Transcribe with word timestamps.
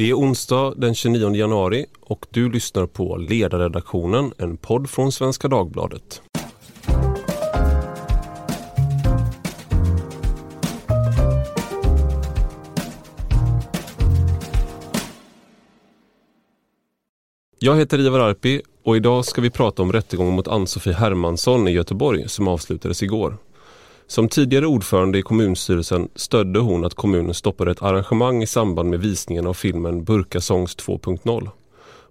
Det 0.00 0.10
är 0.10 0.14
onsdag 0.14 0.74
den 0.76 0.94
29 0.94 1.34
januari 1.34 1.86
och 2.00 2.26
du 2.30 2.50
lyssnar 2.50 2.86
på 2.86 3.16
Ledarredaktionen, 3.16 4.32
en 4.38 4.56
podd 4.56 4.90
från 4.90 5.12
Svenska 5.12 5.48
Dagbladet. 5.48 6.22
Jag 17.58 17.76
heter 17.76 17.98
Ivar 17.98 18.20
Arpi 18.20 18.62
och 18.84 18.96
idag 18.96 19.24
ska 19.24 19.40
vi 19.40 19.50
prata 19.50 19.82
om 19.82 19.92
rättegången 19.92 20.34
mot 20.34 20.48
Ann-Sofie 20.48 20.94
Hermansson 20.94 21.68
i 21.68 21.70
Göteborg 21.70 22.28
som 22.28 22.48
avslutades 22.48 23.02
igår. 23.02 23.36
Som 24.10 24.28
tidigare 24.28 24.66
ordförande 24.66 25.18
i 25.18 25.22
kommunstyrelsen 25.22 26.08
stödde 26.14 26.58
hon 26.58 26.84
att 26.84 26.94
kommunen 26.94 27.34
stoppade 27.34 27.70
ett 27.70 27.82
arrangemang 27.82 28.42
i 28.42 28.46
samband 28.46 28.90
med 28.90 29.00
visningen 29.00 29.46
av 29.46 29.54
filmen 29.54 30.04
Burkasångs 30.04 30.76
2.0. 30.76 31.48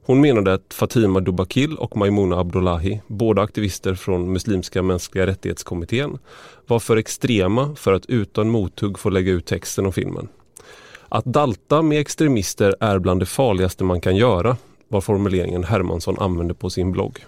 Hon 0.05 0.21
menade 0.21 0.53
att 0.53 0.73
Fatima 0.73 1.19
Dubakil 1.19 1.77
och 1.77 1.97
Maimuna 1.97 2.39
Abdullahi, 2.39 3.01
båda 3.07 3.41
aktivister 3.41 3.95
från 3.95 4.33
Muslimska 4.33 4.81
mänskliga 4.81 5.27
rättighetskommittén, 5.27 6.17
var 6.67 6.79
för 6.79 6.97
extrema 6.97 7.75
för 7.75 7.93
att 7.93 8.05
utan 8.05 8.49
mothugg 8.49 8.99
få 8.99 9.09
lägga 9.09 9.31
ut 9.31 9.45
texten 9.45 9.85
om 9.85 9.93
filmen. 9.93 10.27
Att 11.09 11.25
dalta 11.25 11.81
med 11.81 11.99
extremister 11.99 12.75
är 12.79 12.99
bland 12.99 13.19
det 13.19 13.25
farligaste 13.25 13.83
man 13.83 14.01
kan 14.01 14.15
göra, 14.15 14.57
var 14.87 15.01
formuleringen 15.01 15.63
Hermansson 15.63 16.19
använde 16.19 16.53
på 16.53 16.69
sin 16.69 16.91
blogg. 16.91 17.25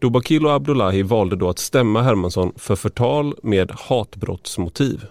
Dubakil 0.00 0.46
och 0.46 0.52
Abdullahi 0.52 1.02
valde 1.02 1.36
då 1.36 1.48
att 1.48 1.58
stämma 1.58 2.02
Hermansson 2.02 2.52
för 2.56 2.76
förtal 2.76 3.34
med 3.42 3.70
hatbrottsmotiv. 3.74 5.04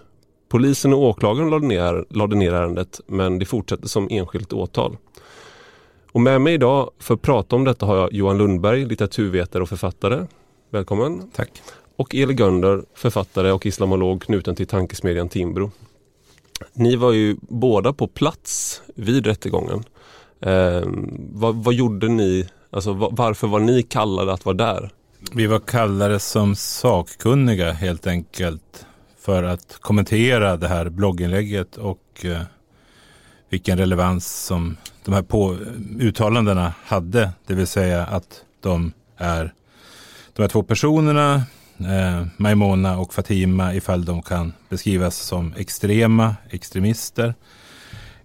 Polisen 0.48 0.92
och 0.92 1.02
åklagaren 1.02 1.50
lade 1.50 1.66
ner, 1.66 2.04
lade 2.10 2.36
ner 2.36 2.52
ärendet 2.52 3.00
men 3.06 3.38
det 3.38 3.44
fortsätter 3.44 3.88
som 3.88 4.08
enskilt 4.10 4.52
åtal. 4.52 4.96
Och 6.12 6.20
med 6.20 6.40
mig 6.40 6.54
idag 6.54 6.90
för 6.98 7.14
att 7.14 7.22
prata 7.22 7.56
om 7.56 7.64
detta 7.64 7.86
har 7.86 7.96
jag 7.96 8.12
Johan 8.12 8.38
Lundberg, 8.38 8.84
litteraturvetare 8.84 9.62
och 9.62 9.68
författare. 9.68 10.26
Välkommen! 10.70 11.30
Tack! 11.34 11.62
Och 11.96 12.14
Eli 12.14 12.34
Gönder, 12.34 12.82
författare 12.94 13.50
och 13.52 13.66
islamolog 13.66 14.22
knuten 14.22 14.56
till 14.56 14.66
tankesmedjan 14.66 15.28
Timbro. 15.28 15.70
Ni 16.72 16.96
var 16.96 17.12
ju 17.12 17.36
båda 17.40 17.92
på 17.92 18.06
plats 18.06 18.82
vid 18.94 19.26
rättegången. 19.26 19.84
Eh, 20.40 20.82
vad, 21.32 21.64
vad 21.64 21.74
gjorde 21.74 22.08
ni 22.08 22.46
Alltså 22.72 22.92
varför 22.92 23.46
var 23.46 23.60
ni 23.60 23.82
kallade 23.82 24.32
att 24.32 24.44
vara 24.44 24.56
där? 24.56 24.90
Vi 25.32 25.46
var 25.46 25.58
kallade 25.58 26.20
som 26.20 26.56
sakkunniga 26.56 27.72
helt 27.72 28.06
enkelt 28.06 28.86
för 29.20 29.42
att 29.42 29.76
kommentera 29.80 30.56
det 30.56 30.68
här 30.68 30.88
blogginlägget 30.88 31.76
och 31.76 32.24
eh, 32.24 32.42
vilken 33.48 33.78
relevans 33.78 34.44
som 34.46 34.76
de 35.04 35.14
här 35.14 35.22
på, 35.22 35.56
uttalandena 35.98 36.74
hade. 36.84 37.30
Det 37.46 37.54
vill 37.54 37.66
säga 37.66 38.04
att 38.04 38.44
de 38.60 38.92
är 39.16 39.54
de 40.32 40.42
här 40.42 40.48
två 40.48 40.62
personerna, 40.62 41.34
eh, 41.78 42.26
Maimona 42.36 42.98
och 42.98 43.14
Fatima, 43.14 43.74
ifall 43.74 44.04
de 44.04 44.22
kan 44.22 44.52
beskrivas 44.68 45.16
som 45.16 45.54
extrema 45.56 46.36
extremister 46.50 47.34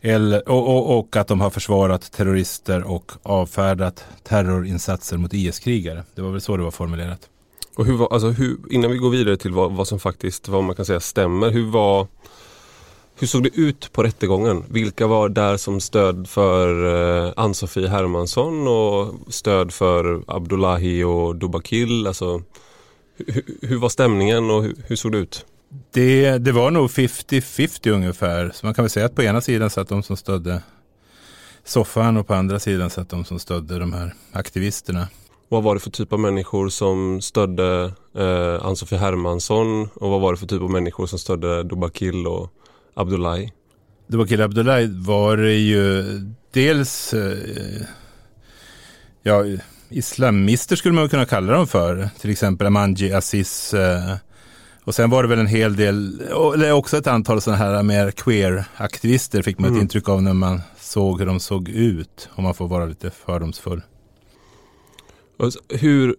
eller, 0.05 0.49
och, 0.49 0.67
och, 0.67 0.99
och, 0.99 1.15
att 1.15 1.27
de 1.27 1.41
har 1.41 1.49
försvarat 1.49 2.11
terrorister 2.11 2.83
och 2.83 3.11
avfärdat 3.23 4.05
terrorinsatser 4.23 5.17
mot 5.17 5.33
IS-krigare. 5.33 6.03
Det 6.15 6.21
var 6.21 6.31
väl 6.31 6.41
så 6.41 6.57
det 6.57 6.63
var 6.63 6.71
formulerat. 6.71 7.29
Och 7.75 7.85
hur 7.85 7.97
var, 7.97 8.13
alltså 8.13 8.27
hur, 8.27 8.57
innan 8.69 8.91
vi 8.91 8.97
går 8.97 9.09
vidare 9.09 9.37
till 9.37 9.51
vad, 9.51 9.71
vad 9.71 9.87
som 9.87 9.99
faktiskt 9.99 10.47
vad 10.47 10.63
man 10.63 10.75
kan 10.75 10.85
säga 10.85 10.99
stämmer. 10.99 11.49
Hur, 11.49 11.71
var, 11.71 12.07
hur 13.19 13.27
såg 13.27 13.43
det 13.43 13.57
ut 13.57 13.91
på 13.91 14.03
rättegången? 14.03 14.63
Vilka 14.69 15.07
var 15.07 15.29
där 15.29 15.57
som 15.57 15.79
stöd 15.79 16.27
för 16.29 16.85
eh, 17.25 17.33
Ann-Sofie 17.35 17.87
Hermansson 17.87 18.67
och 18.67 19.13
stöd 19.33 19.73
för 19.73 20.21
Abdullahi 20.27 21.03
och 21.03 21.35
Dubakil? 21.35 22.07
Alltså, 22.07 22.41
hur, 23.17 23.43
hur 23.61 23.77
var 23.77 23.89
stämningen 23.89 24.51
och 24.51 24.63
hur, 24.63 24.75
hur 24.87 24.95
såg 24.95 25.11
det 25.11 25.17
ut? 25.17 25.45
Det, 25.91 26.37
det 26.37 26.51
var 26.51 26.71
nog 26.71 26.89
50-50 26.89 27.89
ungefär. 27.89 28.51
Så 28.53 28.65
man 28.65 28.73
kan 28.73 28.83
väl 28.83 28.89
säga 28.89 29.05
att 29.05 29.15
på 29.15 29.23
ena 29.23 29.41
sidan 29.41 29.69
satt 29.69 29.89
de 29.89 30.03
som 30.03 30.17
stödde 30.17 30.61
soffan 31.63 32.17
och 32.17 32.27
på 32.27 32.33
andra 32.33 32.59
sidan 32.59 32.89
satt 32.89 33.09
de 33.09 33.25
som 33.25 33.39
stödde 33.39 33.79
de 33.79 33.93
här 33.93 34.13
aktivisterna. 34.31 35.07
Vad 35.49 35.63
var 35.63 35.73
det 35.75 35.79
för 35.79 35.91
typ 35.91 36.13
av 36.13 36.19
människor 36.19 36.69
som 36.69 37.21
stödde 37.21 37.91
eh, 38.17 38.65
Ann-Sofie 38.65 38.99
Hermansson 38.99 39.89
och 39.93 40.09
vad 40.09 40.21
var 40.21 40.33
det 40.33 40.37
för 40.37 40.47
typ 40.47 40.61
av 40.61 40.71
människor 40.71 41.07
som 41.07 41.19
stödde 41.19 41.63
Dubakil 41.63 42.27
och 42.27 42.51
Abdullahi? 42.93 43.51
Dubakil 44.07 44.39
och 44.39 44.45
Abdullahi 44.45 44.87
var 44.87 45.37
ju 45.37 46.03
dels 46.51 47.13
eh, 47.13 47.87
ja, 49.23 49.43
islamister 49.89 50.75
skulle 50.75 50.95
man 50.95 51.09
kunna 51.09 51.25
kalla 51.25 51.53
dem 51.53 51.67
för. 51.67 52.09
Till 52.19 52.31
exempel 52.31 52.67
Amanji 52.67 53.13
Aziz 53.13 53.73
eh, 53.73 54.15
och 54.85 54.95
sen 54.95 55.09
var 55.09 55.23
det 55.23 55.29
väl 55.29 55.39
en 55.39 55.47
hel 55.47 55.75
del, 55.75 56.21
eller 56.53 56.71
också 56.71 56.97
ett 56.97 57.07
antal 57.07 57.41
sådana 57.41 57.63
här 57.63 57.83
mer 57.83 58.11
queer-aktivister 58.11 59.41
fick 59.41 59.59
man 59.59 59.67
mm. 59.67 59.77
ett 59.77 59.81
intryck 59.81 60.09
av 60.09 60.23
när 60.23 60.33
man 60.33 60.61
såg 60.79 61.19
hur 61.19 61.25
de 61.25 61.39
såg 61.39 61.69
ut. 61.69 62.29
Om 62.35 62.43
man 62.43 62.53
får 62.53 62.67
vara 62.67 62.85
lite 62.85 63.11
fördomsfull. 63.11 63.81
Hur, 65.69 66.15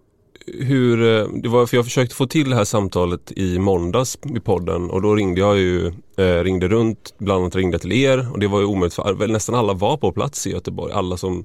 hur, 0.47 1.03
eh, 1.03 1.29
det 1.43 1.49
var 1.49 1.67
för 1.67 1.77
jag 1.77 1.85
försökte 1.85 2.15
få 2.15 2.27
till 2.27 2.51
det 2.51 2.57
här 2.57 2.65
samtalet 2.65 3.33
i 3.33 3.59
måndags 3.59 4.19
i 4.37 4.41
podden 4.41 4.91
och 4.91 5.03
då 5.03 5.15
ringde 5.15 5.41
jag 5.41 5.59
ju, 5.59 5.87
eh, 6.17 6.43
ringde 6.43 6.69
runt, 6.69 7.15
bland 7.19 7.41
annat 7.41 7.57
ringde 7.57 7.79
till 7.79 7.93
er 7.93 8.33
och 8.33 8.41
det 8.41 8.47
var 8.47 8.61
ju 8.61 8.67
omöjligt 8.67 8.95
för 8.95 9.29
nästan 9.29 9.55
alla 9.55 9.73
var 9.73 9.97
på 9.97 10.13
plats 10.13 10.47
i 10.47 10.51
Göteborg, 10.51 10.93
alla 10.93 11.17
som, 11.17 11.45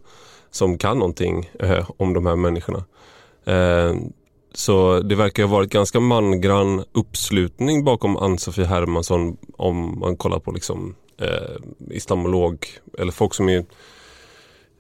som 0.51 0.77
kan 0.77 0.99
någonting 0.99 1.49
eh, 1.59 1.89
om 1.97 2.13
de 2.13 2.25
här 2.25 2.35
människorna. 2.35 2.83
Eh, 3.45 3.95
så 4.53 5.00
det 5.00 5.16
verkar 5.16 5.44
ha 5.44 5.51
varit 5.51 5.72
ganska 5.72 6.00
mangrann 6.00 6.84
uppslutning 6.91 7.84
bakom 7.84 8.17
Ann-Sofie 8.17 8.66
Hermansson 8.66 9.38
om 9.57 10.00
man 10.00 10.17
kollar 10.17 10.39
på 10.39 10.51
liksom 10.51 10.95
eh, 11.17 11.95
islamolog 11.95 12.67
eller 12.97 13.11
folk 13.11 13.34
som 13.34 13.50
är 13.50 13.66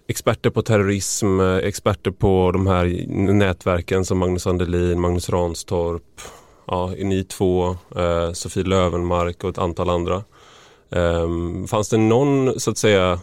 experter 0.07 0.49
på 0.49 0.61
terrorism, 0.61 1.39
eh, 1.39 1.55
experter 1.55 2.11
på 2.11 2.51
de 2.51 2.67
här 2.67 3.05
nätverken 3.33 4.05
som 4.05 4.17
Magnus 4.17 4.47
Andelin, 4.47 5.01
Magnus 5.01 5.29
Ranstorp, 5.29 6.21
ja, 6.67 6.93
ni 6.97 7.23
två, 7.23 7.77
eh, 7.95 8.31
Sofie 8.31 8.63
Lövenmark 8.63 9.43
och 9.43 9.49
ett 9.49 9.57
antal 9.57 9.89
andra. 9.89 10.23
Eh, 10.89 11.27
fanns 11.67 11.89
det 11.89 11.97
någon 11.97 12.59
så 12.59 12.71
att 12.71 12.77
säga 12.77 13.19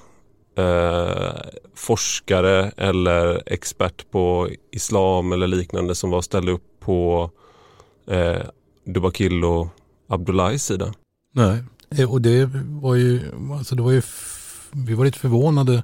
eh, 0.58 1.30
forskare 1.74 2.70
eller 2.76 3.42
expert 3.46 4.10
på 4.10 4.48
islam 4.72 5.32
eller 5.32 5.46
liknande 5.46 5.94
som 5.94 6.10
var 6.10 6.22
ställde 6.22 6.52
upp 6.52 6.80
på 6.80 7.30
eh, 8.06 8.42
Dubakil 8.84 9.44
och 9.44 9.68
Abdullahis 10.08 10.64
sida. 10.64 10.94
Nej, 11.34 11.62
eh, 11.90 12.12
och 12.12 12.22
det 12.22 12.50
var 12.66 12.94
ju, 12.94 13.20
alltså 13.52 13.74
det 13.74 13.82
var 13.82 13.92
ju, 13.92 14.02
vi 14.72 14.94
var 14.94 15.04
lite 15.04 15.18
förvånade 15.18 15.82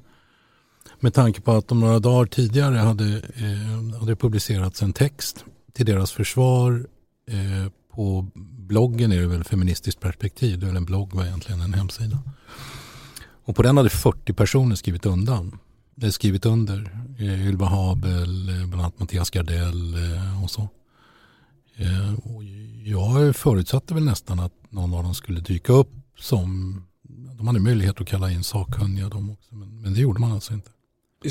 med 0.99 1.13
tanke 1.13 1.41
på 1.41 1.51
att 1.51 1.67
de 1.67 1.79
några 1.79 1.99
dagar 1.99 2.25
tidigare 2.25 2.75
hade, 2.75 3.05
eh, 3.17 3.99
hade 3.99 4.15
publicerats 4.15 4.81
en 4.81 4.93
text 4.93 5.45
till 5.73 5.85
deras 5.85 6.11
försvar 6.11 6.87
eh, 7.27 7.71
på 7.95 8.27
bloggen 8.67 9.11
är 9.11 9.21
det 9.21 9.27
väl 9.27 9.43
Feministiskt 9.43 9.99
perspektiv, 9.99 10.59
det 10.59 10.65
är 10.65 10.67
väl 10.67 10.77
en 10.77 10.85
blogg 10.85 11.13
var 11.13 11.25
egentligen 11.25 11.61
en 11.61 11.73
hemsida. 11.73 12.19
Och 13.45 13.55
på 13.55 13.61
den 13.61 13.77
hade 13.77 13.89
40 13.89 14.33
personer 14.33 14.75
skrivit 14.75 15.05
undan. 15.05 15.59
Det 15.95 16.11
skrivit 16.11 16.45
under. 16.45 17.05
Eh, 17.19 17.47
Ylva 17.47 17.65
Habel, 17.65 18.49
eh, 18.49 18.67
bland 18.67 18.73
annat 18.73 18.99
Mattias 18.99 19.29
Gardell 19.29 19.93
eh, 19.93 20.43
och 20.43 20.51
så. 20.51 20.69
Och 22.23 22.43
jag 22.83 23.35
förutsatte 23.35 23.93
väl 23.93 24.03
nästan 24.03 24.39
att 24.39 24.53
någon 24.69 24.93
av 24.93 25.03
dem 25.03 25.15
skulle 25.15 25.39
dyka 25.39 25.73
upp 25.73 25.91
som 26.19 26.81
de 27.37 27.47
hade 27.47 27.59
möjlighet 27.59 28.01
att 28.01 28.07
kalla 28.07 28.31
in 28.31 28.43
sakkunniga 28.43 29.09
de 29.09 29.29
också. 29.29 29.55
Men, 29.55 29.81
men 29.81 29.93
det 29.93 29.99
gjorde 29.99 30.19
man 30.19 30.31
alltså 30.31 30.53
inte. 30.53 30.69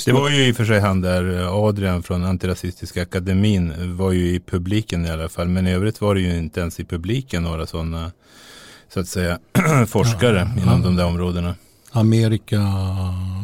Det 0.05 0.13
var 0.13 0.31
ju 0.31 0.49
i 0.49 0.53
och 0.53 0.57
för 0.57 0.65
sig 0.65 0.81
han 0.81 1.01
där, 1.01 1.49
Adrian 1.69 2.03
från 2.03 2.25
Antirasistiska 2.25 3.03
akademin 3.03 3.97
var 3.97 4.13
ju 4.13 4.35
i 4.35 4.41
publiken 4.41 5.07
i 5.07 5.11
alla 5.11 5.29
fall. 5.29 5.49
Men 5.49 5.67
i 5.67 5.73
övrigt 5.73 6.01
var 6.01 6.15
det 6.15 6.21
ju 6.21 6.39
inte 6.39 6.61
ens 6.61 6.81
i 6.81 6.85
publiken 6.85 7.43
några 7.43 7.67
sådana, 7.67 8.13
så 8.89 9.01
att 9.01 9.09
säga, 9.09 9.39
forskare 9.87 10.51
ja, 10.57 10.63
inom 10.63 10.83
de 10.83 10.97
där 10.97 11.07
områdena. 11.07 11.55
Amerika, 11.97 12.61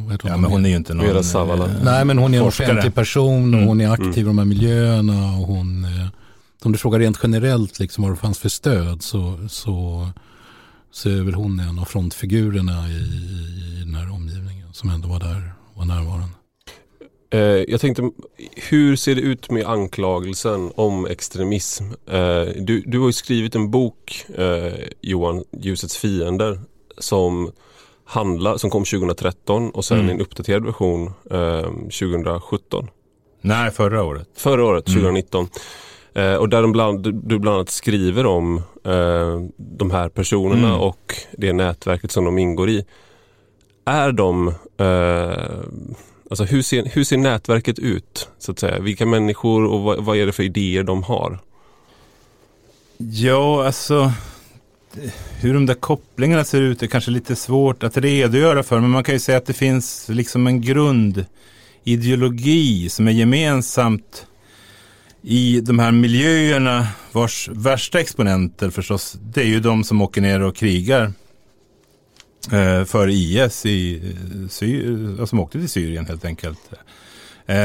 vet 0.08 0.20
ja, 0.24 0.36
men 0.36 0.50
hon 0.50 0.64
är 0.64 0.70
ju 0.70 0.76
inte 0.76 0.94
någon 0.94 1.06
Vera 1.06 1.22
Savala. 1.22 1.64
Eh, 1.64 1.70
Nej 1.84 2.04
men 2.04 2.18
hon 2.18 2.34
är 2.34 2.38
en 2.38 2.44
offentlig 2.44 2.94
person 2.94 3.54
och 3.54 3.60
hon 3.60 3.80
är 3.80 3.84
mm. 3.84 3.92
aktiv 3.92 4.08
mm. 4.08 4.18
i 4.18 4.22
de 4.22 4.38
här 4.38 4.44
miljöerna 4.44 5.38
och 5.38 5.46
hon, 5.46 5.84
eh, 5.84 6.06
om 6.62 6.72
du 6.72 6.78
frågar 6.78 6.98
rent 6.98 7.18
generellt 7.22 7.78
liksom 7.78 8.04
vad 8.04 8.12
det 8.12 8.16
fanns 8.16 8.38
för 8.38 8.48
stöd 8.48 9.02
så, 9.02 9.48
så, 9.48 10.08
så 10.90 11.08
är 11.08 11.22
väl 11.22 11.34
hon 11.34 11.60
en 11.60 11.78
av 11.78 11.84
frontfigurerna 11.84 12.88
i, 12.88 12.92
i 12.92 13.82
den 13.84 13.94
här 13.94 14.12
omgivningen 14.12 14.68
som 14.72 14.90
ändå 14.90 15.08
var 15.08 15.20
där, 15.20 15.52
var 15.74 15.84
närvarande. 15.84 16.34
Eh, 17.32 17.40
jag 17.68 17.80
tänkte, 17.80 18.10
hur 18.70 18.96
ser 18.96 19.14
det 19.14 19.20
ut 19.20 19.50
med 19.50 19.66
anklagelsen 19.66 20.72
om 20.74 21.06
extremism? 21.06 21.84
Du, 22.56 22.82
du 22.86 22.98
har 22.98 23.06
ju 23.06 23.12
skrivit 23.12 23.54
en 23.54 23.70
bok, 23.70 24.26
Johan, 25.00 25.44
Ljusets 25.60 25.96
fiender, 25.96 26.60
som 26.98 27.50
handlar, 28.10 28.56
som 28.56 28.70
kom 28.70 28.84
2013 28.84 29.70
och 29.70 29.84
sen 29.84 29.98
Mm. 29.98 30.10
en 30.10 30.20
uppdaterad 30.20 30.64
version 30.64 31.06
eh, 31.30 31.62
2017. 31.62 32.88
Nej, 33.40 33.70
förra 33.70 34.02
året. 34.02 34.28
Förra 34.36 34.64
året, 34.64 34.88
Mm. 34.88 35.00
2019. 35.00 35.48
Eh, 36.14 36.34
och 36.34 36.48
där 36.48 36.66
bland, 36.66 37.02
du 37.28 37.38
bland 37.38 37.54
annat 37.56 37.70
skriver 37.70 38.26
om 38.26 38.56
eh, 38.84 39.40
de 39.56 39.90
här 39.90 40.08
personerna 40.08 40.68
Mm. 40.68 40.80
och 40.80 41.14
det 41.32 41.52
nätverket 41.52 42.10
som 42.12 42.24
de 42.24 42.38
ingår 42.38 42.70
i. 42.70 42.84
Är 43.84 44.12
de, 44.12 44.48
eh, 44.76 45.58
alltså 46.30 46.44
hur 46.44 46.62
ser, 46.62 46.84
hur 46.94 47.04
ser 47.04 47.16
nätverket 47.16 47.78
ut? 47.78 48.28
så 48.38 48.52
att 48.52 48.58
säga? 48.58 48.78
Vilka 48.80 49.06
människor 49.06 49.64
och 49.64 49.80
vad, 49.80 50.04
vad 50.04 50.16
är 50.16 50.26
det 50.26 50.32
för 50.32 50.42
idéer 50.42 50.82
de 50.82 51.02
har? 51.02 51.38
Ja, 52.98 53.66
alltså 53.66 54.12
Eh, 54.96 55.10
hur 55.40 55.54
de 55.54 55.66
där 55.66 55.74
kopplingarna 55.74 56.44
ser 56.44 56.62
ut 56.62 56.82
är 56.82 56.86
kanske 56.86 57.10
lite 57.10 57.36
svårt 57.36 57.82
att 57.82 57.96
redogöra 57.96 58.62
för. 58.62 58.80
Men 58.80 58.90
man 58.90 59.04
kan 59.04 59.14
ju 59.14 59.18
säga 59.18 59.38
att 59.38 59.46
det 59.46 59.52
finns 59.52 60.08
liksom 60.08 60.46
en 60.46 60.60
grundideologi 60.60 62.88
som 62.88 63.08
är 63.08 63.12
gemensamt 63.12 64.26
i 65.22 65.60
de 65.60 65.78
här 65.78 65.92
miljöerna 65.92 66.86
vars 67.12 67.48
värsta 67.52 68.00
exponenter 68.00 68.70
förstås, 68.70 69.16
det 69.22 69.40
är 69.40 69.46
ju 69.46 69.60
de 69.60 69.84
som 69.84 70.02
åker 70.02 70.20
ner 70.20 70.42
och 70.42 70.56
krigar 70.56 71.12
eh, 72.52 72.84
för 72.84 73.08
IS, 73.08 73.66
i, 73.66 74.02
eh, 74.62 75.18
eh, 75.18 75.24
som 75.24 75.40
åkte 75.40 75.58
till 75.58 75.68
Syrien 75.68 76.06
helt 76.06 76.24
enkelt. 76.24 76.58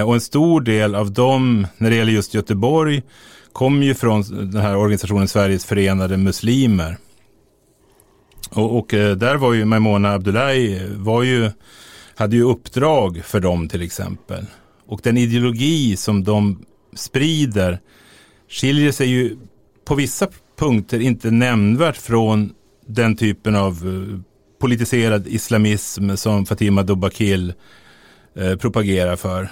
Och 0.06 0.13
en 0.13 0.22
stor 0.22 0.62
del 0.62 0.95
av 0.95 1.12
dem, 1.12 1.68
när 1.77 1.89
det 1.89 1.95
gäller 1.95 2.12
just 2.12 2.33
Göteborg, 2.33 3.04
kom 3.51 3.83
ju 3.83 3.95
från 3.95 4.51
den 4.51 4.62
här 4.62 4.75
organisationen 4.75 5.27
Sveriges 5.27 5.66
förenade 5.66 6.18
muslimer. 6.18 6.98
Och, 8.50 8.78
och 8.78 8.94
eh, 8.94 9.16
där 9.16 9.36
var 9.36 9.54
ju 9.54 9.66
Maimona 9.66 10.14
Abdullahi 10.14 10.78
eh, 10.78 10.90
var 10.90 11.24
ju, 11.24 11.52
hade 12.16 12.36
ju 12.36 12.44
uppdrag 12.44 13.22
för 13.26 13.40
dem 13.40 13.70
till 13.70 13.82
exempel. 13.82 14.46
Och 14.88 15.00
den 15.04 15.18
ideologi 15.18 15.98
som 15.98 16.24
de 16.24 16.66
sprider 16.96 17.80
skiljer 18.50 18.92
sig 18.92 19.08
ju 19.08 19.38
på 19.86 19.96
vissa 19.96 20.28
punkter 20.60 21.00
inte 21.00 21.32
nämnvärt 21.32 21.98
från 21.98 22.54
den 22.88 23.16
typen 23.16 23.56
av 23.56 23.72
eh, 23.72 24.20
politiserad 24.60 25.28
islamism 25.28 26.16
som 26.16 26.46
Fatima 26.46 26.84
Dobakil 26.84 27.54
eh, 28.36 28.56
propagerar 28.56 29.16
för. 29.16 29.50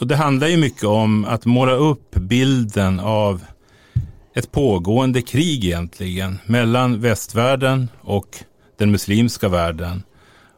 Och 0.00 0.06
det 0.06 0.16
handlar 0.16 0.48
ju 0.48 0.56
mycket 0.56 0.84
om 0.84 1.24
att 1.24 1.44
måla 1.44 1.72
upp 1.72 2.14
bilden 2.14 3.00
av 3.00 3.44
ett 4.34 4.52
pågående 4.52 5.22
krig 5.22 5.64
egentligen 5.64 6.38
mellan 6.46 7.00
västvärlden 7.00 7.88
och 8.00 8.38
den 8.78 8.90
muslimska 8.90 9.48
världen. 9.48 10.02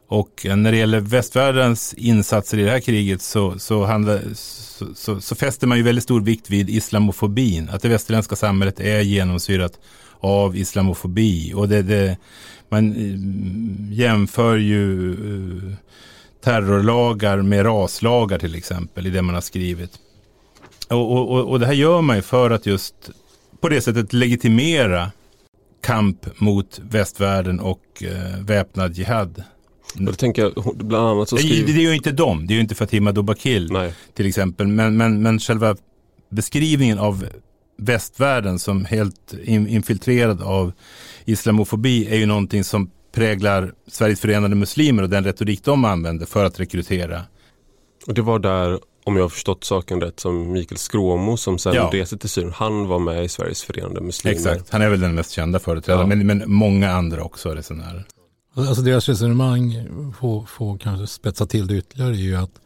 Och 0.08 0.46
när 0.56 0.73
det 0.73 0.78
gäller 0.78 1.00
västvärldens 1.00 1.94
insatser 1.94 2.58
i 2.58 2.62
det 2.62 2.70
här 2.70 2.81
kriget 2.81 3.23
så, 3.23 3.58
så, 3.58 3.84
handla, 3.84 4.19
så, 4.34 4.94
så, 4.94 5.20
så 5.20 5.34
fäster 5.34 5.67
man 5.67 5.78
ju 5.78 5.84
väldigt 5.84 6.05
stor 6.05 6.20
vikt 6.20 6.50
vid 6.50 6.70
islamofobin. 6.70 7.69
Att 7.69 7.82
det 7.82 7.88
västerländska 7.88 8.37
samhället 8.37 8.81
är 8.81 9.00
genomsyrat 9.00 9.79
av 10.20 10.56
islamofobi. 10.56 11.52
Och 11.55 11.69
det, 11.69 11.82
det, 11.82 12.17
man 12.69 12.93
eh, 12.93 13.99
jämför 13.99 14.56
ju 14.56 15.12
eh, 15.12 15.75
terrorlagar 16.44 17.43
med 17.43 17.67
raslagar 17.67 18.38
till 18.38 18.55
exempel 18.55 19.06
i 19.06 19.11
det 19.11 19.22
man 19.22 19.34
har 19.34 19.43
skrivit. 19.43 19.90
Och, 20.88 21.12
och, 21.12 21.50
och 21.50 21.61
det 21.61 21.67
här 21.67 21.72
gör 21.72 22.00
man 22.00 22.17
ju 22.17 22.22
för 22.22 22.50
att 22.50 22.67
just 22.67 23.11
på 23.61 23.69
det 23.69 23.81
sättet 23.81 24.12
legitimera 24.12 25.12
kamp 25.82 26.41
mot 26.41 26.81
västvärlden 26.91 27.61
och 27.61 28.03
eh, 28.03 28.44
väpnad 28.44 28.94
jihad. 28.94 29.43
Och 29.94 30.03
då 30.03 30.12
tänker 30.12 30.43
jag, 30.43 30.76
bland 30.76 31.08
annat 31.08 31.29
så 31.29 31.37
Det, 31.37 31.43
skriver... 31.43 31.73
det 31.73 31.79
är 31.79 31.88
ju 31.88 31.94
inte 31.94 32.12
dem, 32.12 32.47
det 32.47 32.53
är 32.53 32.56
ju 32.56 32.61
inte 32.61 32.75
Fatima 32.75 33.12
Dobakil 33.12 33.73
Nej. 33.73 33.93
till 34.14 34.26
exempel. 34.26 34.67
Men, 34.67 34.97
men, 34.97 35.23
men 35.23 35.38
själva 35.38 35.76
beskrivningen 36.29 36.99
av 36.99 37.26
västvärlden 37.79 38.58
som 38.58 38.85
helt 38.85 39.35
in, 39.44 39.69
infiltrerad 39.69 40.43
av 40.43 40.73
islamofobi 41.25 42.06
är 42.06 42.17
ju 42.17 42.26
någonting 42.26 42.64
som 42.64 42.91
präglar 43.12 43.73
Sveriges 43.87 44.20
förenade 44.20 44.55
muslimer 44.55 45.03
och 45.03 45.11
den 45.11 45.25
retorik 45.25 45.64
de 45.64 45.85
använder 45.85 46.26
för 46.26 46.44
att 46.44 46.61
rekrytera. 46.61 47.23
Och 48.06 48.14
det 48.14 48.23
var 48.23 48.38
där, 48.38 48.81
om 49.06 49.17
jag 49.17 49.25
har 49.25 49.29
förstått 49.29 49.64
saken 49.64 50.00
rätt, 50.00 50.20
som 50.20 50.53
Mikael 50.53 50.79
Skråmo 50.79 51.37
som 51.37 51.58
sen 51.58 51.75
Ja. 51.75 51.91
reste 51.93 52.19
till 52.19 52.29
Syrien, 52.31 52.53
han 52.56 52.87
var 52.88 52.99
med 52.99 53.25
i 53.25 53.29
Sveriges 53.29 53.62
förenade 53.62 54.00
muslimer. 54.00 54.35
Exakt, 54.37 54.70
han 54.70 54.82
är 54.82 54.88
väl 54.91 55.00
den 55.00 55.14
mest 55.14 55.31
kända 55.31 55.58
företrädaren, 55.58 56.11
Ja. 56.11 56.17
men, 56.17 56.26
men 56.26 56.43
många 56.53 56.91
andra 56.93 57.23
också 57.25 57.49
resenärer. 57.55 58.05
Alltså 58.55 58.82
deras 58.82 59.08
resonemang 59.08 59.75
får, 60.20 60.47
får 60.47 60.79
kanske 60.79 61.06
spetsa 61.06 61.47
till 61.47 61.67
det 61.67 61.76
ytterligare 61.76 62.11
är 62.12 62.19
ju 62.19 62.37
att 62.37 62.61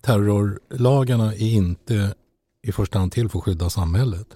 terrorlagarna 0.00 1.34
är 1.34 1.52
inte 1.52 2.14
i 2.62 2.72
första 2.72 2.98
hand 2.98 3.12
till 3.12 3.28
för 3.28 3.38
att 3.38 3.44
skydda 3.44 3.70
samhället. 3.70 4.26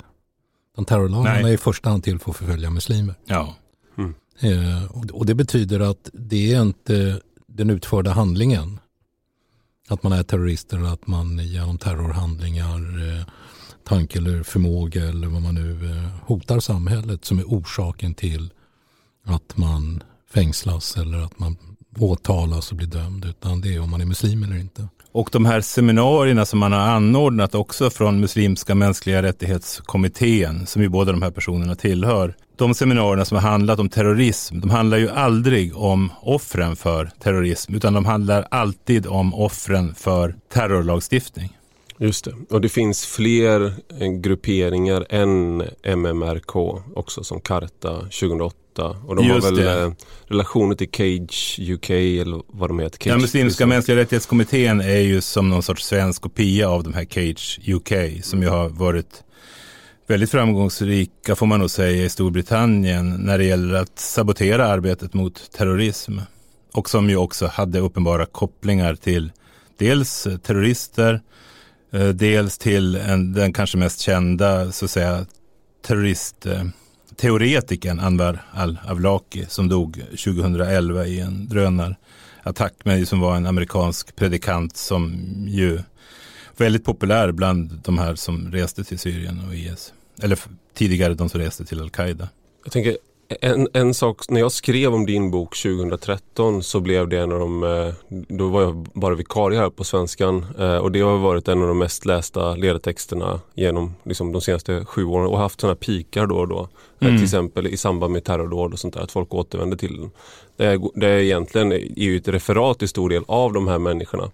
De 0.77 0.85
terrorlagarna 0.85 1.35
Nej. 1.35 1.45
är 1.51 1.55
i 1.55 1.59
första 1.59 1.91
hand 1.91 2.05
till 2.05 2.19
för 2.19 2.31
att 2.31 2.37
förfölja 2.37 2.71
muslimer. 2.71 3.15
Ja, 3.27 3.55
Eh, 4.41 4.85
och, 4.91 5.05
och 5.11 5.27
det 5.27 5.35
betyder 5.35 5.81
att 5.81 6.11
det 6.13 6.53
är 6.55 6.63
inte 6.63 7.21
den 7.47 7.71
utförda 7.71 8.11
handlingen. 8.11 8.79
Att 9.89 10.03
man 10.03 10.13
är 10.13 10.23
terrorist 10.23 10.73
eller 10.73 10.85
att 10.85 11.07
man 11.07 11.39
genom 11.39 11.79
terrorhandlingar, 11.79 13.09
eh, 13.09 13.27
tanke 13.85 14.19
eller 14.19 14.43
förmåga 14.43 15.05
eller 15.05 15.29
vad 15.29 15.43
man 15.43 15.55
nu 15.55 15.91
eh, 15.91 16.09
hotar 16.27 16.61
samhället 16.61 17.25
som 17.25 17.39
är 17.39 17.45
orsaken 17.45 18.15
till 18.15 18.53
att 19.25 19.57
man 19.57 20.03
fängslas 20.31 20.97
eller 20.97 21.19
att 21.19 21.39
man 21.39 21.57
åtalas 21.99 22.71
och 22.71 22.77
blir 22.77 22.87
dömd. 22.87 23.25
Utan 23.25 23.61
det 23.61 23.75
är 23.75 23.81
om 23.81 23.91
man 23.91 24.01
är 24.01 24.05
muslim 24.05 24.43
eller 24.43 24.57
inte. 24.57 24.89
Och 25.13 25.29
de 25.33 25.47
här 25.47 25.61
seminarierna 25.61 26.45
som 26.45 26.59
man 26.59 26.73
har 26.73 26.81
anordnat 26.81 27.55
också 27.55 27.91
från 27.91 28.21
Muslimska 28.21 28.75
mänskliga 28.75 29.23
rättighetskommittén, 29.23 30.67
som 30.67 30.83
ju 30.83 30.89
båda 30.89 31.13
de 31.13 31.23
här 31.23 31.31
personerna 31.31 31.75
tillhör. 31.75 32.35
De 32.57 32.75
seminarierna 32.75 33.25
som 33.25 33.35
har 33.35 33.51
handlat 33.51 33.79
om 33.79 33.89
terrorism, 33.89 34.61
de 34.61 34.71
handlar 34.71 34.99
ju 34.99 35.11
aldrig 35.11 35.77
om 35.77 36.13
offren 36.21 36.77
för 36.77 37.11
terrorism, 37.23 37.75
utan 37.75 37.95
de 37.95 38.05
handlar 38.05 38.47
alltid 38.51 39.07
om 39.07 39.35
offren 39.35 39.95
för 39.95 40.35
terrorlagstiftning. 40.53 41.58
Just 42.01 42.25
det. 42.25 42.35
Och 42.51 42.61
det 42.61 42.69
finns 42.69 43.07
fler 43.07 43.75
eh, 44.01 44.09
grupperingar 44.13 45.07
än 45.11 45.63
MMRK 45.83 46.57
också 46.95 47.25
som 47.25 47.41
Karta 47.41 47.95
2008. 48.01 48.55
Och 49.07 49.17
de 49.17 49.27
Just 49.27 49.45
har 49.47 49.53
väl 49.55 49.65
det. 49.65 49.83
eh, 49.83 49.91
relationer 50.27 50.75
till 50.75 50.89
Cage 50.93 51.61
UK 51.71 51.91
eller 51.91 52.43
vad 52.47 52.71
de 52.71 52.79
heter. 52.79 52.99
Cage, 52.99 53.13
Den 53.13 53.21
muslimska 53.21 53.67
mänskliga 53.67 53.97
rättighetskommittén 53.99 54.81
är 54.81 54.99
ju 54.99 55.21
som 55.21 55.49
någon 55.49 55.63
sorts 55.63 55.87
svensk 55.87 56.23
kopia 56.23 56.69
av 56.69 56.83
de 56.83 56.95
här 56.95 57.05
Cage 57.05 57.61
UK 57.69 57.93
som 58.25 58.43
ju 58.43 58.49
har 58.49 58.69
varit 58.69 59.23
väldigt 60.07 60.31
framgångsrika 60.31 61.37
får 61.37 61.47
man 61.47 61.61
nog 61.61 61.71
säga 61.71 62.05
i 62.05 62.09
Storbritannien 62.09 63.11
när 63.11 63.39
det 63.39 63.45
gäller 63.45 63.75
att 63.75 63.99
sabotera 63.99 64.67
arbetet 64.67 65.15
mot 65.15 65.53
terrorism. 65.53 66.19
Och 66.73 66.91
som 66.91 67.11
ju 67.11 67.17
också 67.17 67.47
hade 67.47 67.79
uppenbara 67.81 68.27
kopplingar 68.27 68.95
till 68.95 69.33
dels 69.79 70.27
terrorister, 70.43 71.21
Eh, 71.91 72.09
dels 72.09 72.59
till 72.59 72.95
en, 72.95 73.33
den 73.33 73.53
kanske 73.53 73.79
mest 73.79 74.01
kända 74.01 74.73
så 74.73 74.85
att 74.85 74.91
säga 74.91 75.27
terroristteoretikern 75.87 77.99
eh, 77.99 78.05
Anwar 78.05 78.45
al-Awlaki 78.53 79.47
som 79.49 79.69
dog 79.69 80.03
2011 80.11 81.07
i 81.07 81.21
en 81.21 81.49
drönarattack 81.49 82.75
men 82.85 83.07
som 83.07 83.21
var 83.21 83.37
en 83.37 83.47
amerikansk 83.47 84.17
predikant 84.17 84.77
som 84.77 85.15
ju 85.49 85.81
väldigt 86.57 86.85
populär 86.85 87.33
bland 87.33 87.81
de 87.85 87.99
här 87.99 88.15
som 88.15 88.53
reste 88.53 88.85
till 88.85 88.99
Syrien 88.99 89.41
och 89.49 89.55
IS. 89.55 89.93
Eller 90.23 90.39
tidigare 90.75 91.15
de 91.15 91.29
som 91.29 91.41
reste 91.41 91.65
till 91.65 91.81
Al-Qaida. 91.81 92.29
Jag 92.65 92.73
tänker, 92.73 92.97
en, 93.29 93.69
en 93.73 93.95
sak, 93.95 94.29
när 94.29 94.41
jag 94.41 94.53
skrev 94.53 94.95
om 94.95 95.07
din 95.07 95.31
bok 95.31 95.57
2013 95.57 96.63
så 96.63 96.81
blev 96.81 97.09
det 97.09 97.19
en 97.19 97.33
av 97.33 97.39
de, 97.39 97.63
eh, 97.63 97.95
då 98.09 98.49
var 98.49 98.63
jag 98.63 98.75
bara 98.77 99.15
vikarie 99.15 99.59
här 99.59 99.71
på 99.71 99.85
svenskan 99.85 100.47
eh, 100.59 100.77
och 100.77 100.93
det 100.93 101.01
har 101.01 101.19
varit 101.19 101.49
en 101.49 101.63
av 101.63 101.69
de 101.69 101.79
mest 101.79 102.07
lästa 102.07 102.55
ledartexterna 102.55 103.41
genom 103.55 103.95
liksom, 104.03 104.33
de 104.33 104.41
senaste 104.41 104.85
sju 104.85 105.05
åren 105.05 105.27
och 105.27 105.39
haft 105.39 105.61
sådana 105.61 105.77
pikar 105.77 106.27
då 106.27 106.37
och 106.37 106.49
då. 106.49 106.61
Eh, 106.61 106.69
Mm. 107.01 107.17
Till 107.17 107.25
exempel 107.25 107.67
i 107.67 107.77
samband 107.77 108.13
med 108.13 108.25
terrordåd 108.25 108.73
och 108.73 108.79
sånt 108.79 108.95
där, 108.95 109.01
att 109.01 109.13
folk 109.13 109.35
återvänder 109.35 109.77
till 109.77 109.97
den. 109.97 110.11
Det 110.57 110.65
är, 110.65 110.81
det 110.95 111.07
är 111.07 111.19
egentligen 111.19 111.73
är 111.73 111.99
ju 111.99 112.17
ett 112.17 112.29
referat 112.29 112.83
i 112.83 112.89
stor 112.89 113.09
del 113.09 113.23
av 113.27 113.53
de 113.53 113.69
här 113.69 113.79
människorna. 113.79 114.31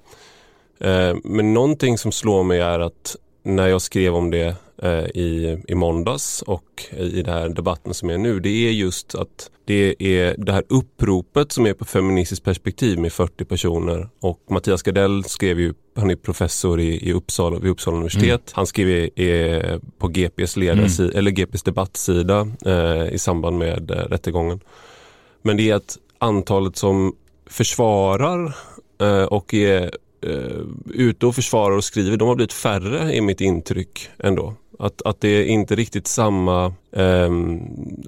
Men 1.24 1.54
någonting 1.54 1.98
som 1.98 2.12
slår 2.12 2.42
mig 2.42 2.60
är 2.60 2.80
att 2.80 3.16
när 3.44 3.68
jag 3.68 3.82
skrev 3.82 4.14
om 4.14 4.30
det 4.30 4.56
eh, 4.82 5.04
i, 5.04 5.62
i 5.68 5.74
måndags 5.74 6.42
och 6.42 6.84
i 6.98 7.22
den 7.22 7.34
här 7.34 7.48
debatten 7.48 7.94
som 7.94 8.10
är 8.10 8.18
nu, 8.18 8.40
det 8.40 8.48
är 8.48 8.70
just 8.70 9.14
att 9.14 9.50
det 9.64 9.94
är 9.98 10.34
det 10.38 10.52
här 10.52 10.64
uppropet 10.68 11.52
som 11.52 11.66
är 11.66 11.72
på 11.72 11.84
feministiskt 11.84 12.44
perspektiv 12.44 12.98
med 12.98 13.12
40 13.12 13.44
personer 13.44 14.08
och 14.20 14.40
Mattias 14.50 14.82
Gardell 14.82 15.24
skrev 15.24 15.60
ju, 15.60 15.74
han 15.96 16.10
är 16.10 16.16
professor 16.16 16.80
i, 16.80 17.08
i 17.08 17.12
Uppsala, 17.12 17.58
vid 17.58 17.70
Uppsala 17.70 17.96
universitet. 17.96 18.50
Han 18.52 18.66
skrev 18.66 18.88
i, 18.88 19.78
på 19.98 20.08
GPs, 20.08 20.56
ledarsida, 20.56 21.18
eller 21.18 21.30
GPs 21.30 21.62
debattsida 21.62 22.48
eh, 22.66 23.14
i 23.14 23.18
samband 23.18 23.58
med 23.58 23.90
eh, 23.90 23.94
rättegången. 23.94 24.60
Men 25.42 25.56
det 25.56 25.70
är 25.70 25.74
att 25.74 25.98
antalet 26.18 26.76
som 26.76 27.14
försvarar 27.46 28.56
eh, 29.00 29.24
och 29.24 29.54
är 29.54 29.90
eh, 30.26 30.60
ute 30.94 31.26
och 31.26 31.34
försvarar 31.34 31.76
och 31.76 31.84
skriver, 31.84 32.16
de 32.16 32.28
har 32.28 32.34
blivit 32.34 32.52
färre 32.52 33.14
i 33.14 33.20
mitt 33.20 33.40
intryck 33.40 34.08
ändå. 34.18 34.54
Att, 34.78 35.02
att 35.02 35.20
det 35.20 35.28
är 35.28 35.44
inte 35.44 35.74
riktigt 35.74 36.06
samma, 36.06 36.64
eh, 36.92 37.30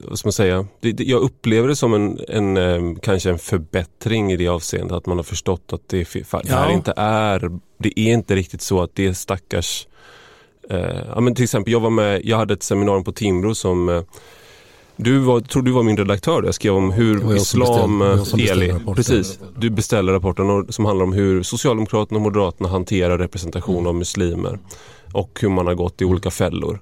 vad 0.05 0.19
ska 0.19 0.27
man 0.27 0.33
säga, 0.33 0.67
det, 0.81 0.93
det, 0.93 1.05
jag 1.05 1.23
upplever 1.23 1.69
det 1.69 1.77
som 1.77 1.95
en, 1.95 2.21
en 2.29 2.57
eh, 2.57 2.99
kanske 3.03 3.31
en 3.31 3.39
förbättring 3.39 4.33
i 4.33 4.37
det 4.37 4.49
avseendet. 4.49 4.97
Att 4.97 5.07
man 5.07 5.17
har 5.17 5.25
förstått 5.25 5.73
att 5.73 5.89
det, 5.89 6.13
det 6.43 6.51
här 6.51 6.71
inte 6.71 6.93
är, 6.97 7.51
det 7.79 8.01
är 8.01 8.13
inte 8.13 8.35
riktigt 8.35 8.63
så 8.63 8.83
att 8.83 8.91
det 8.95 9.07
är 9.07 9.13
stackars 9.13 9.87
eh, 10.71 11.03
ja, 11.15 11.21
men 11.21 11.35
till 11.35 11.45
exempel 11.45 11.73
jag 11.73 11.81
var 11.81 11.91
med, 11.91 12.21
jag 12.25 12.37
hade 12.37 12.55
ett 12.55 12.63
seminarium 12.63 13.05
på 13.05 13.13
Timbro 13.13 13.55
som 13.55 13.89
eh, 13.89 14.03
du 14.97 15.19
var, 15.19 15.41
tror 15.41 15.63
du 15.63 15.71
var 15.71 15.83
min 15.83 15.97
redaktör. 15.97 16.43
Jag 16.43 16.55
skrev 16.55 16.75
om 16.75 16.93
hur 16.93 17.37
islam, 17.37 18.03
Eli, 18.39 18.75
precis, 18.95 19.39
du 19.59 19.71
beställde 19.71 20.13
rapporten 20.13 20.73
som 20.73 20.85
handlar 20.85 21.05
om 21.05 21.13
hur 21.13 21.43
Socialdemokraterna 21.43 22.17
och 22.19 22.23
Moderaterna 22.23 22.69
hanterar 22.69 23.19
representation 23.19 23.77
mm. 23.77 23.87
av 23.87 23.95
muslimer 23.95 24.59
och 25.13 25.39
hur 25.41 25.49
man 25.49 25.67
har 25.67 25.75
gått 25.75 26.03
i 26.03 26.05
olika 26.05 26.31
fällor. 26.31 26.81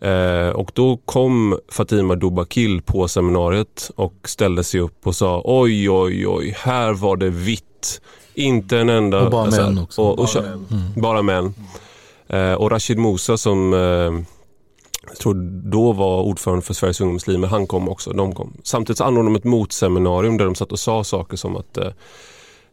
Eh, 0.00 0.48
och 0.48 0.70
då 0.74 0.96
kom 0.96 1.58
Fatima 1.68 2.14
Dubakil 2.14 2.82
på 2.82 3.08
seminariet 3.08 3.90
och 3.96 4.14
ställde 4.24 4.64
sig 4.64 4.80
upp 4.80 5.06
och 5.06 5.16
sa 5.16 5.42
oj 5.44 5.90
oj 5.90 6.28
oj, 6.28 6.56
här 6.58 6.92
var 6.92 7.16
det 7.16 7.30
vitt. 7.30 8.00
Inte 8.34 8.78
en 8.78 8.88
enda... 8.88 9.24
Och 9.24 9.30
bara 9.30 9.42
alltså, 9.42 9.62
män 9.62 9.78
också. 9.78 10.02
Och, 10.02 10.18
och, 10.18 10.28
bara, 10.34 10.42
män. 10.42 10.66
Mm. 10.70 11.02
bara 11.02 11.22
män. 11.22 11.54
Eh, 12.28 12.52
och 12.52 12.70
Rashid 12.70 12.98
Musa 12.98 13.36
som 13.36 13.74
eh, 13.74 14.33
jag 15.14 15.20
tror 15.20 15.34
då 15.70 15.92
var 15.92 16.22
ordförande 16.22 16.64
för 16.64 16.74
Sveriges 16.74 17.00
Unga 17.00 17.12
Muslimer, 17.12 17.48
han 17.48 17.66
kom 17.66 17.88
också. 17.88 18.12
De 18.12 18.34
kom. 18.34 18.52
Samtidigt 18.62 18.98
så 18.98 19.04
anordnade 19.04 19.34
de 19.34 19.38
ett 19.38 19.44
motseminarium 19.44 20.36
där 20.36 20.44
de 20.44 20.54
satt 20.54 20.72
och 20.72 20.78
sa 20.78 21.04
saker 21.04 21.36
som 21.36 21.56
att 21.56 21.76
eh, 21.76 21.90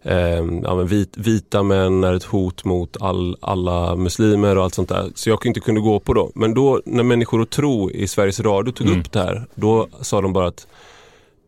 eh, 0.04 0.46
ja, 0.64 0.76
vit, 0.76 1.18
vita 1.18 1.64
män 1.64 2.04
är 2.04 2.14
ett 2.14 2.24
hot 2.24 2.66
mot 2.66 2.98
all, 3.02 3.38
alla 3.42 3.96
muslimer 3.96 4.58
och 4.58 4.64
allt 4.64 4.74
sånt 4.74 4.90
där. 4.90 5.12
Så 5.16 5.30
jag 5.30 5.46
inte 5.46 5.60
kunde 5.60 5.82
gå 5.82 6.00
på 6.00 6.14
då. 6.14 6.32
Men 6.36 6.54
då 6.54 6.82
när 6.86 7.04
människor 7.04 7.42
och 7.42 7.50
tro 7.50 7.92
i 7.92 8.08
Sveriges 8.08 8.40
Radio 8.40 8.72
tog 8.72 8.88
mm. 8.88 9.00
upp 9.00 9.12
det 9.12 9.20
här, 9.20 9.46
då 9.56 9.88
sa 10.02 10.22
de 10.22 10.34
bara 10.34 10.48
att 10.48 10.68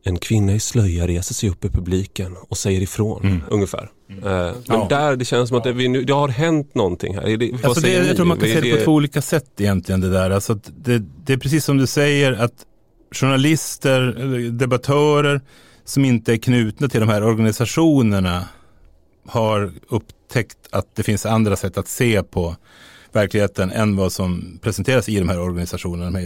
en 0.04 0.18
kvinna 0.18 0.54
i 0.54 0.60
slöja 0.60 1.08
reser 1.08 1.34
sig 1.34 1.50
upp 1.50 1.66
i 1.66 1.70
publiken 1.70 2.36
och 2.50 2.58
säger 2.58 2.82
ifrån 2.82 3.24
mm. 3.24 3.42
ungefär. 3.50 3.92
Uh, 4.17 4.24
men 4.24 4.55
ja. 4.67 4.88
där 4.89 5.15
det 5.15 5.25
känns 5.25 5.50
som 5.50 5.58
att 5.58 5.63
det, 5.63 5.74
vi 5.74 5.88
nu, 5.88 6.03
det 6.03 6.13
har 6.13 6.27
hänt 6.27 6.75
någonting 6.75 7.15
här. 7.15 7.38
Det, 7.38 7.51
alltså 7.63 7.82
det, 7.82 7.93
jag 7.93 8.15
tror 8.15 8.25
man 8.25 8.38
kan 8.38 8.48
se 8.48 8.62
det, 8.62 8.77
på 8.77 8.84
två 8.84 8.93
olika 8.93 9.22
sätt 9.22 9.51
egentligen 9.58 10.01
det 10.01 10.10
där. 10.10 10.29
Alltså 10.29 10.60
det, 10.77 11.03
det 11.25 11.34
är 11.34 11.38
precis 11.38 11.65
som 11.65 11.77
du 11.77 11.88
säger 11.88 12.34
att 12.34 12.53
journalister, 13.12 14.01
debattörer 14.51 15.41
som 15.86 16.05
inte 16.05 16.34
är 16.34 16.38
knutna 16.38 16.88
till 16.88 17.00
de 17.00 17.10
här 17.10 17.24
organisationerna 17.24 18.48
har 19.27 19.72
upptäckt 19.89 20.58
att 20.72 20.96
det 20.96 21.03
finns 21.03 21.25
andra 21.25 21.55
sätt 21.55 21.77
att 21.77 21.88
se 21.88 22.24
på 22.24 22.55
verkligheten 23.12 23.72
än 23.72 23.96
vad 23.96 24.12
som 24.12 24.60
presenteras 24.62 25.10
i 25.10 25.20
de 25.20 25.29
här 25.29 25.39
organisationerna. 25.39 26.20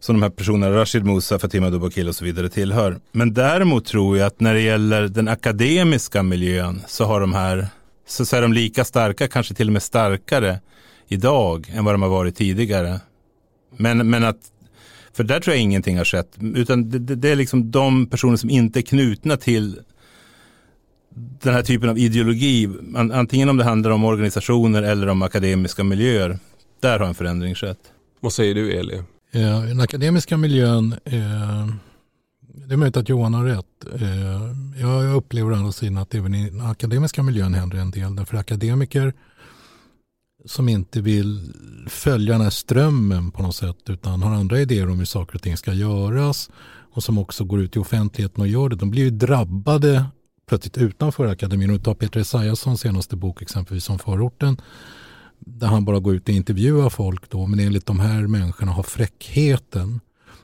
Som 0.00 0.16
de 0.16 0.22
här 0.22 0.30
personerna, 0.30 0.76
Rashid 0.76 1.04
Musa, 1.04 1.38
Fatima 1.38 1.70
Dubakil 1.70 2.08
och 2.08 2.14
så 2.14 2.24
vidare 2.24 2.48
tillhör. 2.48 3.00
Men 3.12 3.34
däremot 3.34 3.84
tror 3.84 4.18
jag 4.18 4.26
att 4.26 4.40
när 4.40 4.54
det 4.54 4.60
gäller 4.60 5.08
den 5.08 5.28
akademiska 5.28 6.22
miljön 6.22 6.82
så 6.88 7.04
har 7.04 7.20
de 7.20 7.34
här, 7.34 7.68
så 8.06 8.36
är 8.36 8.42
de 8.42 8.52
lika 8.52 8.84
starka, 8.84 9.28
kanske 9.28 9.54
till 9.54 9.66
och 9.68 9.72
med 9.72 9.82
starkare 9.82 10.60
idag 11.08 11.70
än 11.74 11.84
vad 11.84 11.94
de 11.94 12.02
har 12.02 12.08
varit 12.08 12.36
tidigare. 12.36 13.00
Men, 13.76 14.10
men 14.10 14.24
att 14.24 14.36
för 15.12 15.24
där 15.24 15.40
tror 15.40 15.54
jag 15.54 15.62
ingenting 15.62 15.98
har 15.98 16.04
skett. 16.04 16.36
Utan 16.54 16.90
det, 16.90 16.98
det, 16.98 17.14
det, 17.14 17.28
är 17.28 17.36
liksom 17.36 17.70
de 17.70 18.06
personer 18.06 18.36
som 18.36 18.50
inte 18.50 18.80
är 18.80 18.82
knutna 18.82 19.36
till 19.36 19.80
den 21.14 21.54
här 21.54 21.62
typen 21.62 21.88
av 21.88 21.98
ideologi. 21.98 22.68
Antingen 22.96 23.48
om 23.48 23.56
det 23.56 23.64
handlar 23.64 23.90
om 23.90 24.04
organisationer 24.04 24.82
eller 24.82 25.08
om 25.08 25.22
akademiska 25.22 25.84
miljöer. 25.84 26.38
Där 26.80 26.98
har 26.98 27.06
en 27.06 27.14
förändring 27.14 27.54
skett. 27.54 27.78
Vad 28.20 28.32
säger 28.32 28.54
du 28.54 28.72
Eli? 28.72 29.02
Eh, 29.32 29.62
den 29.62 29.80
akademiska 29.80 30.36
miljön, 30.36 30.92
eh, 31.04 31.66
det 32.40 32.74
är 32.74 32.76
möjligt 32.76 32.96
att 32.96 33.08
Johan 33.08 33.34
har 33.34 33.44
rätt. 33.44 34.02
Eh, 34.02 34.80
jag 34.80 35.14
upplever 35.14 35.52
å 35.52 35.54
andra 35.54 35.72
sidan 35.72 35.96
att 35.96 36.14
även 36.14 36.34
i 36.34 36.50
den 36.50 36.60
akademiska 36.60 37.22
miljön 37.22 37.54
händer 37.54 37.78
en 37.78 37.90
del. 37.90 38.16
Därför 38.16 38.36
akademiker 38.36 39.12
som 40.44 40.68
inte 40.68 41.00
vill 41.00 41.52
följa 41.88 42.32
den 42.32 42.42
här 42.42 42.50
strömmen 42.50 43.30
på 43.30 43.42
något 43.42 43.56
sätt 43.56 43.90
utan 43.90 44.22
har 44.22 44.34
andra 44.34 44.60
idéer 44.60 44.90
om 44.90 44.98
hur 44.98 45.04
saker 45.04 45.34
och 45.34 45.42
ting 45.42 45.56
ska 45.56 45.72
göras 45.72 46.50
och 46.92 47.02
som 47.02 47.18
också 47.18 47.44
går 47.44 47.60
ut 47.60 47.76
i 47.76 47.78
offentligheten 47.78 48.40
och 48.40 48.48
gör 48.48 48.68
det. 48.68 48.76
De 48.76 48.90
blir 48.90 49.02
ju 49.02 49.10
drabbade 49.10 50.04
plötsligt 50.48 50.78
utanför 50.78 51.26
akademin. 51.26 51.70
Och 51.70 51.84
ta 51.84 51.94
Peter 51.94 52.20
Esaiassons 52.20 52.80
senaste 52.80 53.16
bok 53.16 53.42
exempelvis 53.42 53.90
om 53.90 53.98
förorten 53.98 54.56
där 55.40 55.66
han 55.66 55.84
bara 55.84 55.98
går 55.98 56.14
ut 56.14 56.28
och 56.28 56.34
intervjuar 56.34 56.90
folk 56.90 57.30
då 57.30 57.46
men 57.46 57.60
enligt 57.60 57.86
de 57.86 58.00
här 58.00 58.26
människorna 58.26 58.72
har 58.72 58.82
fräckheten 58.82 60.00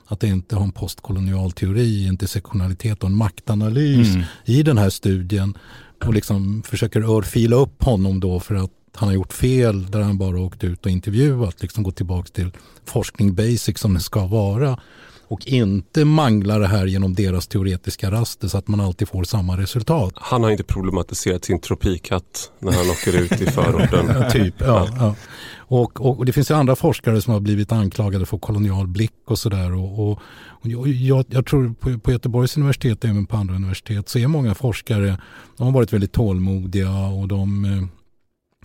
att 0.07 0.23
inte 0.23 0.55
ha 0.55 0.63
en 0.63 0.71
postkolonial 0.71 1.51
teori, 1.51 2.07
intersektionalitet 2.07 3.03
och 3.03 3.09
en 3.09 3.15
maktanalys 3.15 4.15
mm. 4.15 4.23
i 4.45 4.63
den 4.63 4.77
här 4.77 4.89
studien 4.89 5.57
och 6.05 6.13
liksom 6.13 6.63
försöker 6.65 7.17
örfila 7.17 7.55
upp 7.55 7.83
honom 7.83 8.19
då 8.19 8.39
för 8.39 8.55
att 8.55 8.71
han 8.95 9.09
har 9.09 9.15
gjort 9.15 9.33
fel 9.33 9.91
där 9.91 10.01
han 10.01 10.17
bara 10.17 10.41
åkt 10.41 10.63
ut 10.63 10.85
och 10.85 10.91
intervjuat, 10.91 11.61
liksom 11.61 11.83
gå 11.83 11.91
tillbaka 11.91 12.29
till 12.33 12.51
forskning 12.85 13.35
basic 13.35 13.79
som 13.79 13.93
det 13.93 13.99
ska 13.99 14.25
vara 14.25 14.79
och 15.27 15.47
inte 15.47 16.05
mangla 16.05 16.59
det 16.59 16.67
här 16.67 16.85
genom 16.85 17.13
deras 17.13 17.47
teoretiska 17.47 18.11
raster 18.11 18.47
så 18.47 18.57
att 18.57 18.67
man 18.67 18.79
alltid 18.79 19.07
får 19.07 19.23
samma 19.23 19.57
resultat. 19.57 20.13
Han 20.15 20.43
har 20.43 20.51
inte 20.51 20.63
problematiserat 20.63 21.45
sin 21.45 21.59
tropikatt 21.59 22.51
när 22.59 22.71
han 22.71 22.89
åker 22.89 23.21
ut 23.21 23.41
i 23.41 23.45
förorten. 23.45 24.31
typ, 24.31 24.55
ja, 24.59 24.87
ja. 24.99 25.15
Och, 25.69 26.01
och, 26.01 26.17
och, 26.17 26.25
det 26.25 26.33
finns 26.33 26.51
ju 26.51 26.55
andra 26.55 26.75
forskare 26.75 27.21
som 27.21 27.33
har 27.33 27.39
blivit 27.39 27.71
anklagade 27.71 28.25
för 28.25 28.37
kolonial 28.37 28.87
blick 28.87 29.13
och 29.27 29.39
sådär. 29.39 29.73
Och, 29.73 30.09
och, 30.09 30.19
och 30.49 30.87
jag, 30.87 31.25
jag, 31.29 31.45
tror 31.45 31.73
på, 31.73 31.99
på 31.99 32.11
Göteborgs 32.11 32.57
universitet 32.57 33.03
och 33.03 33.09
även 33.09 33.25
på 33.25 33.37
andra 33.37 33.55
universitet 33.55 34.09
så 34.09 34.19
är 34.19 34.27
många 34.27 34.55
forskare, 34.55 35.17
de 35.57 35.63
har 35.63 35.73
varit 35.73 35.93
väldigt 35.93 36.13
tålmodiga 36.13 36.91
och 36.91 37.27
de 37.27 37.65
eh, 37.65 37.83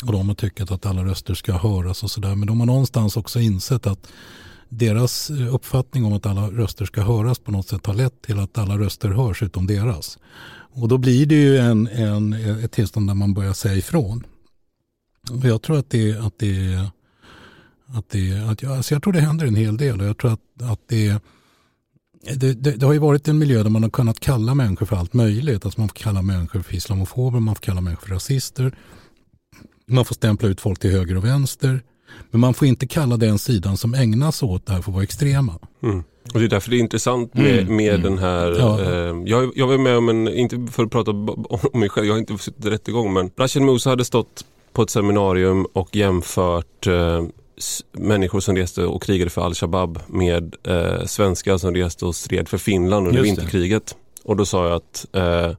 och 0.07 0.13
de 0.13 0.29
har 0.29 0.35
tyckt 0.35 0.71
att 0.71 0.87
alla 0.87 1.05
röster 1.05 1.35
ska 1.35 1.53
höras 1.53 2.03
och 2.03 2.11
sådär. 2.11 2.35
Men 2.35 2.47
de 2.47 2.61
har 2.61 2.67
någonstans 2.67 3.17
också 3.17 3.41
insett 3.41 3.87
att 3.87 4.13
deras 4.79 5.31
eh, 5.31 5.55
uppfattning 5.55 6.05
om 6.05 6.13
att 6.13 6.27
alla 6.27 6.51
röster 6.51 6.85
ska 6.85 7.03
höras 7.03 7.39
på 7.39 7.51
något 7.51 7.69
sätt 7.69 7.87
har 7.87 7.95
lett 7.95 8.23
till 8.23 8.39
att 8.39 8.59
alla 8.59 8.79
röster 8.79 9.09
hörs 9.09 9.43
utom 9.43 9.67
deras. 9.67 10.19
Och 10.75 10.89
då 10.89 10.99
blir 10.99 11.27
det 11.27 11.35
ju 11.35 11.59
en, 11.59 11.87
en, 11.87 12.33
ett 12.33 12.73
tillstånd 12.73 13.09
där 13.09 13.15
man 13.15 13.35
börjar 13.35 13.53
säga 13.53 13.75
ifrån. 13.75 14.27
Och 15.31 15.45
jag 15.45 15.63
tror 15.63 15.79
att 15.79 15.91
det, 15.91 16.19
att 16.19 16.39
det, 16.39 16.89
att 17.87 18.09
det, 18.09 18.33
att 18.51 18.63
jag, 18.63 18.73
alltså 18.73 18.95
jag 18.95 19.03
tror 19.03 19.13
det 19.13 19.21
händer 19.21 19.47
en 19.47 19.57
hel 19.57 19.77
del 19.77 20.01
och 20.01 20.07
jag 20.07 20.19
tror 20.19 20.33
att, 20.33 20.63
att 20.63 20.81
det, 20.87 21.23
det, 22.35 22.53
det, 22.53 22.71
det, 22.71 22.87
har 22.87 22.93
ju 22.93 22.99
varit 22.99 23.29
en 23.29 23.39
miljö 23.39 23.63
där 23.63 23.71
man 23.71 23.83
har 23.83 23.91
kunnat 23.91 24.21
kalla 24.21 24.55
människor 24.55 24.87
för 24.87 24.97
allt 24.97 25.13
möjligt. 25.13 25.65
Alltså 25.65 25.81
man 25.81 25.89
får 25.89 25.97
kalla 25.97 26.23
människor 26.23 26.63
för 26.63 26.75
islamofober, 26.75 27.41
man 27.41 27.55
får 27.55 27.63
kalla 27.63 27.81
människor 27.81 28.07
för 28.07 28.15
rasister. 28.15 28.77
Man 29.87 30.05
får 30.05 30.15
stämpla 30.15 30.49
ut 30.49 30.61
folk 30.61 30.79
till 30.79 30.91
höger 30.91 31.17
och 31.17 31.25
vänster. 31.25 31.83
Men 32.31 32.41
man 32.41 32.55
får 32.55 32.69
inte 32.69 32.87
kalla 32.87 33.17
den 33.17 33.39
sidan 33.39 33.77
som 33.77 33.95
ägnar 33.95 34.31
sig 34.31 34.49
åt 34.49 34.67
det 34.67 34.73
här 34.73 34.83
för 34.83 34.91
att 34.91 34.95
vara 34.95 35.05
extrema. 35.05 35.59
Mm. 35.83 36.05
Och 36.35 36.41
det 36.41 36.47
är 36.47 36.49
därför 36.49 36.71
det 36.71 36.77
är 36.77 36.81
intressant 36.81 37.35
med, 37.35 37.59
mm. 37.59 37.77
med 37.77 37.95
mm. 37.95 38.03
den 38.03 38.19
här, 38.19 38.57
ja. 38.59 38.81
eh, 38.81 39.23
jag, 39.27 39.53
jag 39.55 39.67
var 39.67 39.79
med 39.79 39.97
om 39.97 40.09
en, 40.09 40.29
inte 40.29 40.73
för 40.73 40.83
att 40.85 40.91
prata 40.91 41.11
om 41.11 41.61
mig 41.73 41.89
själv, 41.89 42.07
jag 42.07 42.15
har 42.15 42.19
inte 42.19 42.39
suttit 42.39 42.65
i 42.65 42.71
rättegång 42.71 43.13
men 43.13 43.31
Rashid 43.37 43.63
Musa 43.63 43.91
hade 43.91 44.05
stått 44.05 44.45
på 44.73 44.83
ett 44.83 44.91
seminarium 44.91 45.67
och 45.73 45.97
jämfört 45.97 46.87
eh, 46.87 47.23
människor 47.93 48.41
som 48.41 48.57
reste 48.57 48.85
och 48.85 49.03
krigade 49.03 49.31
för 49.31 49.43
Al-Shabaab 49.43 50.01
med 50.07 50.57
eh, 50.65 51.05
svenskar 51.05 51.59
som 51.59 51.75
reste 51.75 52.05
och 52.05 52.17
stred 52.17 52.49
för 52.49 52.59
Finland 52.59 53.09
under 53.09 53.23
vinterkriget. 53.23 53.97
Och 54.25 54.37
då 54.37 54.45
sa 54.45 54.69
jag 54.69 54.77
att 54.77 55.07
eh, 55.13 55.57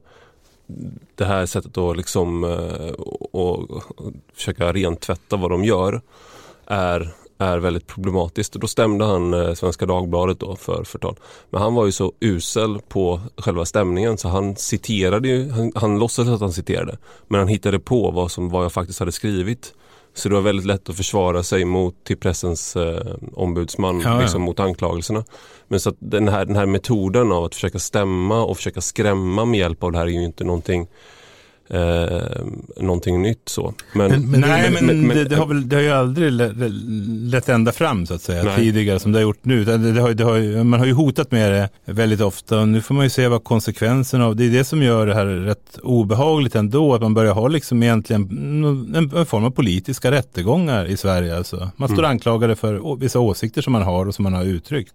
det 1.14 1.24
här 1.24 1.46
sättet 1.46 1.78
att 1.78 1.96
liksom, 1.96 2.44
eh, 2.44 2.90
och, 2.90 3.70
och 3.70 3.82
försöka 4.34 4.72
rentvätta 4.72 5.36
vad 5.36 5.50
de 5.50 5.64
gör 5.64 6.00
är, 6.66 7.14
är 7.38 7.58
väldigt 7.58 7.86
problematiskt. 7.86 8.52
Då 8.52 8.66
stämde 8.66 9.04
han 9.04 9.34
eh, 9.34 9.54
Svenska 9.54 9.86
Dagbladet 9.86 10.40
då 10.40 10.56
för 10.56 10.84
förtal. 10.84 11.16
Men 11.50 11.62
han 11.62 11.74
var 11.74 11.86
ju 11.86 11.92
så 11.92 12.12
usel 12.20 12.80
på 12.88 13.20
själva 13.36 13.64
stämningen 13.64 14.18
så 14.18 14.28
han 14.28 14.56
citerade 14.56 15.28
ju, 15.28 15.50
han, 15.50 15.72
han 15.74 15.98
låtsades 15.98 16.30
att 16.30 16.40
han 16.40 16.52
citerade. 16.52 16.98
Men 17.28 17.38
han 17.38 17.48
hittade 17.48 17.78
på 17.78 18.10
vad, 18.10 18.30
som, 18.30 18.48
vad 18.48 18.64
jag 18.64 18.72
faktiskt 18.72 18.98
hade 18.98 19.12
skrivit. 19.12 19.74
Så 20.14 20.28
det 20.28 20.34
var 20.34 20.42
väldigt 20.42 20.66
lätt 20.66 20.88
att 20.88 20.96
försvara 20.96 21.42
sig 21.42 21.64
mot 21.64 22.04
till 22.04 22.16
pressens 22.16 22.76
eh, 22.76 23.16
ombudsman, 23.34 24.00
ja, 24.00 24.20
liksom, 24.20 24.42
mot 24.42 24.60
anklagelserna. 24.60 25.24
Men 25.68 25.80
så 25.80 25.92
den 25.98 26.28
här, 26.28 26.44
den 26.44 26.56
här 26.56 26.66
metoden 26.66 27.32
av 27.32 27.44
att 27.44 27.54
försöka 27.54 27.78
stämma 27.78 28.44
och 28.44 28.56
försöka 28.56 28.80
skrämma 28.80 29.44
med 29.44 29.60
hjälp 29.60 29.82
av 29.82 29.92
det 29.92 29.98
här 29.98 30.06
är 30.06 30.10
ju 30.10 30.24
inte 30.24 30.44
någonting 30.44 30.88
eh, 31.74 32.46
någonting 32.76 33.22
nytt 33.22 33.48
så. 33.48 33.74
Men, 33.92 34.10
men, 34.10 34.30
men 34.30 34.40
nej, 34.40 34.70
men, 34.70 34.86
men, 34.86 35.06
men 35.06 35.16
det, 35.16 35.24
det, 35.24 35.36
har 35.36 35.46
väl, 35.46 35.68
det 35.68 35.76
har 35.76 35.82
ju 35.82 35.90
aldrig 35.90 36.32
lett 37.32 37.48
ända 37.48 37.72
fram 37.72 38.06
så 38.06 38.14
att 38.14 38.22
säga 38.22 38.42
nej. 38.42 38.56
tidigare 38.56 38.98
som 38.98 39.12
det 39.12 39.18
har 39.18 39.22
gjort 39.22 39.44
nu. 39.44 39.64
Det, 39.64 39.92
det 39.92 40.00
har, 40.00 40.14
det 40.14 40.24
har, 40.24 40.64
man 40.64 40.80
har 40.80 40.86
ju 40.86 40.92
hotat 40.92 41.30
med 41.30 41.52
det 41.52 41.92
väldigt 41.92 42.20
ofta 42.20 42.60
och 42.60 42.68
nu 42.68 42.80
får 42.80 42.94
man 42.94 43.04
ju 43.04 43.10
se 43.10 43.28
vad 43.28 43.44
konsekvenserna 43.44 44.26
av 44.26 44.36
det 44.36 44.44
är 44.44 44.50
det 44.50 44.64
som 44.64 44.82
gör 44.82 45.06
det 45.06 45.14
här 45.14 45.26
rätt 45.26 45.78
obehagligt 45.82 46.54
ändå. 46.54 46.94
Att 46.94 47.02
man 47.02 47.14
börjar 47.14 47.34
ha 47.34 47.48
liksom 47.48 47.82
egentligen 47.82 48.22
en, 48.94 49.16
en 49.16 49.26
form 49.26 49.44
av 49.44 49.50
politiska 49.50 50.10
rättegångar 50.10 50.86
i 50.86 50.96
Sverige. 50.96 51.36
Alltså. 51.36 51.70
Man 51.76 51.88
står 51.88 51.98
mm. 51.98 52.10
anklagade 52.10 52.56
för 52.56 52.96
vissa 52.96 53.20
åsikter 53.20 53.62
som 53.62 53.72
man 53.72 53.82
har 53.82 54.06
och 54.06 54.14
som 54.14 54.22
man 54.22 54.32
har 54.32 54.44
uttryckt. 54.44 54.94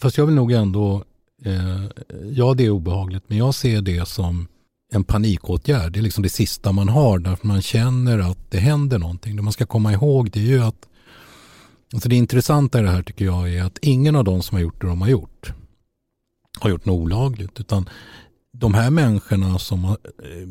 Fast 0.00 0.18
jag 0.18 0.26
vill 0.26 0.34
nog 0.34 0.52
ändå, 0.52 1.04
eh, 1.44 1.84
ja 2.30 2.54
det 2.54 2.66
är 2.66 2.70
obehagligt, 2.70 3.24
men 3.26 3.38
jag 3.38 3.54
ser 3.54 3.80
det 3.80 4.08
som 4.08 4.46
en 4.94 5.04
panikåtgärd. 5.04 5.92
Det 5.92 5.98
är 5.98 6.02
liksom 6.02 6.22
det 6.22 6.28
sista 6.28 6.72
man 6.72 6.88
har 6.88 7.18
därför 7.18 7.46
man 7.46 7.62
känner 7.62 8.18
att 8.18 8.50
det 8.50 8.58
händer 8.58 8.98
någonting. 8.98 9.36
Det 9.36 9.42
man 9.42 9.52
ska 9.52 9.66
komma 9.66 9.92
ihåg 9.92 10.30
det 10.30 10.40
är 10.40 10.44
ju 10.44 10.62
att 10.62 10.88
alltså 11.92 12.08
det 12.08 12.16
intressanta 12.16 12.78
i 12.78 12.82
det 12.82 12.90
här 12.90 13.02
tycker 13.02 13.24
jag 13.24 13.54
är 13.54 13.62
att 13.62 13.78
ingen 13.82 14.16
av 14.16 14.24
de 14.24 14.42
som 14.42 14.56
har 14.56 14.62
gjort 14.62 14.80
det 14.80 14.86
de 14.86 15.00
har 15.00 15.08
gjort 15.08 15.52
har 16.60 16.70
gjort 16.70 16.84
något 16.84 17.00
olagligt. 17.00 17.60
Utan 17.60 17.88
de 18.52 18.74
här 18.74 18.90
människorna 18.90 19.58
som 19.58 19.84
har 19.84 19.98
eh, 20.22 20.48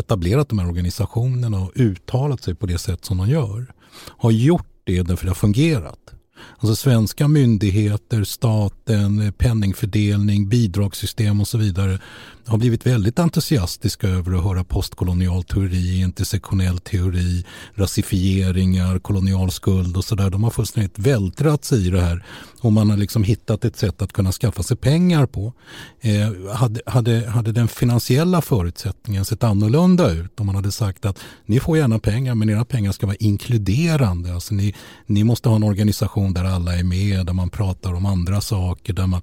etablerat 0.00 0.48
de 0.48 0.58
här 0.58 0.68
organisationerna 0.68 1.60
och 1.60 1.72
uttalat 1.74 2.42
sig 2.42 2.54
på 2.54 2.66
det 2.66 2.78
sätt 2.78 3.04
som 3.04 3.18
de 3.18 3.28
gör 3.28 3.74
har 3.94 4.30
gjort 4.30 4.68
det 4.84 5.02
därför 5.02 5.24
det 5.24 5.30
har 5.30 5.34
fungerat. 5.34 6.14
Alltså 6.58 6.76
svenska 6.76 7.28
myndigheter, 7.28 8.24
staten, 8.24 9.32
penningfördelning, 9.38 10.48
bidragssystem 10.48 11.40
och 11.40 11.48
så 11.48 11.58
vidare 11.58 11.98
har 12.46 12.58
blivit 12.58 12.86
väldigt 12.86 13.18
entusiastiska 13.18 14.08
över 14.08 14.38
att 14.38 14.44
höra 14.44 14.64
postkolonial 14.64 15.44
teori, 15.44 16.00
intersektionell 16.00 16.78
teori, 16.78 17.44
rasifieringar, 17.74 18.98
kolonial 18.98 19.50
skuld 19.50 19.96
och 19.96 20.04
sådär. 20.04 20.30
De 20.30 20.44
har 20.44 20.50
fullständigt 20.50 20.98
vältrat 20.98 21.64
sig 21.64 21.86
i 21.86 21.90
det 21.90 22.00
här 22.00 22.24
och 22.60 22.72
man 22.72 22.90
har 22.90 22.96
liksom 22.96 23.24
hittat 23.24 23.64
ett 23.64 23.76
sätt 23.76 24.02
att 24.02 24.12
kunna 24.12 24.32
skaffa 24.32 24.62
sig 24.62 24.76
pengar 24.76 25.26
på. 25.26 25.52
Eh, 26.00 26.54
hade, 26.54 26.80
hade, 26.86 27.30
hade 27.30 27.52
den 27.52 27.68
finansiella 27.68 28.42
förutsättningen 28.42 29.24
sett 29.24 29.44
annorlunda 29.44 30.10
ut 30.10 30.40
om 30.40 30.46
man 30.46 30.54
hade 30.54 30.72
sagt 30.72 31.04
att 31.04 31.18
ni 31.46 31.60
får 31.60 31.78
gärna 31.78 31.98
pengar 31.98 32.34
men 32.34 32.50
era 32.50 32.64
pengar 32.64 32.92
ska 32.92 33.06
vara 33.06 33.16
inkluderande. 33.16 34.34
Alltså 34.34 34.54
ni, 34.54 34.74
ni 35.06 35.24
måste 35.24 35.48
ha 35.48 35.56
en 35.56 35.62
organisation 35.62 36.34
där 36.34 36.44
alla 36.44 36.74
är 36.76 36.84
med, 36.84 37.26
där 37.26 37.32
man 37.32 37.50
pratar 37.50 37.92
om 37.92 38.06
andra 38.06 38.40
saker, 38.40 38.92
där 38.92 39.06
man 39.06 39.20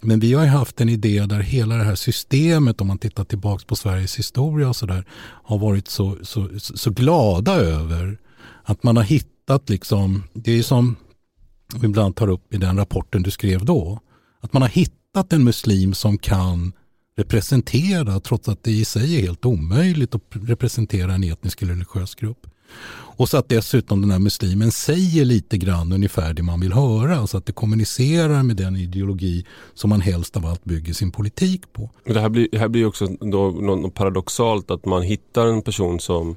men 0.00 0.20
vi 0.20 0.34
har 0.34 0.46
haft 0.46 0.80
en 0.80 0.88
idé 0.88 1.26
där 1.26 1.40
hela 1.40 1.76
det 1.76 1.84
här 1.84 1.94
systemet, 1.94 2.80
om 2.80 2.86
man 2.86 2.98
tittar 2.98 3.24
tillbaka 3.24 3.64
på 3.66 3.76
Sveriges 3.76 4.18
historia 4.18 4.68
och 4.68 4.76
sådär, 4.76 5.04
har 5.44 5.58
varit 5.58 5.88
så, 5.88 6.16
så, 6.22 6.48
så 6.58 6.90
glada 6.90 7.54
över 7.54 8.18
att 8.62 8.82
man 8.82 8.96
har 8.96 9.04
hittat 9.04 9.68
liksom, 9.68 10.22
det 10.32 10.58
är 10.58 10.62
som 10.62 10.96
vi 11.74 11.86
ibland 11.86 12.16
tar 12.16 12.28
upp 12.28 12.54
i 12.54 12.56
den 12.56 12.76
rapporten 12.76 13.22
du 13.22 13.30
skrev 13.30 13.64
då, 13.64 14.00
att 14.40 14.52
man 14.52 14.62
har 14.62 14.68
hittat 14.68 15.32
en 15.32 15.44
muslim 15.44 15.94
som 15.94 16.18
kan 16.18 16.72
representera, 17.16 18.20
trots 18.20 18.48
att 18.48 18.64
det 18.64 18.70
i 18.70 18.84
sig 18.84 19.16
är 19.16 19.20
helt 19.20 19.44
omöjligt 19.44 20.14
att 20.14 20.22
representera 20.30 21.14
en 21.14 21.24
etnisk 21.24 21.62
eller 21.62 21.72
religiös 21.72 22.14
grupp. 22.14 22.46
Och 23.20 23.28
så 23.28 23.36
att 23.36 23.48
dessutom 23.48 24.00
den 24.00 24.10
här 24.10 24.18
muslimen 24.18 24.72
säger 24.72 25.24
lite 25.24 25.58
grann 25.58 25.92
ungefär 25.92 26.34
det 26.34 26.42
man 26.42 26.60
vill 26.60 26.72
höra. 26.72 27.26
Så 27.26 27.36
att 27.36 27.46
det 27.46 27.52
kommunicerar 27.52 28.42
med 28.42 28.56
den 28.56 28.76
ideologi 28.76 29.46
som 29.74 29.90
man 29.90 30.00
helst 30.00 30.36
av 30.36 30.46
allt 30.46 30.64
bygger 30.64 30.92
sin 30.92 31.12
politik 31.12 31.72
på. 31.72 31.90
Det 32.04 32.20
här 32.20 32.28
blir, 32.28 32.48
det 32.52 32.58
här 32.58 32.68
blir 32.68 32.86
också 32.86 33.06
då 33.06 33.50
något 33.50 33.94
paradoxalt 33.94 34.70
att 34.70 34.84
man 34.84 35.02
hittar 35.02 35.46
en 35.46 35.62
person 35.62 36.00
som 36.00 36.36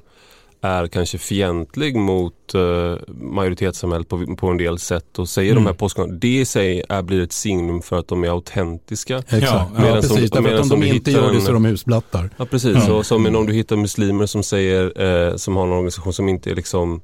är 0.64 0.86
kanske 0.86 1.18
fientlig 1.18 1.96
mot 1.96 2.54
uh, 2.54 2.96
majoritetssamhället 3.08 4.08
på, 4.08 4.36
på 4.36 4.48
en 4.48 4.56
del 4.56 4.78
sätt 4.78 5.18
och 5.18 5.28
säger 5.28 5.52
mm. 5.52 5.64
de 5.64 5.70
här 5.70 5.76
påståendena. 5.76 6.18
Det 6.18 6.40
i 6.40 6.44
sig 6.44 6.82
är, 6.88 7.02
blir 7.02 7.22
ett 7.22 7.32
signum 7.32 7.82
för 7.82 7.98
att 7.98 8.08
de 8.08 8.24
är 8.24 8.28
autentiska. 8.28 9.18
Exakt, 9.18 9.42
ja, 9.42 9.70
ja 9.76 9.94
precis. 9.94 10.08
Som, 10.08 10.44
därför 10.44 10.54
att 10.54 10.72
om 10.72 10.80
de 10.80 10.86
inte 10.86 11.10
gör 11.10 11.32
det 11.32 11.40
så 11.40 11.48
är 11.48 11.52
de 11.52 11.64
husblattar. 11.64 12.30
Ja 12.36 12.46
precis, 12.46 12.76
mm. 12.76 12.92
och 12.92 13.06
som 13.06 13.36
om 13.36 13.46
du 13.46 13.52
hittar 13.52 13.76
muslimer 13.76 14.26
som 14.26 14.42
säger, 14.42 15.02
uh, 15.02 15.36
som 15.36 15.56
har 15.56 15.66
en 15.66 15.72
organisation 15.72 16.12
som 16.12 16.28
inte 16.28 16.50
är 16.50 16.54
liksom, 16.54 17.00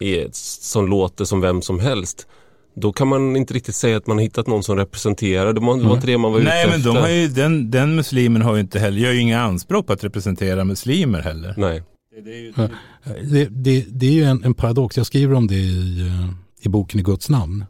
är, 0.00 0.28
som 0.32 0.88
låter 0.88 1.24
som 1.24 1.40
vem 1.40 1.62
som 1.62 1.80
helst. 1.80 2.26
Då 2.76 2.92
kan 2.92 3.08
man 3.08 3.36
inte 3.36 3.54
riktigt 3.54 3.74
säga 3.74 3.96
att 3.96 4.06
man 4.06 4.16
har 4.16 4.22
hittat 4.22 4.46
någon 4.46 4.62
som 4.62 4.76
representerar. 4.76 5.52
Det 5.52 5.60
var, 5.60 5.76
det 5.76 5.84
var 5.84 5.94
inte 5.94 6.06
det 6.06 6.18
man 6.18 6.32
var 6.32 6.40
ute 6.40 6.48
Nej, 6.48 6.68
men 6.70 6.82
de 6.82 6.96
har 6.96 7.08
ju, 7.08 7.28
den, 7.28 7.70
den 7.70 7.94
muslimen 7.94 8.42
har 8.42 8.54
ju 8.54 8.60
inte 8.60 8.78
heller, 8.78 8.98
gör 8.98 9.12
ju 9.12 9.20
inga 9.20 9.40
anspråk 9.40 9.86
på 9.86 9.92
att 9.92 10.04
representera 10.04 10.64
muslimer 10.64 11.20
heller. 11.20 11.54
Nej. 11.56 11.82
Det, 12.22 12.30
är, 12.30 12.40
ju, 12.40 12.52
det, 13.04 13.48
det, 13.50 13.86
det 13.88 14.06
är 14.06 14.12
ju 14.12 14.24
en, 14.24 14.44
en, 14.44 14.54
paradox, 14.54 14.96
jag 14.96 15.06
skriver 15.06 15.34
om 15.34 15.46
det 15.46 15.54
i, 15.54 16.00
eh, 16.00 16.30
i 16.60 16.68
boken 16.68 17.00
I 17.00 17.02
Guds 17.02 17.28
namn. 17.28 17.64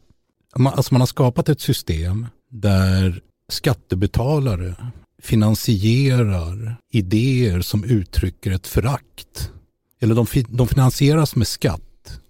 Man, 0.57 0.73
alltså 0.75 0.95
man 0.95 1.01
har 1.01 1.07
skapat 1.07 1.49
ett 1.49 1.61
system 1.61 2.27
där 2.51 3.21
skattebetalare 3.49 4.75
finansierar 5.23 6.77
idéer 6.91 7.61
som 7.61 7.85
uttrycker 7.85 8.51
ett 8.51 8.67
förakt. 8.67 9.51
Eller 10.01 10.15
de, 10.15 10.27
de 10.49 10.69
finansieras 10.69 11.37
med 11.37 11.47
skatt 11.47 12.21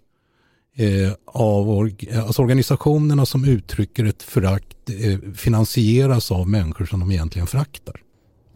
eh, 0.77 1.13
av 1.27 1.91
alltså 2.27 2.43
organisationerna 2.43 3.27
som 3.27 3.45
uttrycker 3.45 4.05
ett 4.05 4.23
förakt 4.23 4.91
eh, 4.91 5.33
finansieras 5.35 6.31
av 6.31 6.49
människor 6.49 6.87
som 6.87 7.01
de 7.01 7.11
egentligen 7.11 7.47
föraktar. 7.47 8.01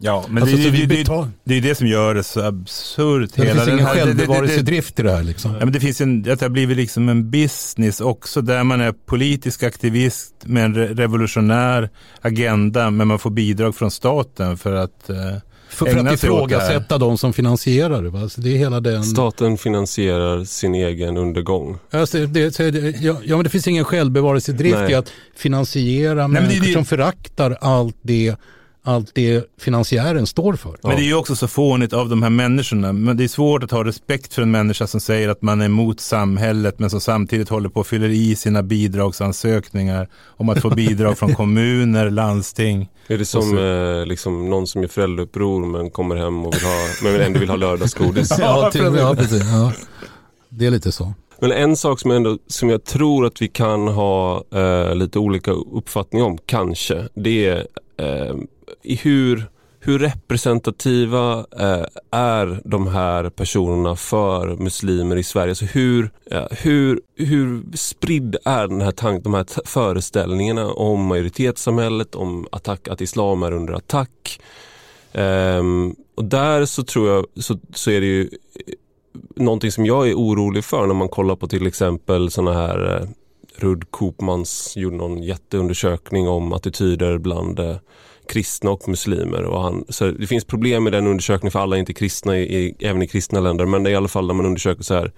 Ja, 0.01 0.25
men 0.29 0.43
alltså, 0.43 0.57
det, 0.57 0.71
det, 0.71 0.85
det, 0.85 1.27
det, 1.43 1.55
är 1.55 1.61
det 1.61 1.75
som 1.75 1.87
gör 1.87 2.15
det 2.15 2.23
så 2.23 2.41
absurt. 2.41 3.29
Det 3.35 3.41
finns 3.41 3.67
ingen 3.67 3.85
självbevarelsedrift 3.85 4.99
i 4.99 5.03
det 5.03 5.11
här. 5.11 5.23
Liksom. 5.23 5.53
Ja, 5.53 5.59
men 5.59 5.71
det 5.71 5.79
finns 5.79 6.01
en, 6.01 6.23
det 6.23 6.41
har 6.41 6.49
blivit 6.49 6.77
liksom 6.77 7.09
en 7.09 7.29
business 7.29 8.01
också 8.01 8.41
där 8.41 8.63
man 8.63 8.81
är 8.81 8.91
politisk 8.91 9.63
aktivist 9.63 10.33
med 10.43 10.65
en 10.65 10.75
revolutionär 10.75 11.89
agenda 12.21 12.91
men 12.91 13.07
man 13.07 13.19
får 13.19 13.29
bidrag 13.29 13.75
från 13.75 13.91
staten 13.91 14.57
för 14.57 14.75
att 14.75 15.09
eh, 15.09 15.15
för, 15.69 15.85
för 15.85 16.07
att 16.07 16.13
ifrågasätta 16.13 16.97
de 16.97 17.17
som 17.17 17.33
finansierar 17.33 18.03
det. 18.03 18.19
Alltså 18.19 18.41
det 18.41 18.49
är 18.49 18.57
hela 18.57 18.79
den... 18.79 19.03
Staten 19.03 19.57
finansierar 19.57 20.43
sin 20.43 20.75
egen 20.75 21.17
undergång. 21.17 21.77
Alltså 21.91 22.25
det, 22.25 22.59
ja, 23.01 23.17
ja, 23.23 23.35
men 23.35 23.43
det 23.43 23.49
finns 23.49 23.67
ingen 23.67 23.85
självbevarelsedrift 23.85 24.77
Nej. 24.77 24.91
i 24.91 24.95
att 24.95 25.11
finansiera 25.35 26.27
Nej, 26.27 26.41
människor 26.41 26.65
det, 26.65 26.73
som 26.73 26.85
föraktar 26.85 27.57
allt 27.61 27.97
det 28.01 28.35
allt 28.83 29.11
det 29.15 29.45
finansiären 29.57 30.27
står 30.27 30.53
för. 30.53 30.77
Men 30.83 30.95
det 30.95 31.01
är 31.01 31.05
ju 31.05 31.15
också 31.15 31.35
så 31.35 31.47
fånigt 31.47 31.93
av 31.93 32.09
de 32.09 32.23
här 32.23 32.29
människorna. 32.29 32.93
Men 32.93 33.17
det 33.17 33.23
är 33.23 33.27
svårt 33.27 33.63
att 33.63 33.71
ha 33.71 33.83
respekt 33.83 34.33
för 34.33 34.41
en 34.41 34.51
människa 34.51 34.87
som 34.87 34.99
säger 34.99 35.29
att 35.29 35.41
man 35.41 35.61
är 35.61 35.65
emot 35.65 35.99
samhället 35.99 36.79
men 36.79 36.89
som 36.89 37.01
samtidigt 37.01 37.49
håller 37.49 37.69
på 37.69 37.79
och 37.79 37.87
fyller 37.87 38.09
i 38.09 38.35
sina 38.35 38.63
bidragsansökningar 38.63 40.09
om 40.25 40.49
att 40.49 40.61
få 40.61 40.69
bidrag 40.69 41.17
från 41.17 41.33
kommuner, 41.35 42.09
landsting. 42.09 42.89
Är 43.07 43.17
det 43.17 43.25
som 43.25 43.57
eh, 43.57 44.05
liksom 44.05 44.49
någon 44.49 44.67
som 44.67 44.83
är 44.83 44.87
föräldrauppror 44.87 45.65
men 45.65 45.91
kommer 45.91 46.15
hem 46.15 46.45
och 46.45 46.53
vill 46.53 46.63
ha, 46.63 46.87
men 47.03 47.21
ändå 47.21 47.39
vill 47.39 47.49
ha 47.49 47.55
lördagsgodis? 47.55 48.29
ja, 48.39 48.71
till, 48.71 48.81
ja, 48.81 49.15
precis. 49.15 49.43
Ja. 49.43 49.71
Det 50.49 50.65
är 50.65 50.71
lite 50.71 50.91
så. 50.91 51.13
Men 51.41 51.51
en 51.51 51.75
sak 51.75 51.99
som, 51.99 52.11
ändå, 52.11 52.37
som 52.47 52.69
jag 52.69 52.83
tror 52.83 53.25
att 53.25 53.41
vi 53.41 53.47
kan 53.47 53.87
ha 53.87 54.43
eh, 54.53 54.95
lite 54.95 55.19
olika 55.19 55.51
uppfattning 55.51 56.23
om, 56.23 56.37
kanske, 56.45 57.07
det 57.13 57.45
är 57.45 57.67
eh, 57.97 58.35
i 58.83 58.95
hur, 58.95 59.45
hur 59.79 59.99
representativa 59.99 61.45
eh, 61.59 61.85
är 62.11 62.61
de 62.65 62.87
här 62.87 63.29
personerna 63.29 63.95
för 63.95 64.55
muslimer 64.55 65.15
i 65.15 65.23
Sverige? 65.23 65.51
Alltså 65.51 65.65
hur, 65.65 66.11
ja, 66.25 66.47
hur, 66.51 67.01
hur 67.15 67.63
spridd 67.77 68.35
är 68.45 68.67
den 68.67 68.81
här 68.81 68.91
tank, 68.91 69.23
de 69.23 69.33
här 69.33 69.45
föreställningarna 69.65 70.71
om 70.71 71.05
majoritetssamhället, 71.05 72.15
om 72.15 72.47
attack, 72.51 72.87
att 72.87 73.01
islam 73.01 73.43
är 73.43 73.51
under 73.51 73.73
attack? 73.73 74.41
Eh, 75.11 75.63
och 76.15 76.25
där 76.25 76.65
så 76.65 76.83
tror 76.83 77.09
jag 77.09 77.25
så, 77.43 77.59
så 77.73 77.91
är 77.91 78.01
det 78.01 78.07
ju 78.07 78.21
eh, 78.21 78.73
någonting 79.35 79.71
som 79.71 79.85
jag 79.85 80.09
är 80.09 80.13
orolig 80.13 80.63
för 80.63 80.87
när 80.87 80.93
man 80.93 81.09
kollar 81.09 81.35
på 81.35 81.47
till 81.47 81.67
exempel 81.67 82.31
sådana 82.31 82.53
här 82.53 82.95
eh, 82.95 83.07
Rud 83.55 83.91
Koopmans 83.91 84.73
gjorde 84.77 84.97
någon 84.97 85.23
jätteundersökning 85.23 86.27
om 86.27 86.53
attityder 86.53 87.17
bland 87.17 87.59
eh, 87.59 87.75
kristna 88.29 88.71
och 88.71 88.89
muslimer. 88.89 89.43
Och 89.43 89.61
han, 89.61 89.85
så 89.89 90.11
det 90.11 90.27
finns 90.27 90.45
problem 90.45 90.83
med 90.83 90.93
den 90.93 91.07
undersökningen 91.07 91.51
för 91.51 91.59
alla 91.59 91.75
är 91.75 91.79
inte 91.79 91.93
kristna 91.93 92.37
i, 92.37 92.41
i, 92.41 92.75
även 92.79 93.01
i 93.01 93.07
kristna 93.07 93.39
länder 93.39 93.65
men 93.65 93.83
det 93.83 93.89
är 93.89 93.91
i 93.91 93.95
alla 93.95 94.07
fall 94.07 94.27
när 94.27 94.33
man 94.33 94.45
undersöker 94.45 94.83
så 94.83 94.93
här 94.93 95.11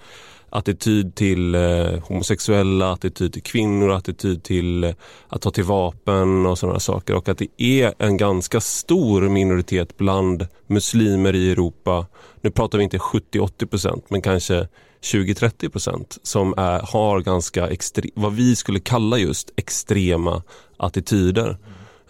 attityd 0.51 1.15
till 1.15 1.55
eh, 1.55 1.99
homosexuella, 2.03 2.91
attityd 2.91 3.33
till 3.33 3.43
kvinnor, 3.43 3.91
attityd 3.91 4.43
till 4.43 4.83
eh, 4.83 4.93
att 5.27 5.41
ta 5.41 5.51
till 5.51 5.63
vapen 5.63 6.45
och 6.45 6.57
sådana 6.57 6.79
saker. 6.79 7.15
Och 7.15 7.29
att 7.29 7.37
det 7.37 7.47
är 7.57 7.93
en 7.97 8.17
ganska 8.17 8.61
stor 8.61 9.29
minoritet 9.29 9.97
bland 9.97 10.47
muslimer 10.67 11.35
i 11.35 11.51
Europa. 11.51 12.05
Nu 12.41 12.51
pratar 12.51 12.77
vi 12.77 12.83
inte 12.83 12.97
70-80% 12.97 14.01
men 14.07 14.21
kanske 14.21 14.67
20-30% 15.01 16.19
som 16.23 16.53
är, 16.57 16.79
har 16.79 17.19
ganska 17.19 17.67
extre, 17.67 18.09
vad 18.15 18.33
vi 18.33 18.55
skulle 18.55 18.79
kalla 18.79 19.17
just 19.17 19.51
extrema 19.55 20.43
attityder. 20.77 21.57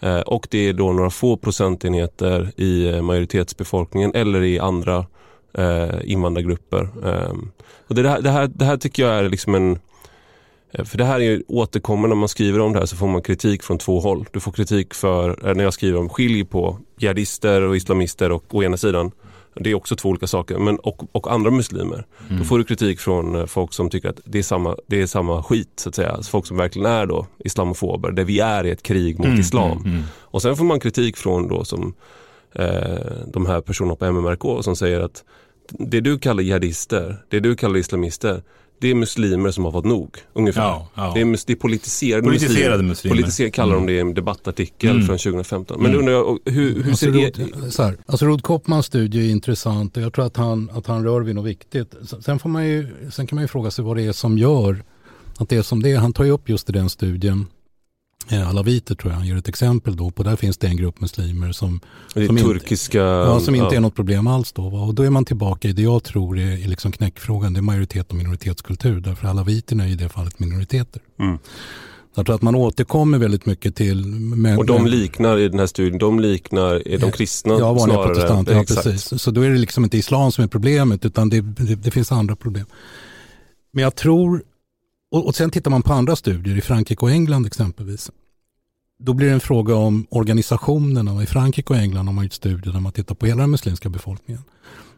Eh, 0.02 0.20
och 0.20 0.46
det 0.50 0.68
är 0.68 0.72
då 0.72 0.92
några 0.92 1.10
få 1.10 1.36
procentenheter 1.36 2.52
i 2.56 2.88
eh, 2.88 3.02
majoritetsbefolkningen 3.02 4.14
eller 4.14 4.42
i 4.42 4.58
andra 4.58 5.06
eh, 5.54 5.94
invandrargrupper. 6.04 6.88
Ehm, 7.04 7.50
och 7.88 7.94
det, 7.94 8.08
här, 8.08 8.22
det, 8.22 8.30
här, 8.30 8.50
det 8.54 8.64
här 8.64 8.76
tycker 8.76 9.02
jag 9.02 9.14
är 9.14 9.28
liksom 9.28 9.54
en 9.54 9.78
för 10.84 10.98
det 10.98 11.04
här 11.04 11.20
är 11.20 11.24
ju 11.24 11.42
återkommande 11.48 12.08
när 12.08 12.20
man 12.20 12.28
skriver 12.28 12.60
om 12.60 12.72
det 12.72 12.78
här 12.78 12.86
så 12.86 12.96
får 12.96 13.06
man 13.06 13.22
kritik 13.22 13.62
från 13.62 13.78
två 13.78 14.00
håll. 14.00 14.26
Du 14.30 14.40
får 14.40 14.52
kritik 14.52 14.94
för, 14.94 15.54
när 15.54 15.64
jag 15.64 15.74
skriver 15.74 15.98
om 15.98 16.08
skilj 16.08 16.44
på 16.44 16.78
jihadister 16.98 17.62
och 17.62 17.76
islamister 17.76 18.32
och 18.32 18.54
å 18.54 18.62
ena 18.62 18.76
sidan 18.76 19.10
det 19.54 19.70
är 19.70 19.74
också 19.74 19.96
två 19.96 20.08
olika 20.08 20.26
saker. 20.26 20.58
Men, 20.58 20.76
och, 20.76 21.02
och 21.12 21.32
andra 21.32 21.50
muslimer. 21.50 22.06
Mm. 22.28 22.38
Då 22.38 22.44
får 22.44 22.58
du 22.58 22.64
kritik 22.64 23.00
från 23.00 23.34
eh, 23.34 23.46
folk 23.46 23.72
som 23.72 23.90
tycker 23.90 24.08
att 24.08 24.20
det 24.24 24.38
är 24.38 24.42
samma, 24.42 24.76
det 24.86 25.02
är 25.02 25.06
samma 25.06 25.42
skit. 25.42 25.72
så 25.76 25.88
att 25.88 25.94
säga. 25.94 26.10
Alltså 26.10 26.30
folk 26.30 26.46
som 26.46 26.56
verkligen 26.56 26.86
är 26.86 27.06
då 27.06 27.26
islamofober. 27.38 28.10
Där 28.10 28.24
vi 28.24 28.40
är 28.40 28.66
i 28.66 28.70
ett 28.70 28.82
krig 28.82 29.18
mot 29.18 29.26
mm, 29.26 29.40
islam. 29.40 29.78
Mm, 29.78 29.90
mm, 29.90 30.02
och 30.20 30.42
sen 30.42 30.56
får 30.56 30.64
man 30.64 30.80
kritik 30.80 31.16
från 31.16 31.48
då 31.48 31.64
som 31.64 31.94
eh, 32.54 32.66
de 33.26 33.46
här 33.46 33.60
personerna 33.60 33.96
på 33.96 34.04
MMRK 34.04 34.64
som 34.64 34.76
säger 34.76 35.00
att 35.00 35.24
det 35.68 36.00
du 36.00 36.18
kallar 36.18 36.42
jihadister, 36.42 37.24
det 37.28 37.40
du 37.40 37.56
kallar 37.56 37.76
islamister 37.76 38.42
det 38.82 38.90
är 38.90 38.94
muslimer 38.94 39.50
som 39.50 39.64
har 39.64 39.72
fått 39.72 39.84
nog. 39.84 40.16
Ungefär. 40.32 40.62
Ja, 40.62 40.88
ja. 40.94 41.12
Det, 41.14 41.20
är, 41.20 41.46
det 41.46 41.52
är 41.52 41.56
politiserade, 41.56 42.22
politiserade 42.22 42.82
muslimer. 42.82 43.16
Politiser 43.16 43.48
kallar 43.48 43.74
mm. 43.74 43.86
de 43.86 43.92
det 43.92 43.96
i 43.96 44.00
en 44.00 44.14
debattartikel 44.14 44.90
mm. 44.90 45.06
från 45.06 45.18
2015. 45.18 45.82
Men 45.82 45.86
mm. 45.86 45.98
undrar 45.98 46.12
jag, 46.12 46.38
hur, 46.44 46.74
hur 46.74 46.90
alltså, 46.90 46.96
ser 46.96 47.12
det... 47.12 47.70
Så 47.70 47.82
här, 47.82 47.96
alltså 48.06 48.26
Rod 48.26 48.42
Koppmans 48.42 48.86
studie 48.86 49.26
är 49.26 49.30
intressant 49.30 49.96
och 49.96 50.02
jag 50.02 50.12
tror 50.12 50.26
att 50.26 50.36
han, 50.36 50.70
att 50.72 50.86
han 50.86 51.04
rör 51.04 51.20
vid 51.20 51.34
något 51.34 51.46
viktigt. 51.46 51.94
Sen, 52.20 52.38
får 52.38 52.48
man 52.48 52.66
ju, 52.66 52.88
sen 53.12 53.26
kan 53.26 53.36
man 53.36 53.44
ju 53.44 53.48
fråga 53.48 53.70
sig 53.70 53.84
vad 53.84 53.96
det 53.96 54.02
är 54.02 54.12
som 54.12 54.38
gör 54.38 54.82
att 55.38 55.48
det 55.48 55.56
är 55.56 55.62
som 55.62 55.82
det 55.82 55.90
är. 55.90 55.98
Han 55.98 56.12
tar 56.12 56.24
ju 56.24 56.30
upp 56.30 56.48
just 56.48 56.68
i 56.68 56.72
den 56.72 56.90
studien 56.90 57.46
alaviter 58.30 58.94
tror 58.94 59.12
jag 59.12 59.18
han 59.18 59.26
ger 59.26 59.36
ett 59.36 59.48
exempel 59.48 59.96
då 59.96 60.10
på. 60.10 60.22
Där 60.22 60.36
finns 60.36 60.58
det 60.58 60.66
en 60.66 60.76
grupp 60.76 61.00
muslimer 61.00 61.52
som, 61.52 61.80
som, 62.12 62.36
turkiska, 62.36 62.98
inte, 62.98 63.30
ja, 63.30 63.40
som 63.40 63.54
inte 63.54 63.66
ja. 63.74 63.76
är 63.76 63.80
något 63.80 63.94
problem 63.94 64.26
alls 64.26 64.52
då. 64.52 64.66
Och 64.66 64.94
då 64.94 65.02
är 65.02 65.10
man 65.10 65.24
tillbaka 65.24 65.68
i 65.68 65.72
det 65.72 65.82
jag 65.82 66.04
tror 66.04 66.38
är, 66.38 66.64
är 66.64 66.68
liksom 66.68 66.92
knäckfrågan. 66.92 67.52
Det 67.52 67.60
är 67.60 67.62
majoritet 67.62 68.10
och 68.10 68.16
minoritetskultur. 68.16 69.00
Därför 69.00 69.28
alaviterna 69.28 69.84
är 69.84 69.88
i 69.88 69.94
det 69.94 70.08
fallet 70.08 70.38
minoriteter. 70.38 71.02
Mm. 71.20 71.38
Jag 72.14 72.26
tror 72.26 72.34
att 72.34 72.42
man 72.42 72.54
återkommer 72.54 73.18
väldigt 73.18 73.46
mycket 73.46 73.76
till... 73.76 74.06
Men, 74.06 74.58
och 74.58 74.66
de 74.66 74.86
liknar 74.86 75.38
i 75.38 75.48
den 75.48 75.58
här 75.58 75.66
studien, 75.66 75.98
de 75.98 76.20
liknar 76.20 76.88
är 76.88 76.98
de 76.98 77.12
kristna 77.12 77.54
ja, 77.58 77.72
vanliga 77.72 77.96
snarare? 77.96 78.14
protestanter, 78.14 78.54
ja 78.54 78.64
precis. 78.68 79.22
Så 79.22 79.30
då 79.30 79.40
är 79.40 79.50
det 79.50 79.58
liksom 79.58 79.84
inte 79.84 79.98
islam 79.98 80.32
som 80.32 80.44
är 80.44 80.48
problemet 80.48 81.04
utan 81.04 81.28
det, 81.28 81.40
det, 81.40 81.74
det 81.74 81.90
finns 81.90 82.12
andra 82.12 82.36
problem. 82.36 82.66
Men 83.72 83.84
jag 83.84 83.96
tror 83.96 84.42
och, 85.12 85.26
och 85.26 85.34
sen 85.34 85.50
tittar 85.50 85.70
man 85.70 85.82
på 85.82 85.92
andra 85.92 86.16
studier 86.16 86.58
i 86.58 86.60
Frankrike 86.60 87.04
och 87.04 87.10
England 87.10 87.46
exempelvis. 87.46 88.10
Då 88.98 89.14
blir 89.14 89.26
det 89.26 89.32
en 89.32 89.40
fråga 89.40 89.74
om 89.74 90.06
organisationerna. 90.10 91.22
I 91.22 91.26
Frankrike 91.26 91.72
och 91.72 91.78
England 91.78 92.06
har 92.06 92.14
man 92.14 92.24
gjort 92.24 92.32
studier 92.32 92.72
där 92.72 92.80
man 92.80 92.92
tittar 92.92 93.14
på 93.14 93.26
hela 93.26 93.40
den 93.40 93.50
muslimska 93.50 93.88
befolkningen. 93.88 94.42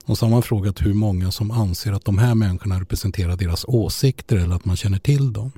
Och 0.05 0.18
så 0.18 0.27
har 0.27 0.31
man 0.31 0.42
frågat 0.42 0.83
hur 0.83 0.94
många 0.94 1.31
som 1.31 1.50
anser 1.50 1.92
att 1.92 2.05
de 2.05 2.18
här 2.18 2.35
människorna 2.35 2.81
representerar 2.81 3.37
deras 3.37 3.64
åsikter 3.68 4.37
eller 4.37 4.57
att 4.57 4.64
man 4.64 4.77
känner 4.77 4.98
till 4.98 5.33
dem. 5.33 5.53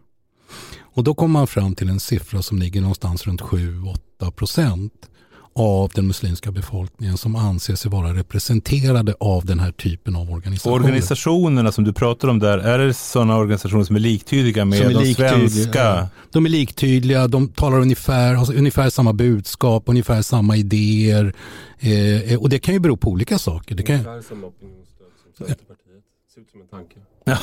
Och 0.79 1.05
då 1.05 1.15
kommer 1.15 1.33
man 1.33 1.47
fram 1.47 1.75
till 1.75 1.89
en 1.89 2.01
siffra 2.01 2.43
som 2.43 2.59
ligger 2.59 2.81
någonstans 2.81 3.27
runt 3.27 3.41
7-8 3.41 4.31
procent 4.31 5.11
av 5.57 5.91
den 5.95 6.07
muslimska 6.07 6.53
befolkningen 6.53 7.17
som 7.17 7.37
anser 7.37 7.75
sig 7.75 7.91
vara 7.91 8.15
representerade 8.15 9.15
av 9.21 9.45
den 9.45 9.61
här 9.61 9.73
typen 9.73 10.17
av 10.17 10.31
organisationer. 10.31 10.77
Organisationerna 10.77 11.73
som 11.73 11.85
du 11.85 11.93
pratar 11.93 12.29
om 12.29 12.39
där, 12.39 12.59
är 12.59 12.79
det 12.79 12.95
sådana 12.95 13.37
organisationer 13.37 13.85
som 13.85 13.97
är 13.97 14.01
liktydiga 14.01 14.65
med 14.65 14.81
är 14.81 14.85
de 14.85 15.05
liktydiga, 15.05 15.49
svenska? 15.49 16.09
De 16.31 16.47
är 16.47 16.51
liktydliga, 16.51 17.29
de 17.29 17.49
talar 17.49 17.81
ungefär, 17.81 18.35
har 18.35 18.55
ungefär 18.55 18.91
samma 18.91 19.13
budskap, 19.13 19.83
ungefär 19.87 20.23
samma 20.23 20.57
idéer. 20.57 21.35
Eh, 21.79 22.33
eh 22.33 22.43
och 22.43 22.49
det 22.49 22.59
kan 22.59 22.75
ju 22.75 22.81
bero 22.81 22.97
på 22.97 23.11
olika 23.11 23.39
saker. 23.39 23.75
Det 23.75 23.83
kan... 23.83 23.95
Ungefär 23.95 24.23
samma 24.23 24.47
opinionsstöd 24.47 25.07
som 25.37 25.47
Centerpartiet. 25.47 26.03
Ser 26.35 26.41
ut 26.41 26.51
som 26.51 26.61
en 26.61 26.67
tanke. 26.67 26.97
Ja, 27.25 27.39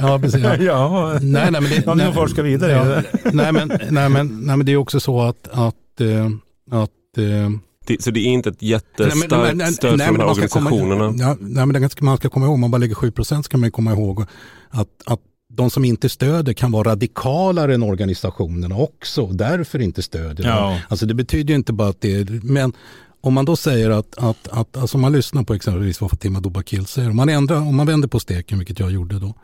ja 0.00 0.18
precis. 0.22 0.42
Ja. 0.42 0.56
ja. 0.56 1.18
Nej, 1.22 1.50
nej, 1.50 1.60
men 1.60 1.70
det, 1.70 1.94
nej, 1.94 2.12
forskar 2.12 2.42
vidare. 2.42 2.72
Ja, 2.72 3.02
nej, 3.32 3.52
men, 3.52 3.68
nej, 3.90 4.08
men, 4.08 4.40
nej, 4.46 4.56
men 4.56 4.66
det 4.66 4.72
är 4.72 4.76
också 4.76 5.00
så 5.00 5.20
att, 5.20 5.48
att 5.52 6.00
eh, 6.00 6.30
att, 6.70 7.18
eh, 7.18 7.50
det, 7.86 8.02
så 8.02 8.10
det 8.10 8.20
är 8.20 8.24
inte 8.24 8.48
ett 8.48 8.62
jättestarkt 8.62 9.30
nej, 9.30 9.40
men, 9.40 9.56
nej, 9.56 9.72
stöd 9.72 9.98
nej, 9.98 10.06
från 10.06 10.18
de 10.18 10.22
här 10.22 10.30
organisationerna? 10.30 11.06
Komma, 11.06 11.22
ja, 11.22 11.36
nej, 11.40 11.66
men 11.66 11.82
det, 11.82 12.00
man 12.00 12.16
ska 12.16 12.28
komma 12.28 12.46
ihåg, 12.46 12.54
om 12.54 12.60
man 12.60 12.70
bara 12.70 12.78
lägger 12.78 12.94
7 12.94 13.12
så 13.22 13.42
kan 13.42 13.60
man 13.60 13.70
komma 13.70 13.92
ihåg 13.92 14.24
att, 14.70 14.88
att 15.06 15.20
de 15.52 15.70
som 15.70 15.84
inte 15.84 16.08
stöder 16.08 16.52
kan 16.52 16.72
vara 16.72 16.90
radikalare 16.90 17.74
än 17.74 17.82
organisationerna 17.82 18.76
också 18.76 19.22
och 19.22 19.34
därför 19.34 19.78
inte 19.78 20.02
stödjer. 20.02 20.46
Ja. 20.46 20.80
Alltså 20.88 21.06
det 21.06 21.14
betyder 21.14 21.48
ju 21.48 21.54
inte 21.54 21.72
bara 21.72 21.88
att 21.88 22.00
det 22.00 22.14
är, 22.14 22.40
men 22.42 22.72
om 23.20 23.34
man 23.34 23.44
då 23.44 23.56
säger 23.56 23.90
att, 23.90 24.18
att, 24.18 24.48
att 24.48 24.76
alltså 24.76 24.96
om 24.96 25.00
man 25.00 25.12
lyssnar 25.12 25.42
på 25.42 25.54
exempelvis 25.54 26.00
vad 26.00 26.10
Fatima 26.10 26.40
Dobakil 26.40 26.86
säger, 26.86 27.10
om 27.10 27.16
man, 27.16 27.28
ändrar, 27.28 27.56
om 27.56 27.76
man 27.76 27.86
vänder 27.86 28.08
på 28.08 28.20
steken, 28.20 28.58
vilket 28.58 28.78
jag 28.78 28.90
gjorde 28.90 29.18
då 29.18 29.34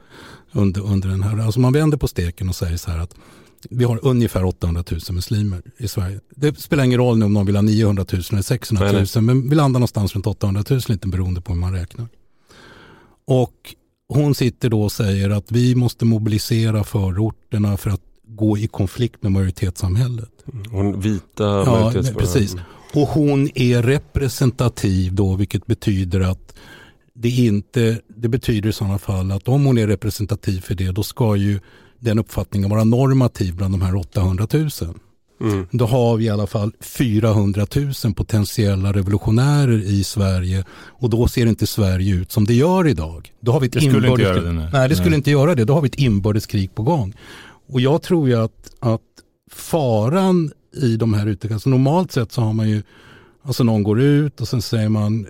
under, 0.52 0.80
under 0.80 1.08
den 1.08 1.22
här, 1.22 1.38
alltså 1.38 1.60
man 1.60 1.72
vänder 1.72 1.98
på 1.98 2.08
steken 2.08 2.48
och 2.48 2.54
säger 2.54 2.76
så 2.76 2.90
här 2.90 2.98
att 2.98 3.14
vi 3.70 3.84
har 3.84 3.98
ungefär 4.02 4.44
800 4.44 4.84
000 4.90 5.00
muslimer 5.10 5.62
i 5.76 5.88
Sverige. 5.88 6.20
Det 6.30 6.60
spelar 6.60 6.84
ingen 6.84 6.98
roll 6.98 7.18
nu 7.18 7.24
om 7.24 7.32
någon 7.32 7.46
vill 7.46 7.56
ha 7.56 7.62
900 7.62 8.04
000 8.12 8.22
eller 8.32 8.42
600 8.42 8.92
000 8.92 9.06
nej, 9.14 9.22
men 9.22 9.48
vi 9.48 9.54
landar 9.54 9.80
någonstans 9.80 10.14
runt 10.14 10.26
800 10.26 10.64
000 10.70 10.80
lite 10.88 11.08
beroende 11.08 11.40
på 11.40 11.52
hur 11.52 11.60
man 11.60 11.72
räknar. 11.72 12.08
Och 13.26 13.74
hon 14.08 14.34
sitter 14.34 14.70
då 14.70 14.82
och 14.82 14.92
säger 14.92 15.30
att 15.30 15.52
vi 15.52 15.74
måste 15.74 16.04
mobilisera 16.04 16.84
förorterna 16.84 17.76
för 17.76 17.90
att 17.90 18.02
gå 18.26 18.58
i 18.58 18.66
konflikt 18.66 19.22
med 19.22 19.32
majoritetssamhället. 19.32 20.30
Hon 20.70 21.00
vita 21.00 21.44
ja. 21.44 21.92
Precis. 22.18 22.56
Och 22.94 23.08
hon 23.08 23.50
är 23.54 23.82
representativ 23.82 25.14
då 25.14 25.36
vilket 25.36 25.66
betyder 25.66 26.20
att 26.20 26.54
det 27.14 27.28
inte, 27.28 28.00
det 28.16 28.28
betyder 28.28 28.68
i 28.68 28.72
sådana 28.72 28.98
fall 28.98 29.32
att 29.32 29.48
om 29.48 29.64
hon 29.64 29.78
är 29.78 29.86
representativ 29.86 30.60
för 30.60 30.74
det 30.74 30.92
då 30.92 31.02
ska 31.02 31.36
ju 31.36 31.60
den 31.98 32.18
uppfattningen 32.18 32.70
vara 32.70 32.84
normativ 32.84 33.56
bland 33.56 33.74
de 33.74 33.82
här 33.82 33.96
800 33.96 34.46
000. 34.52 34.70
Mm. 35.40 35.66
Då 35.70 35.86
har 35.86 36.16
vi 36.16 36.24
i 36.24 36.28
alla 36.28 36.46
fall 36.46 36.72
400 36.80 37.66
000 38.04 38.14
potentiella 38.14 38.92
revolutionärer 38.92 39.78
i 39.78 40.04
Sverige 40.04 40.64
och 40.72 41.10
då 41.10 41.28
ser 41.28 41.46
inte 41.46 41.66
Sverige 41.66 42.14
ut 42.14 42.32
som 42.32 42.44
det 42.44 42.54
gör 42.54 42.88
idag. 42.88 43.32
Då 43.40 43.52
har 43.52 43.60
vi 43.60 43.66
ett 43.66 43.72
det 43.72 43.80
skulle 43.80 44.08
inte 44.08 44.22
göra 44.22 44.40
det. 44.40 44.52
Nej, 44.52 44.68
nej 44.72 44.88
det 44.88 44.94
skulle 44.94 45.10
nej. 45.10 45.16
inte 45.16 45.30
göra 45.30 45.54
det. 45.54 45.64
Då 45.64 45.74
har 45.74 45.80
vi 45.80 45.88
ett 45.88 45.98
inbördeskrig 45.98 46.74
på 46.74 46.82
gång. 46.82 47.14
Och 47.68 47.80
jag 47.80 48.02
tror 48.02 48.28
ju 48.28 48.34
att, 48.34 48.70
att 48.80 49.00
faran 49.50 50.52
i 50.82 50.96
de 50.96 51.14
här 51.14 51.26
uttrycken, 51.26 51.54
alltså 51.54 51.70
normalt 51.70 52.12
sett 52.12 52.32
så 52.32 52.40
har 52.40 52.52
man 52.52 52.68
ju 52.68 52.82
Alltså 53.46 53.64
någon 53.64 53.82
går 53.82 54.00
ut 54.00 54.40
och 54.40 54.48
sen 54.48 54.62
säger 54.62 54.88
man 54.88 55.26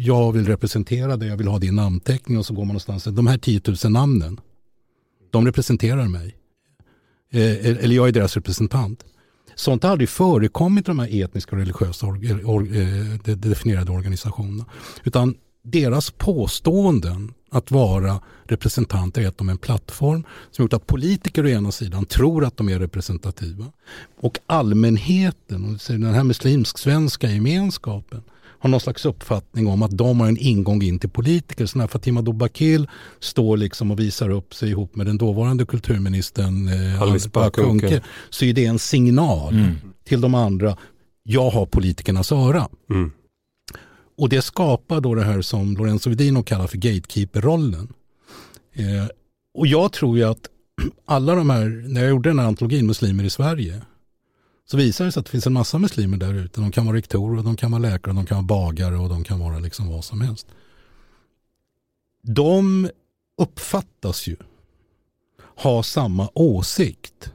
jag 0.00 0.32
vill 0.32 0.46
representera 0.46 1.16
dig, 1.16 1.28
jag 1.28 1.36
vill 1.36 1.48
ha 1.48 1.58
din 1.58 1.74
namnteckning 1.74 2.38
och 2.38 2.46
så 2.46 2.54
går 2.54 2.62
man 2.62 2.68
någonstans. 2.68 3.04
De 3.04 3.26
här 3.26 3.38
10 3.38 3.60
000 3.84 3.92
namnen, 3.92 4.40
de 5.32 5.46
representerar 5.46 6.08
mig. 6.08 6.36
Eh, 7.32 7.40
eh, 7.40 7.84
eller 7.84 7.94
jag 7.94 8.08
är 8.08 8.12
deras 8.12 8.34
representant. 8.34 9.04
Sånt 9.54 9.82
har 9.82 9.90
aldrig 9.90 10.08
förekommit 10.08 10.84
i 10.84 10.90
de 10.90 10.98
här 10.98 11.22
etniska 11.24 11.52
och 11.52 11.58
religiösa 11.58 12.06
or, 12.06 12.44
or, 12.44 12.76
eh, 12.76 13.34
definierade 13.36 13.92
organisationerna. 13.92 14.64
Utan 15.04 15.34
deras 15.62 16.10
påståenden 16.10 17.34
att 17.50 17.70
vara 17.70 18.20
representanter 18.44 19.22
är 19.22 19.28
att 19.28 19.38
de 19.38 19.48
är 19.48 19.52
en 19.52 19.58
plattform 19.58 20.24
som 20.50 20.62
gjort 20.62 20.72
att 20.72 20.86
politiker 20.86 21.44
å 21.44 21.48
ena 21.48 21.72
sidan 21.72 22.04
tror 22.04 22.44
att 22.44 22.56
de 22.56 22.68
är 22.68 22.78
representativa 22.78 23.72
och 24.20 24.38
allmänheten, 24.46 25.64
och 25.64 25.80
den 25.88 26.14
här 26.14 26.24
muslimsk-svenska 26.24 27.30
gemenskapen 27.30 28.22
har 28.62 28.70
någon 28.70 28.80
slags 28.80 29.06
uppfattning 29.06 29.66
om 29.66 29.82
att 29.82 29.98
de 29.98 30.20
har 30.20 30.28
en 30.28 30.38
ingång 30.38 30.82
in 30.82 30.98
till 30.98 31.10
politiker. 31.10 31.66
Så 31.66 31.78
när 31.78 31.86
Fatima 31.86 32.22
Dobakil 32.22 32.88
står 33.20 33.56
liksom 33.56 33.90
och 33.90 33.98
visar 33.98 34.28
upp 34.30 34.54
sig 34.54 34.70
ihop 34.70 34.96
med 34.96 35.06
den 35.06 35.18
dåvarande 35.18 35.66
kulturministern 35.66 36.68
eh, 36.68 37.02
Alice 37.02 37.28
Bakunke 37.28 38.02
så 38.30 38.44
är 38.44 38.52
det 38.52 38.64
en 38.64 38.78
signal 38.78 39.54
mm. 39.54 39.74
till 40.04 40.20
de 40.20 40.34
andra. 40.34 40.76
Jag 41.22 41.50
har 41.50 41.66
politikernas 41.66 42.32
öra. 42.32 42.68
Mm. 42.90 43.12
Och 44.18 44.28
det 44.28 44.42
skapar 44.42 45.00
då 45.00 45.14
det 45.14 45.24
här 45.24 45.42
som 45.42 45.76
Lorenzo 45.76 46.10
Vedino 46.10 46.42
kallar 46.42 46.66
för 46.66 46.78
gatekeeper-rollen. 46.78 47.92
Eh, 48.72 49.08
och 49.58 49.66
jag 49.66 49.92
tror 49.92 50.18
ju 50.18 50.24
att 50.24 50.48
alla 51.06 51.34
de 51.34 51.50
här, 51.50 51.88
när 51.88 52.00
jag 52.00 52.10
gjorde 52.10 52.30
den 52.30 52.38
här 52.38 52.46
antologin 52.46 52.86
Muslimer 52.86 53.24
i 53.24 53.30
Sverige, 53.30 53.82
så 54.64 54.76
visar 54.76 55.04
det 55.04 55.12
sig 55.12 55.20
att 55.20 55.26
det 55.26 55.30
finns 55.30 55.46
en 55.46 55.52
massa 55.52 55.78
muslimer 55.78 56.16
där 56.16 56.34
ute. 56.34 56.60
De 56.60 56.72
kan 56.72 56.86
vara 56.86 56.96
rektorer, 56.96 57.42
de 57.42 57.56
kan 57.56 57.70
vara 57.70 57.82
läkare, 57.82 58.14
de 58.14 58.26
kan 58.26 58.36
vara 58.36 58.66
bagare 58.66 58.96
och 58.96 59.08
de 59.08 59.24
kan 59.24 59.40
vara 59.40 59.58
liksom 59.58 59.88
vad 59.88 60.04
som 60.04 60.20
helst. 60.20 60.46
De 62.22 62.88
uppfattas 63.38 64.26
ju 64.26 64.36
ha 65.56 65.82
samma 65.82 66.28
åsikt 66.34 67.32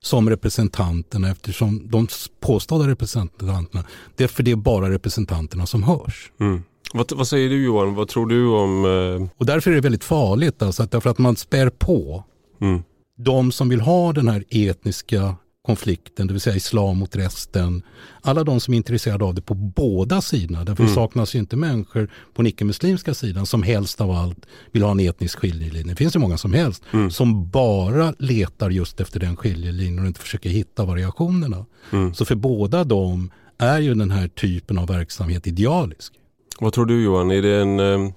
som 0.00 0.30
representanterna 0.30 1.30
eftersom 1.30 1.90
de 1.90 2.08
påstådda 2.40 2.88
representanterna, 2.88 3.84
det 4.16 4.24
är 4.24 4.28
för 4.28 4.42
det 4.42 4.50
är 4.50 4.56
bara 4.56 4.90
representanterna 4.90 5.66
som 5.66 5.82
hörs. 5.82 6.32
Mm. 6.40 6.62
Vad, 6.94 7.12
vad, 7.12 7.28
säger 7.28 7.48
du 7.48 7.64
Johan, 7.64 7.94
vad 7.94 8.08
tror 8.08 8.26
du 8.26 8.48
om? 8.48 8.84
Eh... 8.84 9.28
Och 9.36 9.46
därför 9.46 9.70
är 9.70 9.74
det 9.74 9.80
väldigt 9.80 10.04
farligt, 10.04 10.62
alltså, 10.62 10.86
därför 10.90 11.10
att 11.10 11.18
man 11.18 11.36
spär 11.36 11.70
på 11.70 12.24
mm. 12.60 12.82
de 13.16 13.52
som 13.52 13.68
vill 13.68 13.80
ha 13.80 14.12
den 14.12 14.28
här 14.28 14.44
etniska 14.50 15.36
konflikten, 15.66 16.26
det 16.26 16.32
vill 16.32 16.40
säga 16.40 16.56
islam 16.56 16.98
mot 16.98 17.16
resten. 17.16 17.82
Alla 18.22 18.44
de 18.44 18.60
som 18.60 18.74
är 18.74 18.76
intresserade 18.76 19.24
av 19.24 19.34
det 19.34 19.42
på 19.42 19.54
båda 19.54 20.20
sidorna. 20.20 20.64
Därför 20.64 20.82
mm. 20.82 20.94
saknas 20.94 21.34
ju 21.34 21.38
inte 21.38 21.56
människor 21.56 22.06
på 22.06 22.42
den 22.42 22.46
icke-muslimska 22.46 23.14
sidan 23.14 23.46
som 23.46 23.62
helst 23.62 24.00
av 24.00 24.10
allt 24.10 24.46
vill 24.72 24.82
ha 24.82 24.90
en 24.90 25.00
etnisk 25.00 25.38
skiljelinje. 25.38 25.92
Det 25.92 25.96
finns 25.96 26.16
ju 26.16 26.20
många 26.20 26.38
som 26.38 26.52
helst 26.52 26.82
mm. 26.92 27.10
som 27.10 27.50
bara 27.50 28.14
letar 28.18 28.70
just 28.70 29.00
efter 29.00 29.20
den 29.20 29.36
skiljelinjen 29.36 29.98
och 29.98 30.06
inte 30.06 30.20
försöker 30.20 30.50
hitta 30.50 30.84
variationerna. 30.84 31.66
Mm. 31.92 32.14
Så 32.14 32.24
för 32.24 32.34
båda 32.34 32.84
dem 32.84 33.30
är 33.58 33.80
ju 33.80 33.94
den 33.94 34.10
här 34.10 34.28
typen 34.28 34.78
av 34.78 34.88
verksamhet 34.88 35.46
idealisk. 35.46 36.12
Vad 36.60 36.72
tror 36.72 36.86
du 36.86 37.02
Johan? 37.02 37.30
Är 37.30 37.42
det 37.42 37.60
en, 37.60 37.80
eh, 37.80 38.12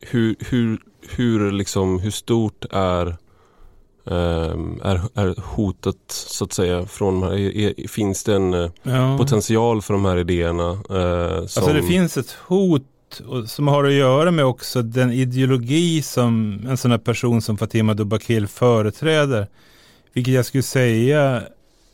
hur, 0.00 0.36
hur, 0.40 0.78
hur, 1.16 1.52
liksom, 1.52 2.00
hur 2.00 2.10
stort 2.10 2.64
är 2.70 3.16
är, 4.10 5.00
är 5.14 5.40
hotet 5.42 5.96
så 6.06 6.44
att 6.44 6.52
säga 6.52 6.86
från 6.86 7.20
de 7.20 7.22
här, 7.22 7.34
är, 7.34 7.88
finns 7.88 8.24
det 8.24 8.34
en 8.34 8.54
eh, 8.54 8.70
ja. 8.82 9.18
potential 9.18 9.82
för 9.82 9.94
de 9.94 10.04
här 10.04 10.18
idéerna? 10.18 10.70
Eh, 10.70 11.46
som... 11.46 11.62
Alltså 11.62 11.72
det 11.72 11.82
finns 11.82 12.16
ett 12.16 12.36
hot 12.46 12.82
som 13.46 13.68
har 13.68 13.84
att 13.84 13.92
göra 13.92 14.30
med 14.30 14.44
också 14.44 14.82
den 14.82 15.12
ideologi 15.12 16.02
som 16.02 16.60
en 16.68 16.76
sån 16.76 16.90
här 16.90 16.98
person 16.98 17.42
som 17.42 17.58
Fatima 17.58 17.94
Dubakil 17.94 18.46
företräder. 18.46 19.46
Vilket 20.12 20.34
jag 20.34 20.46
skulle 20.46 20.62
säga 20.62 21.42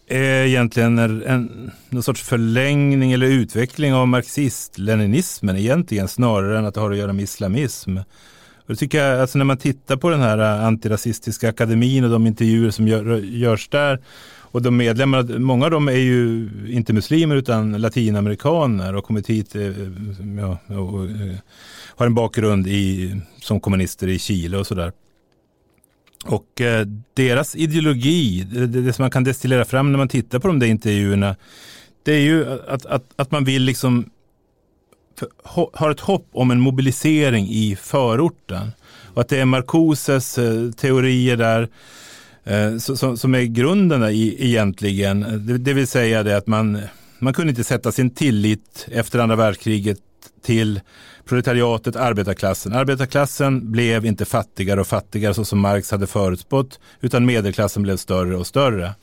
är 0.07 0.45
egentligen 0.45 0.99
en, 0.99 1.23
en, 1.23 1.71
någon 1.89 2.03
sorts 2.03 2.23
förlängning 2.23 3.13
eller 3.13 3.27
utveckling 3.27 3.95
av 3.95 4.09
marxist-leninismen 4.09 5.57
egentligen 5.57 6.09
snarare 6.09 6.59
än 6.59 6.67
att 6.67 6.75
det 6.75 6.81
har 6.81 6.91
att 6.91 6.97
göra 6.97 7.13
med 7.13 7.23
islamism. 7.23 7.97
Och 8.73 8.79
tycker 8.79 9.05
jag, 9.05 9.21
alltså 9.21 9.39
när 9.39 9.45
man 9.45 9.57
tittar 9.57 9.97
på 9.97 10.11
den 10.11 10.21
här 10.21 10.39
äh, 10.39 10.67
antirasistiska 10.67 11.49
akademin 11.49 12.05
och 12.05 12.11
de 12.11 12.27
intervjuer 12.27 12.71
som 12.71 12.89
gör, 12.89 13.19
görs 13.19 13.69
där 13.69 14.01
och 14.41 14.63
de 14.63 14.77
medlemmarna, 14.77 15.39
många 15.39 15.65
av 15.65 15.71
dem 15.71 15.89
är 15.89 15.93
ju 15.93 16.51
inte 16.69 16.93
muslimer 16.93 17.37
utan 17.37 17.81
latinamerikaner 17.81 18.95
och 18.95 19.05
kommit 19.05 19.31
hit 19.31 19.55
äh, 19.57 19.63
äh, 19.63 19.73
ja, 20.39 20.77
och, 20.77 21.09
har 21.97 22.07
en 22.07 22.15
bakgrund 22.15 22.67
i, 22.67 23.17
som 23.43 23.61
kommunister 23.61 24.09
i 24.09 24.19
Chile 24.19 24.57
och 24.57 24.67
sådär. 24.67 24.93
Och 26.25 26.61
eh, 26.61 26.87
deras 27.15 27.57
ideologi, 27.57 28.47
det, 28.53 28.67
det, 28.67 28.93
som 28.93 29.03
man 29.03 29.11
kan 29.11 29.25
destillera 29.25 29.65
fram 29.65 29.93
när 29.93 29.99
man 29.99 30.09
tittar 30.09 30.39
på 30.39 30.49
de 30.49 30.59
där 30.59 30.67
intervjuerna, 30.67 31.37
det 32.03 32.13
är 32.13 32.21
ju 32.21 32.61
att, 32.69 32.87
att, 32.87 33.05
att 33.17 33.31
man 33.31 33.45
vill 33.45 33.63
liksom 33.63 34.11
har 35.73 35.91
ett 35.91 36.01
hopp 36.01 36.29
om 36.33 36.51
en 36.51 36.61
mobilisering 36.61 37.49
i 37.49 37.77
förorten. 37.81 38.73
Och 39.15 39.21
att 39.21 39.29
det 39.29 39.39
är 39.39 39.45
Marcoses 39.45 40.39
eh, 40.39 40.71
teorier 40.71 41.37
där 41.37 41.69
eh, 42.45 42.77
som, 43.17 43.35
är 43.35 43.43
grunden 43.43 44.03
egentligen. 44.13 45.47
Det, 45.65 45.73
vill 45.73 45.87
säga 45.87 46.23
det 46.23 46.37
att 46.37 46.47
man, 46.47 46.81
man 47.19 47.35
kunde 47.35 47.51
inte 47.51 47.65
sätta 47.65 47.93
sin 47.93 48.11
tillit 48.11 48.89
efter 48.93 49.19
andra 49.19 49.37
världskriget 49.37 49.99
till 50.45 50.81
proletariatet, 51.25 51.97
arbetarklassen. 51.97 52.73
Arbetarklassen 52.73 53.73
blev 53.73 54.07
inte 54.07 54.25
fattigare 54.25 54.81
och 54.81 54.87
fattigare 54.87 55.35
så 55.35 55.45
som 55.45 55.61
Marx 55.61 55.91
hade 55.91 56.07
förutspått, 56.07 56.81
utan 57.01 57.27
medelklassen 57.27 57.83
blev 57.83 57.97
större 57.97 58.37
och 58.37 58.47
större. 58.47 58.95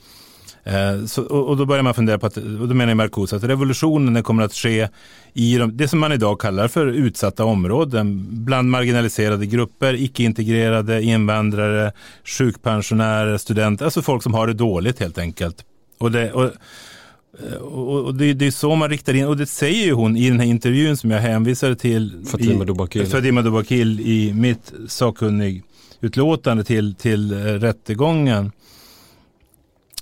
Eh, 0.64 1.04
så, 1.06 1.22
och, 1.22 1.56
då 1.56 1.66
börjar 1.66 1.82
man 1.82 1.94
fundera 1.94 2.18
på 2.18 2.26
att, 2.26 2.36
och 2.36 2.68
då 2.68 2.74
menar 2.74 2.94
Marcuse 2.94 3.36
att 3.36 3.44
revolutionen 3.44 4.22
kommer 4.22 4.42
att 4.42 4.54
ske 4.54 4.88
i 5.32 5.56
de, 5.56 5.76
det 5.76 5.88
som 5.88 5.98
man 5.98 6.12
idag 6.12 6.40
kallar 6.40 6.68
för 6.68 6.86
utsatta 6.86 7.44
områden, 7.44 8.26
bland 8.30 8.70
marginaliserade 8.70 9.46
grupper, 9.46 9.94
icke-integrerade, 9.94 11.02
invandrare, 11.02 11.92
sjukpensionärer, 12.24 13.38
studenter, 13.38 13.84
alltså 13.84 14.02
folk 14.02 14.22
som 14.22 14.34
har 14.34 14.46
det 14.46 14.54
dåligt 14.54 15.00
helt 15.00 15.18
enkelt. 15.18 15.64
Och 15.98 16.10
det, 16.10 16.32
och, 16.32 16.50
och, 17.60 18.04
och 18.04 18.14
det, 18.14 18.32
det, 18.32 18.46
är 18.46 18.50
så 18.50 18.74
man 18.74 18.90
riktar 18.90 19.14
in, 19.14 19.26
och 19.26 19.36
det 19.36 19.46
säger 19.46 19.84
ju 19.84 19.92
hon 19.92 20.16
i 20.16 20.28
den 20.30 20.40
här 20.40 20.46
intervjun 20.46 20.96
som 20.96 21.10
jag 21.10 21.20
hänvisade 21.20 21.76
till. 21.76 22.24
Fatima 22.30 22.64
Dubakil. 22.64 23.06
Fatima 23.06 23.42
Dubakil 23.42 24.00
i 24.00 24.32
mitt 24.34 24.72
sakkunnig 24.88 25.62
utlåtande 26.00 26.64
till, 26.64 26.94
till 26.94 27.32
rättegången. 27.60 28.52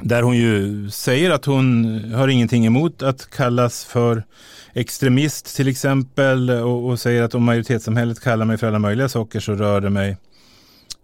Där 0.00 0.22
hon 0.22 0.36
ju 0.36 0.90
säger 0.90 1.30
att 1.30 1.44
hon 1.44 1.84
har 2.14 2.28
ingenting 2.28 2.66
emot 2.66 3.02
att 3.02 3.30
kallas 3.30 3.84
för 3.84 4.24
extremist 4.74 5.56
till 5.56 5.68
exempel 5.68 6.50
och, 6.50 6.88
och 6.88 7.00
säger 7.00 7.22
att 7.22 7.34
om 7.34 7.44
majoritetssamhället 7.44 8.20
kallar 8.20 8.44
mig 8.44 8.58
för 8.58 8.66
alla 8.66 8.78
möjliga 8.78 9.08
saker 9.08 9.40
så 9.40 9.54
rör 9.54 9.80
det 9.80 9.90
mig 9.90 10.16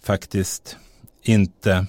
faktiskt 0.02 0.76
inte. 1.22 1.87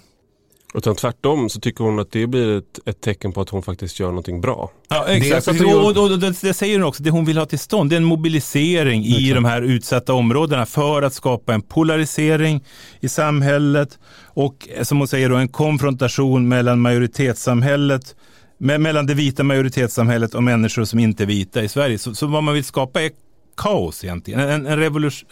Utan 0.78 0.96
tvärtom 0.96 1.50
så 1.50 1.60
tycker 1.60 1.84
hon 1.84 2.00
att 2.00 2.12
det 2.12 2.28
blir 2.28 2.58
ett, 2.58 2.80
ett 2.86 3.02
tecken 3.02 3.32
på 3.32 3.42
att 3.42 3.50
hon 3.50 3.64
faktiskt 3.64 4.00
gör 4.00 4.08
någonting 4.08 4.42
bra. 4.42 4.72
Ja, 4.90 5.06
exakt. 5.08 5.60
Det, 5.60 5.66
och, 5.66 5.98
och, 5.98 6.12
och, 6.12 6.20
det, 6.20 6.42
det, 6.42 6.54
säger 6.54 6.80
hon 6.80 6.88
också, 6.88 7.04
det 7.04 7.10
hon 7.10 7.26
vill 7.26 7.38
ha 7.38 7.46
till 7.46 7.60
stånd, 7.60 7.90
det 7.90 7.96
är 7.96 7.98
en 7.98 8.04
mobilisering 8.04 9.06
i 9.06 9.14
okay. 9.14 9.34
de 9.34 9.46
här 9.46 9.62
utsatta 9.62 10.14
områdena 10.14 10.66
för 10.66 11.02
att 11.02 11.14
skapa 11.14 11.54
en 11.54 11.62
polarisering 11.62 12.64
i 13.00 13.10
samhället 13.10 14.00
och 14.24 14.70
som 14.84 14.98
hon 14.98 15.08
säger 15.08 15.30
då 15.30 15.36
en 15.36 15.48
konfrontation 15.48 16.48
mellan 16.48 16.80
majoritetssamhället 16.80 18.16
mellan 18.58 19.06
det 19.06 19.14
vita 19.14 19.44
majoritetssamhället 19.44 20.36
och 20.36 20.44
människor 20.44 20.86
som 20.86 21.00
inte 21.00 21.24
är 21.24 21.28
vita 21.28 21.64
i 21.64 21.70
Sverige. 21.70 21.98
Så, 21.98 22.16
så 22.16 22.28
vad 22.28 22.44
man 22.44 22.54
vill 22.54 22.64
skapa 22.64 23.02
är 23.02 23.12
kaos 23.58 24.04
egentligen. 24.04 24.40
En, 24.40 24.66
en, 24.66 24.78
revolution, 24.78 25.30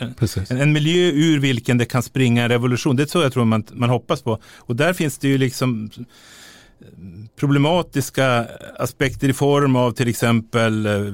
en, 0.50 0.58
en, 0.58 0.72
miljö 0.72 1.12
ur 1.14 1.40
vilken 1.40 1.78
det 1.78 1.86
kan 1.86 2.04
springa 2.04 2.44
en 2.44 2.50
revolution. 2.50 2.96
Det 2.96 3.04
är 3.04 3.08
så 3.08 3.22
jag 3.22 3.34
tror 3.34 3.46
man, 3.46 3.64
man 3.72 3.90
hoppas 3.90 4.22
på. 4.22 4.40
Och 4.58 4.76
där 4.76 4.94
finns 4.94 5.18
det 5.18 5.28
ju 5.28 5.38
liksom 5.38 5.90
problematiska 7.36 8.48
aspekter 8.80 9.30
i 9.30 9.34
form 9.34 9.76
av 9.76 9.92
till 9.92 10.08
exempel 10.08 10.86
eh, 10.86 11.14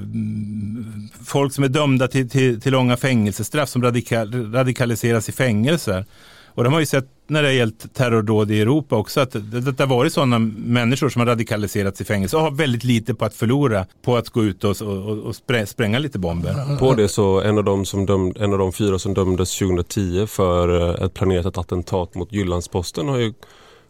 folk 1.26 1.54
som 1.54 1.64
är 1.64 1.68
dömda 1.68 2.08
till, 2.08 2.30
till, 2.30 2.62
till 2.62 2.72
långa 2.72 2.98
fängelsestraff 2.98 3.70
som 3.70 3.84
radikal, 3.84 4.52
radikaliseras 4.52 5.30
i 5.30 5.32
fängelser. 5.32 6.06
Och 6.46 6.64
de 6.64 6.74
har 6.74 6.80
ju 6.80 6.86
sett 6.86 7.19
när 7.30 7.42
det 7.42 7.48
har 7.48 7.54
gällt 7.54 7.94
terrordåd 7.94 8.52
i 8.52 8.62
Europa 8.62 8.96
också 8.96 9.20
att 9.20 9.32
det, 9.32 9.62
det 9.62 9.80
har 9.80 9.88
varit 9.88 10.14
sådana 10.14 10.40
människor 10.40 11.10
som 11.10 11.20
har 11.20 11.26
radikaliserats 11.26 12.02
i 12.02 12.06
fängelse 12.06 12.38
och 12.38 12.42
har 12.42 12.52
väldigt 12.52 12.84
lite 12.84 13.14
på 13.14 13.26
att 13.26 13.34
förlora 13.34 13.86
på 14.02 14.18
att 14.18 14.30
gå 14.30 14.44
ut 14.44 14.64
och, 14.64 14.82
och, 14.82 15.18
och 15.18 15.36
spränga 15.68 16.00
lite 16.00 16.20
bomber. 16.20 16.78
På 16.80 16.94
det 16.94 17.08
så 17.08 17.42
en 17.42 17.58
av, 17.58 17.64
de 17.64 17.86
som 17.86 18.06
dömd, 18.06 18.38
en 18.38 18.54
av 18.54 18.60
de 18.60 18.74
fyra 18.74 19.00
som 19.00 19.14
dömdes 19.14 19.58
2010 19.58 20.28
för 20.28 20.90
eh, 21.00 21.06
ett 21.06 21.14
planerat 21.14 21.58
attentat 21.58 22.16
mot 22.16 22.34
Jyllandsposten 22.34 23.08
har 23.08 23.18
ju 23.18 23.34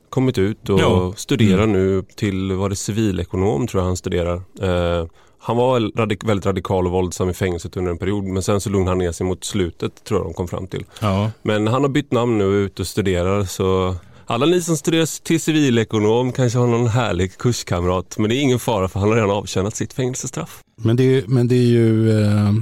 kommit 0.09 0.37
ut 0.37 0.69
och 0.69 0.79
ja. 0.79 1.13
studerar 1.15 1.63
mm. 1.63 1.71
nu 1.71 2.03
till, 2.15 2.51
vad 2.51 2.71
det 2.71 2.75
civilekonom 2.75 3.67
tror 3.67 3.81
jag 3.81 3.87
han 3.87 3.97
studerar. 3.97 4.41
Eh, 4.61 5.05
han 5.39 5.57
var 5.57 5.97
radik 5.97 6.23
väldigt 6.23 6.45
radikal 6.45 6.85
och 6.85 6.91
våldsam 6.91 7.29
i 7.29 7.33
fängelset 7.33 7.77
under 7.77 7.91
en 7.91 7.97
period 7.97 8.23
men 8.23 8.43
sen 8.43 8.61
så 8.61 8.69
lugnade 8.69 8.91
han 8.91 8.97
ner 8.97 9.11
sig 9.11 9.25
mot 9.25 9.43
slutet 9.43 10.03
tror 10.03 10.19
jag 10.19 10.27
de 10.27 10.33
kom 10.33 10.47
fram 10.47 10.67
till. 10.67 10.85
Ja. 11.01 11.31
Men 11.41 11.67
han 11.67 11.81
har 11.81 11.89
bytt 11.89 12.11
namn 12.11 12.37
nu 12.37 12.45
och 12.45 12.53
är 12.53 12.57
ute 12.57 12.81
och 12.81 12.87
studerar 12.87 13.43
så 13.43 13.95
alla 14.25 14.45
ni 14.45 14.61
som 14.61 14.77
studerar 14.77 15.23
till 15.23 15.41
civilekonom 15.41 16.31
kanske 16.31 16.59
har 16.59 16.67
någon 16.67 16.87
härlig 16.87 17.37
kurskamrat 17.37 18.17
men 18.17 18.29
det 18.29 18.35
är 18.35 18.41
ingen 18.41 18.59
fara 18.59 18.87
för 18.87 18.99
han 18.99 19.09
har 19.09 19.15
redan 19.15 19.31
avtjänat 19.31 19.75
sitt 19.75 19.93
fängelsestraff. 19.93 20.59
Men 20.75 20.95
det 20.95 21.03
är, 21.03 21.23
men 21.27 21.47
det 21.47 21.55
är 21.55 21.67
ju, 21.67 22.21
eh, 22.21 22.53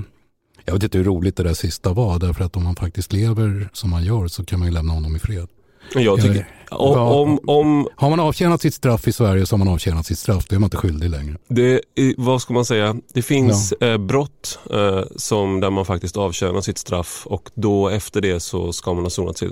jag 0.66 0.74
vet 0.74 0.84
inte 0.84 0.98
hur 0.98 1.06
roligt 1.06 1.36
det 1.36 1.44
där 1.44 1.54
sista 1.54 1.94
var 1.94 2.20
därför 2.20 2.44
att 2.44 2.56
om 2.56 2.64
man 2.64 2.76
faktiskt 2.76 3.14
lever 3.14 3.70
som 3.74 3.90
man 3.90 4.04
gör 4.04 4.28
så 4.28 4.46
kan 4.46 4.60
man 4.60 4.68
ju 4.68 4.74
lämna 4.74 4.94
honom 4.94 5.16
i 5.16 5.20
fred. 5.20 5.48
Jag 5.94 6.22
tycker, 6.22 6.48
om, 6.72 6.98
om, 6.98 7.40
om, 7.46 7.88
har 7.96 8.10
man 8.10 8.20
avtjänat 8.20 8.62
sitt 8.62 8.74
straff 8.74 9.08
i 9.08 9.12
Sverige 9.12 9.46
så 9.46 9.54
har 9.54 9.58
man 9.58 9.68
avtjänat 9.68 10.06
sitt 10.06 10.20
straff. 10.20 10.46
Då 10.48 10.56
är 10.56 10.60
man 10.60 10.68
inte 10.68 10.78
skyldig 10.78 11.10
längre. 11.10 11.38
Det, 11.48 11.82
vad 12.18 12.42
ska 12.42 12.54
man 12.54 12.66
säga? 12.66 12.96
Det 13.14 13.22
finns 13.22 13.74
ja. 13.80 13.88
eh, 13.88 13.98
brott 13.98 14.60
eh, 14.72 15.02
som 15.16 15.60
där 15.60 15.70
man 15.70 15.86
faktiskt 15.86 16.18
avtjänar 16.18 16.62
sitt 16.62 16.78
straff 16.78 17.24
och 17.26 17.50
då 17.54 17.90
efter 17.90 18.22
det 18.22 18.40
så 18.40 18.74
ska 18.74 18.94
man 18.94 19.04
ha 19.04 19.10
sonat 19.10 19.38
sitt. 19.38 19.52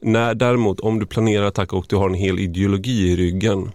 När, 0.00 0.34
däremot 0.34 0.80
om 0.80 0.98
du 0.98 1.06
planerar 1.06 1.46
attack 1.46 1.72
och 1.72 1.84
du 1.88 1.96
har 1.96 2.08
en 2.08 2.14
hel 2.14 2.38
ideologi 2.38 3.10
i 3.10 3.16
ryggen 3.16 3.70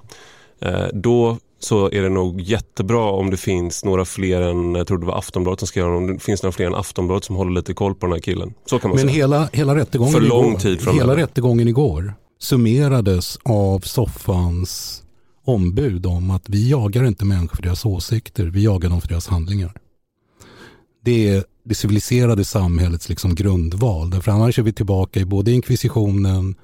eh, 0.61 0.87
då 0.93 1.37
så 1.59 1.91
är 1.91 2.01
det 2.01 2.09
nog 2.09 2.41
jättebra 2.41 3.03
om 3.03 3.29
det 3.29 3.37
finns 3.37 3.85
några 3.85 4.05
fler 4.05 4.41
än, 4.41 4.75
jag 4.75 4.87
tror 4.87 4.97
det 4.97 5.05
var 5.05 5.17
Aftonbladet 5.17 5.59
som 5.59 5.67
skrev 5.67 5.85
om 5.85 6.07
det 6.07 6.19
finns 6.19 6.43
några 6.43 6.51
fler 6.51 6.65
än 6.65 6.75
Aftonbladet 6.75 7.23
som 7.23 7.35
håller 7.35 7.51
lite 7.51 7.73
koll 7.73 7.95
på 7.95 8.05
den 8.05 8.13
här 8.13 8.19
killen. 8.19 8.53
Så 8.65 8.79
kan 8.79 8.89
man 8.89 8.95
Men 8.95 9.07
säga. 9.07 9.15
hela, 9.15 9.49
hela, 9.51 9.75
rättegången, 9.75 10.13
För 10.13 10.21
lång 10.21 10.49
igår, 10.49 10.59
tid 10.59 10.89
hela 10.93 11.15
rättegången 11.15 11.67
igår 11.67 12.13
summerades 12.39 13.39
av 13.43 13.79
soffans 13.79 15.01
ombud 15.45 16.05
om 16.05 16.31
att 16.31 16.49
vi 16.49 16.69
jagar 16.69 17.05
inte 17.05 17.25
människor 17.25 17.55
för 17.55 17.63
deras 17.63 17.85
åsikter, 17.85 18.45
vi 18.45 18.63
jagar 18.63 18.89
dem 18.89 19.01
för 19.01 19.07
deras 19.07 19.27
handlingar. 19.27 19.73
Det 21.03 21.29
är 21.29 21.43
det 21.63 21.75
civiliserade 21.75 22.45
samhällets 22.45 23.09
liksom 23.09 23.35
grundval. 23.35 24.09
Därför 24.09 24.31
annars 24.31 24.59
är 24.59 24.63
vi 24.63 24.73
tillbaka 24.73 25.19
i 25.19 25.25
både 25.25 25.51
inkvisitionen, 25.51 26.55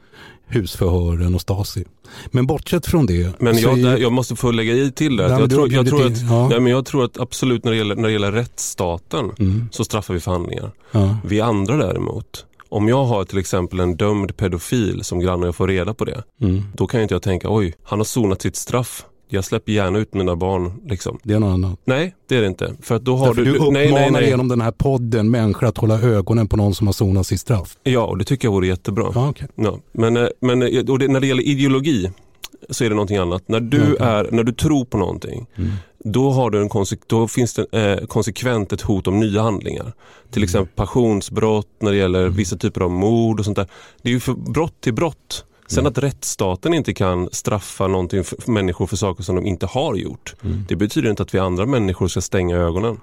husförhören 0.48 1.36
och 1.36 1.42
Stasi. 1.42 1.86
Men 2.32 2.48
bortsett 2.48 2.86
från 2.86 3.06
det. 3.06 3.40
Men 3.40 3.58
jag, 3.58 3.80
är, 3.80 3.98
jag 3.98 4.12
måste 4.12 4.36
få 4.36 4.52
lägga 4.52 4.74
i 4.74 4.92
till 4.92 5.18
det. 5.18 5.24
Jag, 5.24 5.50
tror, 5.50 5.74
jag, 5.74 5.88
tror 5.88 6.06
att, 6.06 6.22
ja. 6.22 6.50
nej, 6.50 6.60
men 6.60 6.72
jag 6.72 6.86
tror 6.86 7.06
att 7.06 7.20
absolut 7.20 7.64
när 7.64 7.72
det 7.72 7.78
gäller, 7.78 7.96
när 7.96 8.04
det 8.04 8.12
gäller 8.12 8.32
rättsstaten 8.32 9.32
mm. 9.40 9.70
så 9.72 9.86
straffar 9.86 10.14
vi 10.14 10.20
förhandlingar. 10.20 10.72
Ja. 10.92 11.18
Vi 11.26 11.42
andra 11.42 11.78
däremot, 11.78 12.46
om 12.72 12.88
jag 12.88 13.04
har 13.04 13.24
till 13.24 13.38
exempel 13.38 13.80
en 13.80 13.96
dömd 13.96 14.38
pedofil 14.38 15.04
som 15.04 15.20
granne 15.20 15.48
och 15.48 15.56
får 15.56 15.68
reda 15.68 15.94
på 15.94 16.06
det, 16.06 16.24
mm. 16.42 16.64
då 16.74 16.88
kan 16.88 17.02
inte 17.02 17.14
jag 17.14 17.22
tänka 17.22 17.48
oj, 17.50 17.74
han 17.84 18.00
har 18.00 18.04
sonat 18.04 18.42
sitt 18.42 18.56
straff 18.56 19.06
jag 19.34 19.44
släpper 19.44 19.72
gärna 19.72 20.00
ut 20.00 20.14
mina 20.14 20.36
barn. 20.36 20.82
Liksom. 20.86 21.20
Det 21.24 21.34
är 21.34 21.40
något 21.40 21.54
annat. 21.54 21.80
Nej, 21.86 22.16
det 22.28 22.36
är 22.36 22.42
det 22.42 22.48
inte. 22.48 22.74
För 22.82 22.96
att 22.96 23.06
då 23.06 23.16
har 23.16 23.28
Därför 23.28 23.46
du, 23.46 23.52
du 23.52 23.58
uppmanar 23.58 23.72
nej, 23.72 23.92
nej, 23.92 24.12
nej. 24.12 24.30
genom 24.30 24.48
den 24.48 24.62
här 24.62 24.72
podden 24.72 25.32
människor 25.32 25.68
att 25.68 25.78
hålla 25.78 26.02
ögonen 26.02 26.48
på 26.48 26.58
någon 26.58 26.76
som 26.76 26.88
har 26.88 26.94
sonat 26.94 27.28
sitt 27.28 27.40
straff. 27.40 27.78
Ja, 27.84 28.06
och 28.06 28.18
det 28.18 28.24
tycker 28.24 28.48
jag 28.48 28.54
vore 28.54 28.68
jättebra. 28.68 29.12
Ja, 29.16 29.30
okay. 29.30 29.48
Ja, 29.56 29.80
men 29.92 30.18
eh, 30.18 30.28
men 30.40 30.62
eh, 30.62 30.84
det, 30.84 31.08
när 31.08 31.20
det 31.20 31.28
gäller 31.28 31.48
ideologi 31.48 32.12
så 32.70 32.84
är 32.84 32.90
det 32.90 32.96
någonting 32.96 33.18
annat. 33.18 33.48
När 33.48 33.60
du, 33.60 33.82
Okej. 33.82 34.08
är, 34.08 34.28
när 34.32 34.44
du 34.44 34.52
tror 34.52 34.86
på 34.86 34.98
någonting, 34.98 35.48
Mm. 35.56 35.72
Då, 36.04 36.32
har 36.32 36.50
du 36.50 36.62
en 36.62 36.70
då 37.08 37.28
finns 37.28 37.54
det 37.54 37.66
eh, 37.72 38.06
konsekvent 38.06 38.74
ett 38.74 38.82
hot 38.82 39.08
om 39.08 39.20
nya 39.20 39.42
handlingar. 39.42 39.94
Till 40.32 40.44
exempel 40.44 40.76
passionsbrott, 40.76 41.68
när 41.80 41.92
det 41.92 41.98
gäller 41.98 42.30
vissa 42.30 42.58
typer 42.58 42.82
av 42.82 42.92
mord 42.92 43.40
och 43.40 43.46
sånt 43.46 43.58
där. 43.58 43.68
Det 44.02 44.10
är 44.10 44.14
ju 44.14 44.20
för 44.20 44.34
brott 44.34 44.82
till 44.82 44.94
brott. 44.94 45.46
Sen 45.68 45.88
att 45.88 45.98
rättsstaten 45.98 46.74
inte 46.74 46.94
kan 46.94 47.30
straffa 47.32 47.88
någonting 47.88 48.24
för, 48.24 48.52
människor 48.52 48.88
för 48.88 48.96
saker 48.96 49.24
som 49.24 49.36
de 49.36 49.46
inte 49.46 49.66
har 49.66 49.96
gjort. 49.96 50.36
Det 50.68 50.76
betyder 50.76 51.10
inte 51.10 51.24
att 51.24 51.34
vi 51.34 51.40
andra 51.40 51.66
människor 51.66 52.08
ska 52.08 52.22
stänga 52.22 52.58
ögonen. 52.58 52.98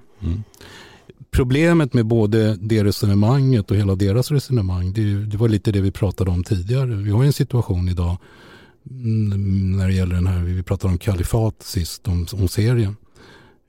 Problemet 1.31 1.95
med 1.95 2.07
både 2.07 2.57
det 2.57 2.85
resonemanget 2.85 3.71
och 3.71 3.77
hela 3.77 3.95
deras 3.95 4.31
resonemang, 4.31 4.93
det, 4.93 5.27
det 5.27 5.37
var 5.37 5.49
lite 5.49 5.73
det 5.73 5.81
vi 5.81 5.91
pratade 5.91 6.31
om 6.31 6.45
tidigare. 6.45 6.95
Vi 6.95 7.11
har 7.11 7.25
en 7.25 7.33
situation 7.33 7.89
idag 7.89 8.07
mm, 8.07 8.19
Mm, 8.91 9.77
när 9.77 9.87
det 9.87 9.95
gäller 9.95 10.15
den 10.15 10.27
här, 10.27 10.43
vi 10.43 10.63
pratade 10.63 10.93
om 10.93 10.99
kalifat 10.99 11.63
sist, 11.63 12.09
om, 12.09 12.27
om 12.33 12.49
serien. 12.49 12.97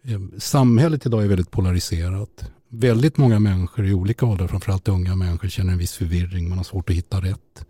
Eh, 0.04 0.20
samhället 0.38 1.06
idag 1.06 1.24
är 1.24 1.28
väldigt 1.28 1.52
polariserat. 1.52 2.52
Väldigt 2.70 3.18
många 3.18 3.40
människor 3.40 3.86
i 3.86 3.94
olika 3.94 4.26
åldrar, 4.26 4.48
framförallt 4.48 4.88
unga 4.88 5.16
människor, 5.16 5.48
känner 5.48 5.72
en 5.72 5.78
viss 5.78 5.94
förvirring. 5.94 6.50
Man 6.50 6.58
har 6.58 6.66
svårt 6.66 6.90
att 6.90 6.96
hitta 6.96 7.22
rätt. 7.22 7.66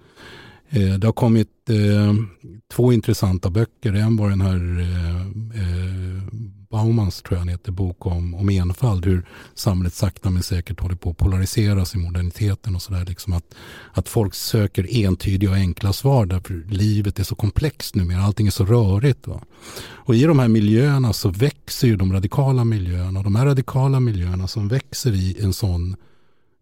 Eh, 0.69 0.93
det 0.93 1.07
har 1.07 1.13
kommit 1.13 1.69
eh, 1.69 2.13
två 2.73 2.93
intressanta 2.93 3.49
böcker. 3.49 3.93
En 3.93 4.17
var 4.17 4.29
den 4.29 4.41
här 4.41 4.79
eh, 4.79 5.21
eh, 5.61 6.23
Baumans, 6.69 7.21
tror 7.21 7.35
jag 7.35 7.39
han 7.39 7.47
heter, 7.47 7.71
bok 7.71 8.05
om, 8.05 8.35
om 8.35 8.49
enfald. 8.49 9.05
Hur 9.05 9.25
samhället 9.55 9.93
sakta 9.93 10.29
men 10.29 10.43
säkert 10.43 10.79
håller 10.79 10.95
på 10.95 11.09
att 11.09 11.17
polariseras 11.17 11.95
i 11.95 11.97
moderniteten 11.97 12.75
och 12.75 12.81
sådär. 12.81 13.05
Liksom 13.05 13.33
att, 13.33 13.55
att 13.93 14.09
folk 14.09 14.33
söker 14.33 15.05
entydiga 15.05 15.49
och 15.49 15.55
enkla 15.55 15.93
svar 15.93 16.25
därför 16.25 16.63
livet 16.69 17.19
är 17.19 17.23
så 17.23 17.35
komplext 17.35 17.95
numera. 17.95 18.21
Allting 18.21 18.47
är 18.47 18.51
så 18.51 18.65
rörigt. 18.65 19.27
Va? 19.27 19.41
Och 19.81 20.15
i 20.15 20.23
de 20.23 20.39
här 20.39 20.47
miljöerna 20.47 21.13
så 21.13 21.29
växer 21.29 21.87
ju 21.87 21.95
de 21.95 22.13
radikala 22.13 22.63
miljöerna. 22.63 23.19
Och 23.19 23.23
de 23.23 23.35
här 23.35 23.45
radikala 23.45 23.99
miljöerna 23.99 24.47
som 24.47 24.67
växer 24.67 25.11
i 25.11 25.37
en 25.41 25.53
sån 25.53 25.95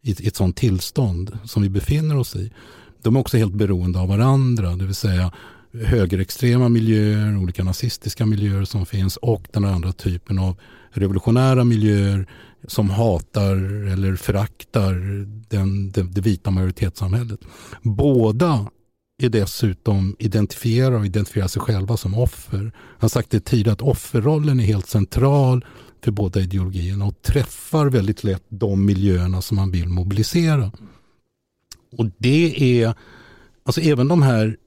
i 0.02 0.12
ett, 0.12 0.22
i 0.22 0.28
ett 0.28 0.36
sånt 0.36 0.56
tillstånd 0.56 1.38
som 1.44 1.64
vi 1.64 1.70
befinner 1.70 2.18
oss 2.18 2.36
i. 2.36 2.52
De 3.02 3.16
är 3.16 3.20
också 3.20 3.38
helt 3.38 3.54
beroende 3.54 4.00
av 4.00 4.08
varandra, 4.08 4.76
det 4.76 4.86
vill 4.86 4.96
säga 4.96 5.32
högerextrema 5.74 6.70
miljöer, 6.70 7.38
olika 7.38 7.64
nazistiska 7.64 8.26
miljöer 8.26 8.66
som 8.66 8.86
finns 8.86 9.18
och 9.18 9.48
den 9.52 9.66
andra 9.66 9.94
typen 9.94 10.40
av 10.40 10.56
revolutionära 10.92 11.64
miljöer 11.64 12.28
som 12.68 12.90
hatar 12.90 13.56
eller 13.88 14.16
föraktar 14.16 14.94
den, 15.50 15.92
det, 15.92 16.04
det 16.04 16.22
vita 16.22 16.52
majoritetssamhället. 16.52 17.40
Båda 17.82 18.70
är 19.24 19.30
dessutom 19.30 20.16
identifierar 20.20 21.00
och 21.00 21.06
identifierar 21.06 21.48
sig 21.48 21.62
själva 21.62 21.98
som 21.98 22.14
offer. 22.14 22.72
Jag 22.98 23.02
har 23.02 23.10
sagt 23.10 23.30
det 23.30 23.40
tidigare 23.40 23.74
att 23.74 23.82
offerrollen 23.82 24.60
är 24.60 24.64
helt 24.64 24.88
central 24.88 25.66
för 26.04 26.12
båda 26.12 26.40
ideologierna 26.40 27.06
och 27.06 27.22
träffar 27.22 27.90
väldigt 27.90 28.24
lätt 28.24 28.44
de 28.50 28.86
miljöerna 28.86 29.42
som 29.42 29.58
man 29.58 29.72
vill 29.72 29.90
mobilisera. 29.90 30.72
Och 31.92 32.06
det 32.18 32.82
är, 32.82 32.94
alltså 33.66 33.82
även 33.82 34.08
de 34.08 34.22
här 34.22 34.58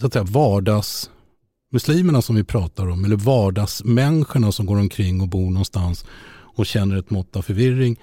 så 0.00 0.06
att 0.06 0.12
säga, 0.12 0.24
vardagsmuslimerna 0.24 2.22
som 2.22 2.36
vi 2.36 2.44
pratar 2.44 2.88
om, 2.88 3.04
eller 3.04 3.16
vardagsmänniskorna 3.16 4.52
som 4.52 4.66
går 4.66 4.76
omkring 4.76 5.20
och 5.20 5.28
bor 5.28 5.50
någonstans 5.50 6.04
och 6.30 6.66
känner 6.66 6.96
ett 6.96 7.10
mått 7.10 7.36
av 7.36 7.42
förvirring, 7.42 7.96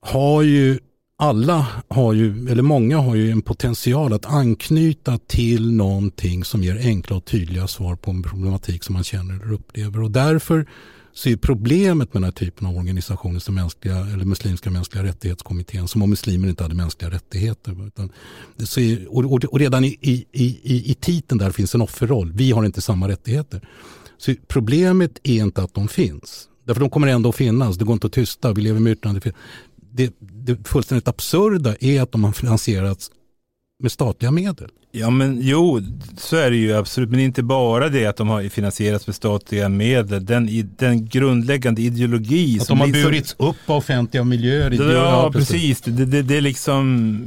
har 0.00 0.42
ju 0.42 0.78
alla 1.18 1.66
har 1.88 2.12
ju, 2.12 2.48
eller 2.48 2.62
många 2.62 2.98
har 2.98 3.14
ju 3.14 3.30
en 3.30 3.42
potential 3.42 4.12
att 4.12 4.26
anknyta 4.26 5.18
till 5.18 5.72
någonting 5.72 6.44
som 6.44 6.62
ger 6.62 6.78
enkla 6.78 7.16
och 7.16 7.24
tydliga 7.24 7.66
svar 7.66 7.96
på 7.96 8.10
en 8.10 8.22
problematik 8.22 8.84
som 8.84 8.92
man 8.92 9.04
känner 9.04 9.34
eller 9.34 9.52
upplever. 9.52 10.02
Och 10.02 10.10
därför 10.10 10.66
så 11.16 11.28
är 11.28 11.36
problemet 11.36 12.14
med 12.14 12.22
den 12.22 12.24
här 12.24 12.32
typen 12.32 12.66
av 12.66 12.76
organisationer 12.76 13.40
som 13.40 13.54
mänskliga, 13.54 13.96
eller 13.96 14.24
muslimska 14.24 14.70
mänskliga 14.70 15.04
rättighetskommittén, 15.04 15.88
som 15.88 16.02
om 16.02 16.10
muslimer 16.10 16.48
inte 16.48 16.62
hade 16.62 16.74
mänskliga 16.74 17.10
rättigheter. 17.10 17.86
Utan 17.86 18.12
så 18.58 18.80
är, 18.80 19.16
och, 19.16 19.32
och, 19.32 19.44
och 19.44 19.58
redan 19.58 19.84
i, 19.84 19.98
i, 20.00 20.26
i, 20.32 20.90
i 20.90 20.94
titeln 20.94 21.38
där 21.38 21.50
finns 21.50 21.74
en 21.74 21.80
offerroll. 21.80 22.32
Vi 22.32 22.50
har 22.52 22.64
inte 22.64 22.80
samma 22.80 23.08
rättigheter. 23.08 23.68
Så 24.18 24.34
problemet 24.48 25.18
är 25.22 25.42
inte 25.42 25.62
att 25.62 25.74
de 25.74 25.88
finns. 25.88 26.48
Därför 26.64 26.80
de 26.80 26.90
kommer 26.90 27.06
ändå 27.06 27.28
att 27.28 27.36
finnas. 27.36 27.76
Det 27.76 27.84
går 27.84 27.92
inte 27.92 28.06
att 28.06 28.12
tysta. 28.12 28.52
Vi 28.52 28.62
lever 28.62 28.80
med 28.80 28.92
yttrandefrihet. 28.92 29.36
Det, 29.92 30.14
det 30.18 30.68
fullständigt 30.68 31.08
absurda 31.08 31.76
är 31.80 32.02
att 32.02 32.12
de 32.12 32.24
har 32.24 32.32
finansierats 32.32 33.10
med 33.82 33.92
statliga 33.92 34.30
medel. 34.30 34.70
Ja 34.98 35.10
men 35.10 35.38
jo, 35.42 35.80
så 36.18 36.36
är 36.36 36.50
det 36.50 36.56
ju 36.56 36.72
absolut. 36.76 37.10
Men 37.10 37.20
inte 37.20 37.42
bara 37.42 37.88
det 37.88 38.06
att 38.06 38.16
de 38.16 38.28
har 38.28 38.42
finansierats 38.48 39.06
med 39.06 39.16
statliga 39.16 39.68
medel. 39.68 40.24
Den, 40.26 40.70
den 40.78 41.06
grundläggande 41.08 41.82
ideologi 41.82 42.58
Att 42.60 42.66
som 42.66 42.78
de 42.78 42.80
har 42.80 42.86
liksom- 42.86 43.10
burits 43.10 43.36
upp 43.38 43.56
av 43.66 43.76
offentliga 43.76 44.24
miljöer. 44.24 44.70
Ja, 44.70 44.92
Ja, 44.92 45.30
precis. 45.32 45.80
Det, 45.80 46.04
det, 46.04 46.22
det 46.22 46.36
är 46.36 46.40
liksom, 46.40 47.20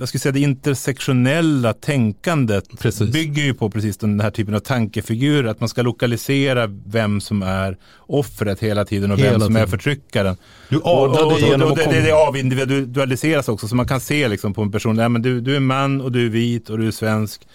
jag 0.00 0.08
skulle 0.08 0.20
säga 0.20 0.32
det 0.32 0.40
intersektionella 0.40 1.72
tänkandet 1.72 2.64
Precis. 2.78 3.10
bygger 3.12 3.42
ju 3.42 3.54
på 3.54 3.70
precis 3.70 3.96
den 3.96 4.20
här 4.20 4.30
typen 4.30 4.54
av 4.54 4.58
tankefigurer. 4.58 5.48
Att 5.50 5.60
man 5.60 5.68
ska 5.68 5.82
lokalisera 5.82 6.66
vem 6.86 7.20
som 7.20 7.42
är 7.42 7.76
offret 8.06 8.60
hela 8.60 8.84
tiden 8.84 9.10
och 9.10 9.18
vem 9.18 9.24
Hela 9.26 9.44
som 9.44 9.56
är 9.56 9.60
tiden. 9.60 9.70
förtryckaren. 9.70 10.36
Du 10.68 10.76
Och, 10.76 10.84
och, 10.92 11.04
adlade 11.08 11.34
och, 11.34 11.40
genom 11.40 11.70
och 11.70 11.76
det, 11.76 11.84
komma- 11.84 11.92
det, 11.94 12.00
det 12.00 12.12
avindividualiseras 12.12 13.48
också. 13.48 13.68
Så 13.68 13.74
man 13.76 13.86
kan 13.88 14.00
se 14.00 14.28
liksom 14.28 14.54
på 14.54 14.62
en 14.62 14.72
person, 14.72 14.96
nej, 14.96 15.08
men 15.08 15.22
du, 15.22 15.40
du 15.40 15.56
är 15.56 15.60
man 15.60 16.00
och 16.00 16.12
du 16.12 16.26
är 16.26 16.30
vit 16.30 16.70
och 16.70 16.78
du 16.78 16.86
är 16.86 16.90
svensk. 17.02 17.46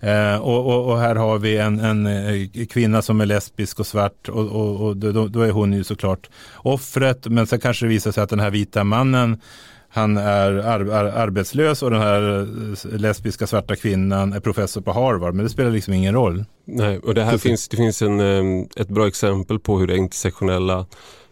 Eh, 0.00 0.36
och, 0.36 0.66
och, 0.66 0.92
och 0.92 0.98
här 0.98 1.16
har 1.16 1.38
vi 1.38 1.56
en, 1.56 1.80
en 1.80 2.06
eh, 2.06 2.66
kvinna 2.66 3.02
som 3.02 3.20
är 3.20 3.26
lesbisk 3.26 3.80
och 3.80 3.86
svart 3.86 4.28
och, 4.28 4.46
och, 4.46 4.86
och 4.86 4.96
då, 4.96 5.28
då 5.28 5.40
är 5.40 5.50
hon 5.50 5.72
ju 5.72 5.84
såklart 5.84 6.28
offret. 6.56 7.26
Men 7.26 7.46
sen 7.46 7.60
kanske 7.60 7.84
det 7.86 7.88
visar 7.88 8.12
sig 8.12 8.22
att 8.22 8.30
den 8.30 8.40
här 8.40 8.50
vita 8.50 8.84
mannen 8.84 9.40
han 9.88 10.16
är 10.16 10.52
ar, 10.52 10.80
ar, 10.80 11.04
arbetslös 11.04 11.82
och 11.82 11.90
den 11.90 12.00
här 12.00 12.40
eh, 12.40 12.98
lesbiska 12.98 13.46
svarta 13.46 13.76
kvinnan 13.76 14.32
är 14.32 14.40
professor 14.40 14.80
på 14.80 14.92
Harvard. 14.92 15.34
Men 15.34 15.44
det 15.44 15.50
spelar 15.50 15.70
liksom 15.70 15.94
ingen 15.94 16.14
roll. 16.14 16.44
Nej, 16.64 16.98
och 16.98 17.14
det 17.14 17.24
här 17.24 17.38
finns, 17.38 17.68
det 17.68 17.76
finns 17.76 18.02
en, 18.02 18.20
eh, 18.20 18.66
ett 18.76 18.88
bra 18.88 19.06
exempel 19.08 19.58
på 19.58 19.78
hur 19.78 19.86
det 19.86 19.96
intersektionella 19.96 20.86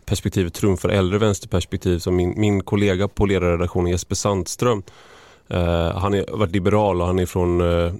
perspektivet 0.07 0.55
trumfar 0.55 0.89
äldre 0.89 1.19
vänsterperspektiv 1.19 1.99
som 1.99 2.17
min, 2.17 2.35
min 2.37 2.61
kollega 2.61 3.09
på 3.09 3.27
ledarredaktionen 3.27 3.91
Jesper 3.91 4.15
Sandström. 4.15 4.83
Eh, 5.51 5.99
han 5.99 6.13
har 6.13 6.37
varit 6.37 6.53
liberal 6.53 7.01
och 7.01 7.07
han 7.07 7.19
är 7.19 7.27
från, 7.27 7.61
uh, 7.61 7.93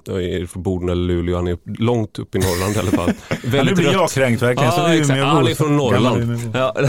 från 0.47 0.63
Boden 0.63 0.89
eller 0.89 1.03
Luleå. 1.03 1.35
Han 1.35 1.47
är 1.47 1.57
långt 1.79 2.19
upp 2.19 2.35
i 2.35 2.39
Norrland 2.39 2.75
i 2.75 2.79
alla 2.79 2.91
fall. 2.91 3.11
Ja, 3.53 3.63
nu 3.63 3.75
blir 3.75 3.91
jag 3.91 4.09
kränkt 4.09 4.41
verkligen. 4.41 4.71
Ja, 4.77 4.93
exakt. 4.93 5.09
Umeåbo. 5.19 5.35
Han 5.35 5.47
är 5.47 5.55
från 5.55 5.77
Norrland. 5.77 6.39
Ja, 6.53 6.75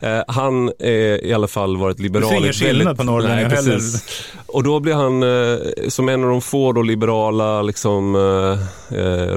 Eh, 0.00 0.22
han 0.28 0.68
är 0.78 1.24
i 1.24 1.32
alla 1.32 1.46
fall 1.46 1.76
varit 1.76 1.98
liberal. 2.00 2.30
Det 2.30 2.36
är 2.36 2.40
ingen 2.40 2.52
skillnad 2.52 2.96
på 2.96 3.04
norrlänningar 3.04 3.48
Nej, 3.48 3.56
heller. 3.56 3.80
Och 4.46 4.62
då 4.62 4.80
blir 4.80 4.94
han, 4.94 5.24
som 5.90 6.08
en 6.08 6.24
av 6.24 6.30
de 6.30 6.40
få 6.40 6.72
då 6.72 6.82
liberala 6.82 7.62
liksom, 7.62 8.16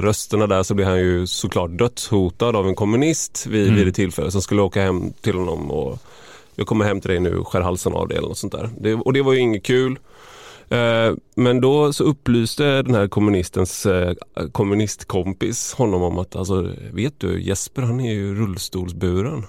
rösterna 0.00 0.46
där, 0.46 0.62
så 0.62 0.74
blir 0.74 0.86
han 0.86 0.98
ju 0.98 1.26
såklart 1.26 1.70
dödshotad 1.78 2.56
av 2.56 2.68
en 2.68 2.74
kommunist 2.74 3.46
vid, 3.46 3.62
Mm. 3.62 3.76
vid 3.76 3.88
ett 3.88 3.94
tillfälle 3.94 4.30
som 4.30 4.42
skulle 4.42 4.62
åka 4.62 4.82
hem 4.82 5.12
till 5.20 5.34
honom 5.34 5.70
och 5.70 5.98
jag 6.54 6.66
kommer 6.66 6.84
hem 6.84 7.00
till 7.00 7.10
dig 7.10 7.20
nu, 7.20 7.36
och 7.38 7.48
skär 7.48 7.60
halsen 7.60 7.92
av 7.92 8.08
dig 8.08 8.18
eller 8.18 8.28
något 8.28 8.38
sånt 8.38 8.52
där. 8.52 8.70
Det, 8.80 8.94
och 8.94 9.12
det 9.12 9.22
var 9.22 9.32
ju 9.32 9.38
inget 9.38 9.62
kul. 9.62 9.98
Eh, 10.68 11.14
Men 11.34 11.60
då 11.60 11.92
så 11.92 12.04
upplyste 12.04 12.82
den 12.82 12.94
här 12.94 13.08
kommunistens 13.08 13.86
eh, 13.86 14.14
kommunistkompis 14.52 15.74
honom 15.74 16.02
om 16.02 16.18
att 16.18 16.36
alltså, 16.36 16.68
vet 16.92 17.20
du 17.20 17.42
Jesper 17.42 17.82
han 17.82 18.00
är 18.00 18.12
ju 18.12 18.34
rullstolsburen. 18.34 19.44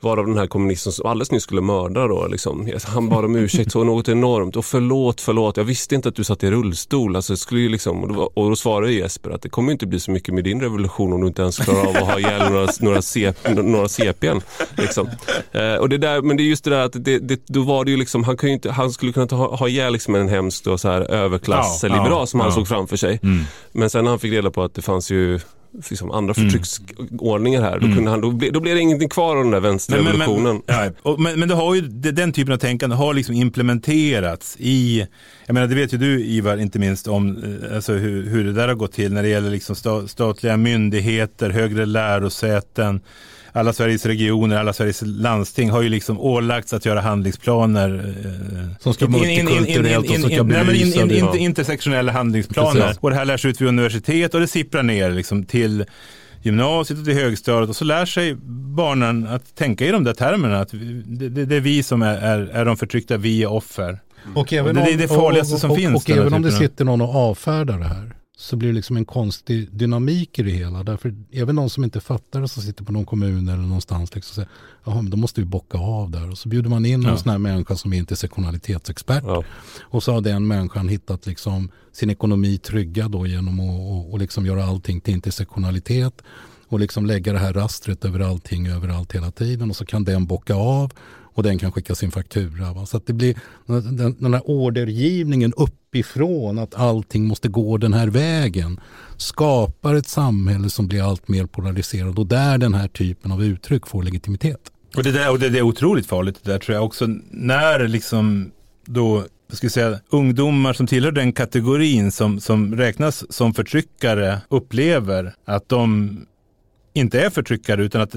Varav 0.00 0.26
den 0.26 0.38
här 0.38 0.46
kommunisten 0.46 0.92
som 0.92 1.06
alldeles 1.06 1.30
nyss 1.30 1.42
skulle 1.42 1.60
mörda 1.60 2.06
då, 2.06 2.26
liksom, 2.26 2.72
han 2.84 3.08
bad 3.08 3.24
om 3.24 3.36
ursäkt 3.36 3.72
så 3.72 3.84
något 3.84 4.08
enormt 4.08 4.56
och 4.56 4.64
förlåt, 4.64 5.20
förlåt, 5.20 5.56
jag 5.56 5.64
visste 5.64 5.94
inte 5.94 6.08
att 6.08 6.14
du 6.14 6.24
satt 6.24 6.42
i 6.42 6.50
rullstol. 6.50 7.16
Alltså, 7.16 7.36
skulle 7.36 7.60
ju 7.60 7.68
liksom, 7.68 8.02
och, 8.02 8.08
då, 8.08 8.30
och 8.34 8.48
då 8.48 8.56
svarade 8.56 8.92
Jesper 8.92 9.30
att 9.30 9.42
det 9.42 9.48
kommer 9.48 9.72
inte 9.72 9.86
bli 9.86 10.00
så 10.00 10.10
mycket 10.10 10.34
med 10.34 10.44
din 10.44 10.60
revolution 10.60 11.12
om 11.12 11.20
du 11.20 11.26
inte 11.26 11.42
ens 11.42 11.58
klarar 11.58 11.86
av 11.86 11.96
att 11.96 12.02
ha 12.02 12.18
ihjäl 12.18 12.52
några, 12.52 12.68
några, 12.80 13.02
CP, 13.02 13.54
några 13.54 13.88
CPn. 13.88 14.40
Liksom. 14.76 15.08
Eh, 15.52 15.74
och 15.74 15.88
det 15.88 15.98
där, 15.98 16.22
men 16.22 16.36
det 16.36 16.42
är 16.42 16.44
just 16.44 16.64
det 16.64 16.70
där 16.70 16.84
att 16.84 17.04
det, 17.04 17.18
det, 17.18 17.40
då 17.46 17.62
var 17.62 17.84
det 17.84 17.90
ju 17.90 17.96
liksom, 17.96 18.24
han, 18.24 18.36
kan 18.36 18.50
inte, 18.50 18.70
han 18.70 18.90
skulle 18.90 19.12
kunna 19.12 19.26
ta, 19.26 19.56
ha, 19.56 19.68
ihjäl 19.68 19.92
liksom 19.92 20.14
en 20.14 20.28
hemsk 20.28 20.64
då, 20.64 20.78
så 20.78 20.88
här, 20.88 21.00
överklassliberal 21.00 22.10
Ja, 22.10 22.26
som 22.26 22.40
han 22.40 22.48
ja. 22.48 22.54
såg 22.54 22.68
framför 22.68 22.96
sig. 22.96 23.20
Mm. 23.22 23.44
Men 23.72 23.90
sen 23.90 24.04
när 24.04 24.10
han 24.10 24.18
fick 24.18 24.32
reda 24.32 24.50
på 24.50 24.62
att 24.62 24.74
det 24.74 24.82
fanns 24.82 25.10
ju 25.10 25.40
liksom, 25.90 26.10
andra 26.10 26.34
förtrycksordningar 26.34 27.62
här. 27.62 27.78
Då, 27.78 27.86
kunde 27.86 28.10
han, 28.10 28.20
då, 28.20 28.30
ble, 28.30 28.50
då 28.50 28.60
blev 28.60 28.74
det 28.74 28.80
ingenting 28.80 29.08
kvar 29.08 29.36
av 29.36 29.42
den 29.42 29.50
där 29.50 29.60
vänsterrevolutionen. 29.60 30.42
Men, 30.42 30.62
men, 30.66 30.94
ja, 31.04 31.16
men, 31.18 31.40
men 31.40 31.48
det 31.48 31.54
har 31.54 31.74
ju, 31.74 31.80
den 31.90 32.32
typen 32.32 32.54
av 32.54 32.58
tänkande 32.58 32.96
har 32.96 33.14
liksom 33.14 33.34
implementerats 33.34 34.56
i, 34.58 35.06
jag 35.46 35.54
menar 35.54 35.66
det 35.66 35.74
vet 35.74 35.94
ju 35.94 35.98
du 35.98 36.24
Ivar 36.24 36.56
inte 36.56 36.78
minst 36.78 37.08
om 37.08 37.36
eh, 37.36 37.76
alltså, 37.76 37.92
hur, 37.92 38.30
hur 38.30 38.44
det 38.44 38.52
där 38.52 38.68
har 38.68 38.74
gått 38.74 38.92
till 38.92 39.12
när 39.12 39.22
det 39.22 39.28
gäller 39.28 39.50
liksom 39.50 40.08
statliga 40.08 40.56
myndigheter, 40.56 41.50
högre 41.50 41.86
lärosäten, 41.86 43.00
alla 43.52 43.72
Sveriges 43.72 44.06
regioner, 44.06 44.56
alla 44.56 44.72
Sveriges 44.72 45.02
landsting 45.06 45.70
har 45.70 45.82
ju 45.82 45.88
liksom 45.88 46.20
ålagts 46.20 46.72
att 46.72 46.86
göra 46.86 47.00
handlingsplaner. 47.00 48.14
Eh, 48.24 48.80
som 48.80 48.94
ska 48.94 49.06
vara 49.06 49.22
multikulturellt 49.22 50.10
och 50.10 50.16
som 50.16 50.30
ska 50.30 50.44
belysa 50.44 51.02
in, 51.02 51.10
in, 51.10 51.28
in, 51.34 51.34
Intersektionella 51.34 52.12
handlingsplaner. 52.12 52.80
Precis. 52.80 52.98
Och 53.00 53.10
det 53.10 53.16
här 53.16 53.24
lärs 53.24 53.44
ut 53.44 53.60
vid 53.60 53.68
universitet 53.68 54.34
och 54.34 54.40
det 54.40 54.46
sipprar 54.46 54.82
ner 54.82 55.10
liksom 55.10 55.44
till 55.44 55.84
gymnasiet 56.42 56.98
och 57.00 57.04
till 57.04 57.14
högstadiet 57.14 57.70
och 57.70 57.76
så 57.76 57.84
lär 57.84 58.06
sig 58.06 58.34
barnen 58.76 59.26
att 59.26 59.56
tänka 59.56 59.86
i 59.86 59.90
de 59.90 60.04
där 60.04 60.14
termerna. 60.14 60.60
Att 60.60 60.70
det, 60.70 61.28
det, 61.28 61.44
det 61.44 61.56
är 61.56 61.60
vi 61.60 61.82
som 61.82 62.02
är, 62.02 62.16
är, 62.16 62.38
är 62.38 62.64
de 62.64 62.76
förtryckta, 62.76 63.16
vi 63.16 63.42
är 63.42 63.52
offer. 63.52 63.98
Och 64.34 64.52
även 64.52 64.76
och 64.76 64.84
det, 64.84 64.92
är 64.92 64.96
det 64.96 65.08
farligaste 65.08 65.54
och, 65.54 65.60
som 65.60 65.70
och, 65.70 65.76
finns. 65.76 66.04
Och, 66.04 66.10
även 66.10 66.34
om 66.34 66.42
det 66.42 66.52
sitter 66.52 66.84
någon 66.84 67.00
och 67.00 67.14
avfärdar 67.14 67.78
det 67.78 67.84
här 67.84 68.17
så 68.40 68.56
blir 68.56 68.68
det 68.68 68.74
liksom 68.74 68.96
en 68.96 69.04
konstig 69.04 69.72
dynamik 69.72 70.38
i 70.38 70.42
det 70.42 70.50
hela. 70.50 70.82
Därför 70.82 71.14
även 71.32 71.56
de 71.56 71.70
som 71.70 71.84
inte 71.84 72.00
fattar 72.00 72.40
det 72.40 72.48
som 72.48 72.62
sitter 72.62 72.84
på 72.84 72.92
någon 72.92 73.06
kommun 73.06 73.48
eller 73.48 73.62
någonstans 73.62 74.14
liksom 74.14 74.34
säger 74.34 74.48
jaha 74.84 75.02
men 75.02 75.10
då 75.10 75.16
måste 75.16 75.40
vi 75.40 75.46
bocka 75.46 75.78
av 75.78 76.10
där. 76.10 76.30
Och 76.30 76.38
så 76.38 76.48
bjuder 76.48 76.70
man 76.70 76.86
in 76.86 77.02
ja. 77.02 77.10
en 77.10 77.18
sån 77.18 77.30
här 77.30 77.38
människa 77.38 77.76
som 77.76 77.92
är 77.92 77.96
intersektionalitetsexpert. 77.96 79.24
Ja. 79.26 79.44
Och 79.80 80.02
så 80.02 80.12
har 80.12 80.20
den 80.20 80.46
människan 80.46 80.88
hittat 80.88 81.26
liksom 81.26 81.70
sin 81.92 82.10
ekonomi 82.10 82.58
tryggad 82.58 83.10
då 83.10 83.26
genom 83.26 83.60
att 83.60 83.80
och, 83.80 84.12
och 84.12 84.18
liksom 84.18 84.46
göra 84.46 84.64
allting 84.64 85.00
till 85.00 85.14
intersektionalitet. 85.14 86.22
Och 86.68 86.80
liksom 86.80 87.06
lägga 87.06 87.32
det 87.32 87.38
här 87.38 87.52
rastret 87.52 88.04
över 88.04 88.20
allting 88.20 88.66
överallt 88.66 89.12
hela 89.12 89.30
tiden. 89.30 89.70
Och 89.70 89.76
så 89.76 89.84
kan 89.84 90.04
den 90.04 90.26
bocka 90.26 90.54
av 90.54 90.92
och 91.38 91.44
den 91.44 91.58
kan 91.58 91.72
skicka 91.72 91.94
sin 91.94 92.10
faktura. 92.10 92.72
Va? 92.72 92.86
Så 92.86 92.96
att 92.96 93.06
det 93.06 93.12
blir 93.12 93.34
den, 93.66 94.16
den 94.18 94.34
här 94.34 94.42
ordergivningen 94.44 95.52
uppifrån 95.56 96.58
att 96.58 96.74
allting 96.74 97.24
måste 97.24 97.48
gå 97.48 97.76
den 97.76 97.92
här 97.92 98.08
vägen 98.08 98.80
skapar 99.16 99.94
ett 99.94 100.06
samhälle 100.06 100.70
som 100.70 100.88
blir 100.88 101.02
allt 101.02 101.28
mer 101.28 101.46
polariserat 101.46 102.18
och 102.18 102.26
där 102.26 102.58
den 102.58 102.74
här 102.74 102.88
typen 102.88 103.32
av 103.32 103.44
uttryck 103.44 103.86
får 103.86 104.02
legitimitet. 104.02 104.60
Och 104.96 105.02
det, 105.02 105.12
där, 105.12 105.30
och 105.30 105.38
det, 105.38 105.48
det 105.48 105.58
är 105.58 105.62
otroligt 105.62 106.06
farligt 106.06 106.38
det 106.42 106.52
där 106.52 106.58
tror 106.58 106.74
jag 106.74 106.84
också 106.84 107.06
när 107.30 107.88
liksom 107.88 108.50
då 108.86 109.24
jag 109.48 109.56
skulle 109.56 109.70
säga, 109.70 109.98
ungdomar 110.10 110.72
som 110.72 110.86
tillhör 110.86 111.12
den 111.12 111.32
kategorin 111.32 112.12
som, 112.12 112.40
som 112.40 112.76
räknas 112.76 113.32
som 113.32 113.54
förtryckare 113.54 114.38
upplever 114.48 115.34
att 115.44 115.68
de 115.68 116.16
inte 116.92 117.20
är 117.20 117.30
förtryckare 117.30 117.84
utan 117.84 118.00
att 118.00 118.14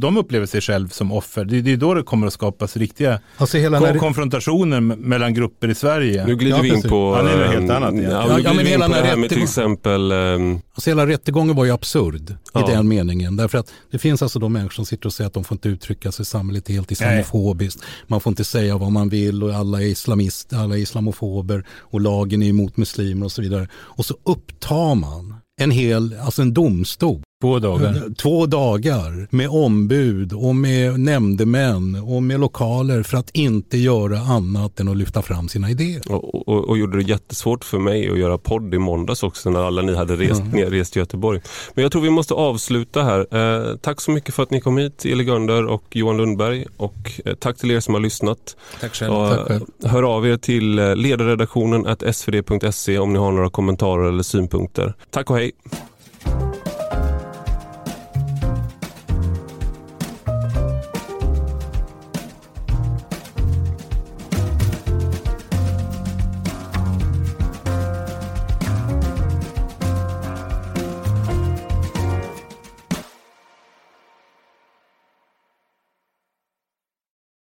de 0.00 0.16
upplever 0.16 0.46
sig 0.46 0.60
själv 0.60 0.88
som 0.88 1.12
offer. 1.12 1.44
Det 1.44 1.72
är 1.72 1.76
då 1.76 1.94
det 1.94 2.02
kommer 2.02 2.26
att 2.26 2.32
skapas 2.32 2.76
riktiga 2.76 3.20
alltså 3.36 3.58
hela 3.58 3.98
konfrontationer 3.98 4.80
mellan 4.80 5.34
grupper 5.34 5.68
i 5.68 5.74
Sverige. 5.74 6.26
Nu 6.26 6.36
glider 6.36 6.56
ja, 6.56 6.62
vi 6.62 6.68
in 6.68 6.82
på... 6.82 7.16
Ja, 7.16 7.22
det 7.22 7.44
är 7.44 7.48
helt 7.48 7.70
annat. 7.70 7.94
Ja, 7.94 8.10
ja, 8.10 8.38
ja, 8.38 8.52
men 8.52 8.66
hela 8.66 8.88
det 8.88 8.94
här 8.94 9.16
med 9.16 9.28
till 9.28 9.42
exempel... 9.42 10.12
Um... 10.12 10.60
Alltså 10.74 10.90
hela 10.90 11.06
rättegången 11.06 11.56
var 11.56 11.64
ju 11.64 11.70
absurd 11.70 12.36
ja. 12.52 12.68
i 12.68 12.72
den 12.72 12.88
meningen. 12.88 13.36
Därför 13.36 13.58
att 13.58 13.72
det 13.90 13.98
finns 13.98 14.22
alltså 14.22 14.38
de 14.38 14.52
människor 14.52 14.74
som 14.74 14.86
sitter 14.86 15.06
och 15.06 15.12
säger 15.12 15.26
att 15.26 15.34
de 15.34 15.44
får 15.44 15.54
inte 15.54 15.68
uttrycka 15.68 16.12
sig. 16.12 16.24
Samhället 16.24 16.70
är 16.70 16.74
helt 16.74 16.92
islamofobiskt. 16.92 17.84
Man 18.06 18.20
får 18.20 18.30
inte 18.30 18.44
säga 18.44 18.78
vad 18.78 18.92
man 18.92 19.08
vill 19.08 19.42
och 19.42 19.54
alla 19.54 19.82
är 19.82 19.86
islamister, 19.86 20.56
alla 20.56 20.74
är 20.76 20.80
islamofober 20.80 21.64
och 21.78 22.00
lagen 22.00 22.42
är 22.42 22.48
emot 22.48 22.76
muslimer 22.76 23.24
och 23.24 23.32
så 23.32 23.42
vidare. 23.42 23.68
Och 23.74 24.06
så 24.06 24.14
upptar 24.22 24.94
man 24.94 25.34
en 25.60 25.70
hel, 25.70 26.16
alltså 26.20 26.42
en 26.42 26.54
domstol 26.54 27.22
Två 27.40 27.58
dagar. 27.58 28.14
Två 28.14 28.46
dagar 28.46 29.28
med 29.30 29.48
ombud 29.48 30.32
och 30.32 30.56
med 30.56 31.00
nämndemän 31.00 31.94
och 31.94 32.22
med 32.22 32.40
lokaler 32.40 33.02
för 33.02 33.16
att 33.16 33.30
inte 33.30 33.78
göra 33.78 34.18
annat 34.18 34.80
än 34.80 34.88
att 34.88 34.96
lyfta 34.96 35.22
fram 35.22 35.48
sina 35.48 35.70
idéer. 35.70 36.02
Och, 36.12 36.48
och, 36.48 36.68
och 36.68 36.78
gjorde 36.78 36.96
det 36.96 37.02
jättesvårt 37.02 37.64
för 37.64 37.78
mig 37.78 38.10
att 38.10 38.18
göra 38.18 38.38
podd 38.38 38.74
i 38.74 38.78
måndags 38.78 39.22
också 39.22 39.50
när 39.50 39.60
alla 39.60 39.82
ni 39.82 39.94
hade 39.94 40.16
rest, 40.16 40.40
mm. 40.40 40.70
rest 40.70 40.92
till 40.92 41.00
Göteborg. 41.00 41.40
Men 41.74 41.82
jag 41.82 41.92
tror 41.92 42.02
vi 42.02 42.10
måste 42.10 42.34
avsluta 42.34 43.02
här. 43.02 43.26
Eh, 43.30 43.76
tack 43.76 44.00
så 44.00 44.10
mycket 44.10 44.34
för 44.34 44.42
att 44.42 44.50
ni 44.50 44.60
kom 44.60 44.78
hit, 44.78 45.04
Eli 45.04 45.24
Gönder 45.24 45.66
och 45.66 45.84
Johan 45.96 46.16
Lundberg. 46.16 46.66
Och 46.76 47.20
eh, 47.24 47.34
tack 47.34 47.58
till 47.58 47.70
er 47.70 47.80
som 47.80 47.94
har 47.94 48.00
lyssnat. 48.00 48.56
Tack 48.80 48.94
själv. 48.94 49.12
Och, 49.12 49.28
tack 49.28 49.46
själv. 49.48 49.62
Hör 49.84 50.02
av 50.02 50.26
er 50.26 50.36
till 50.36 50.78
eh, 50.78 50.96
ledarredaktionen 50.96 51.96
svd.se 52.12 52.98
om 52.98 53.12
ni 53.12 53.18
har 53.18 53.32
några 53.32 53.50
kommentarer 53.50 54.08
eller 54.08 54.22
synpunkter. 54.22 54.94
Tack 55.10 55.30
och 55.30 55.36
hej. 55.36 55.52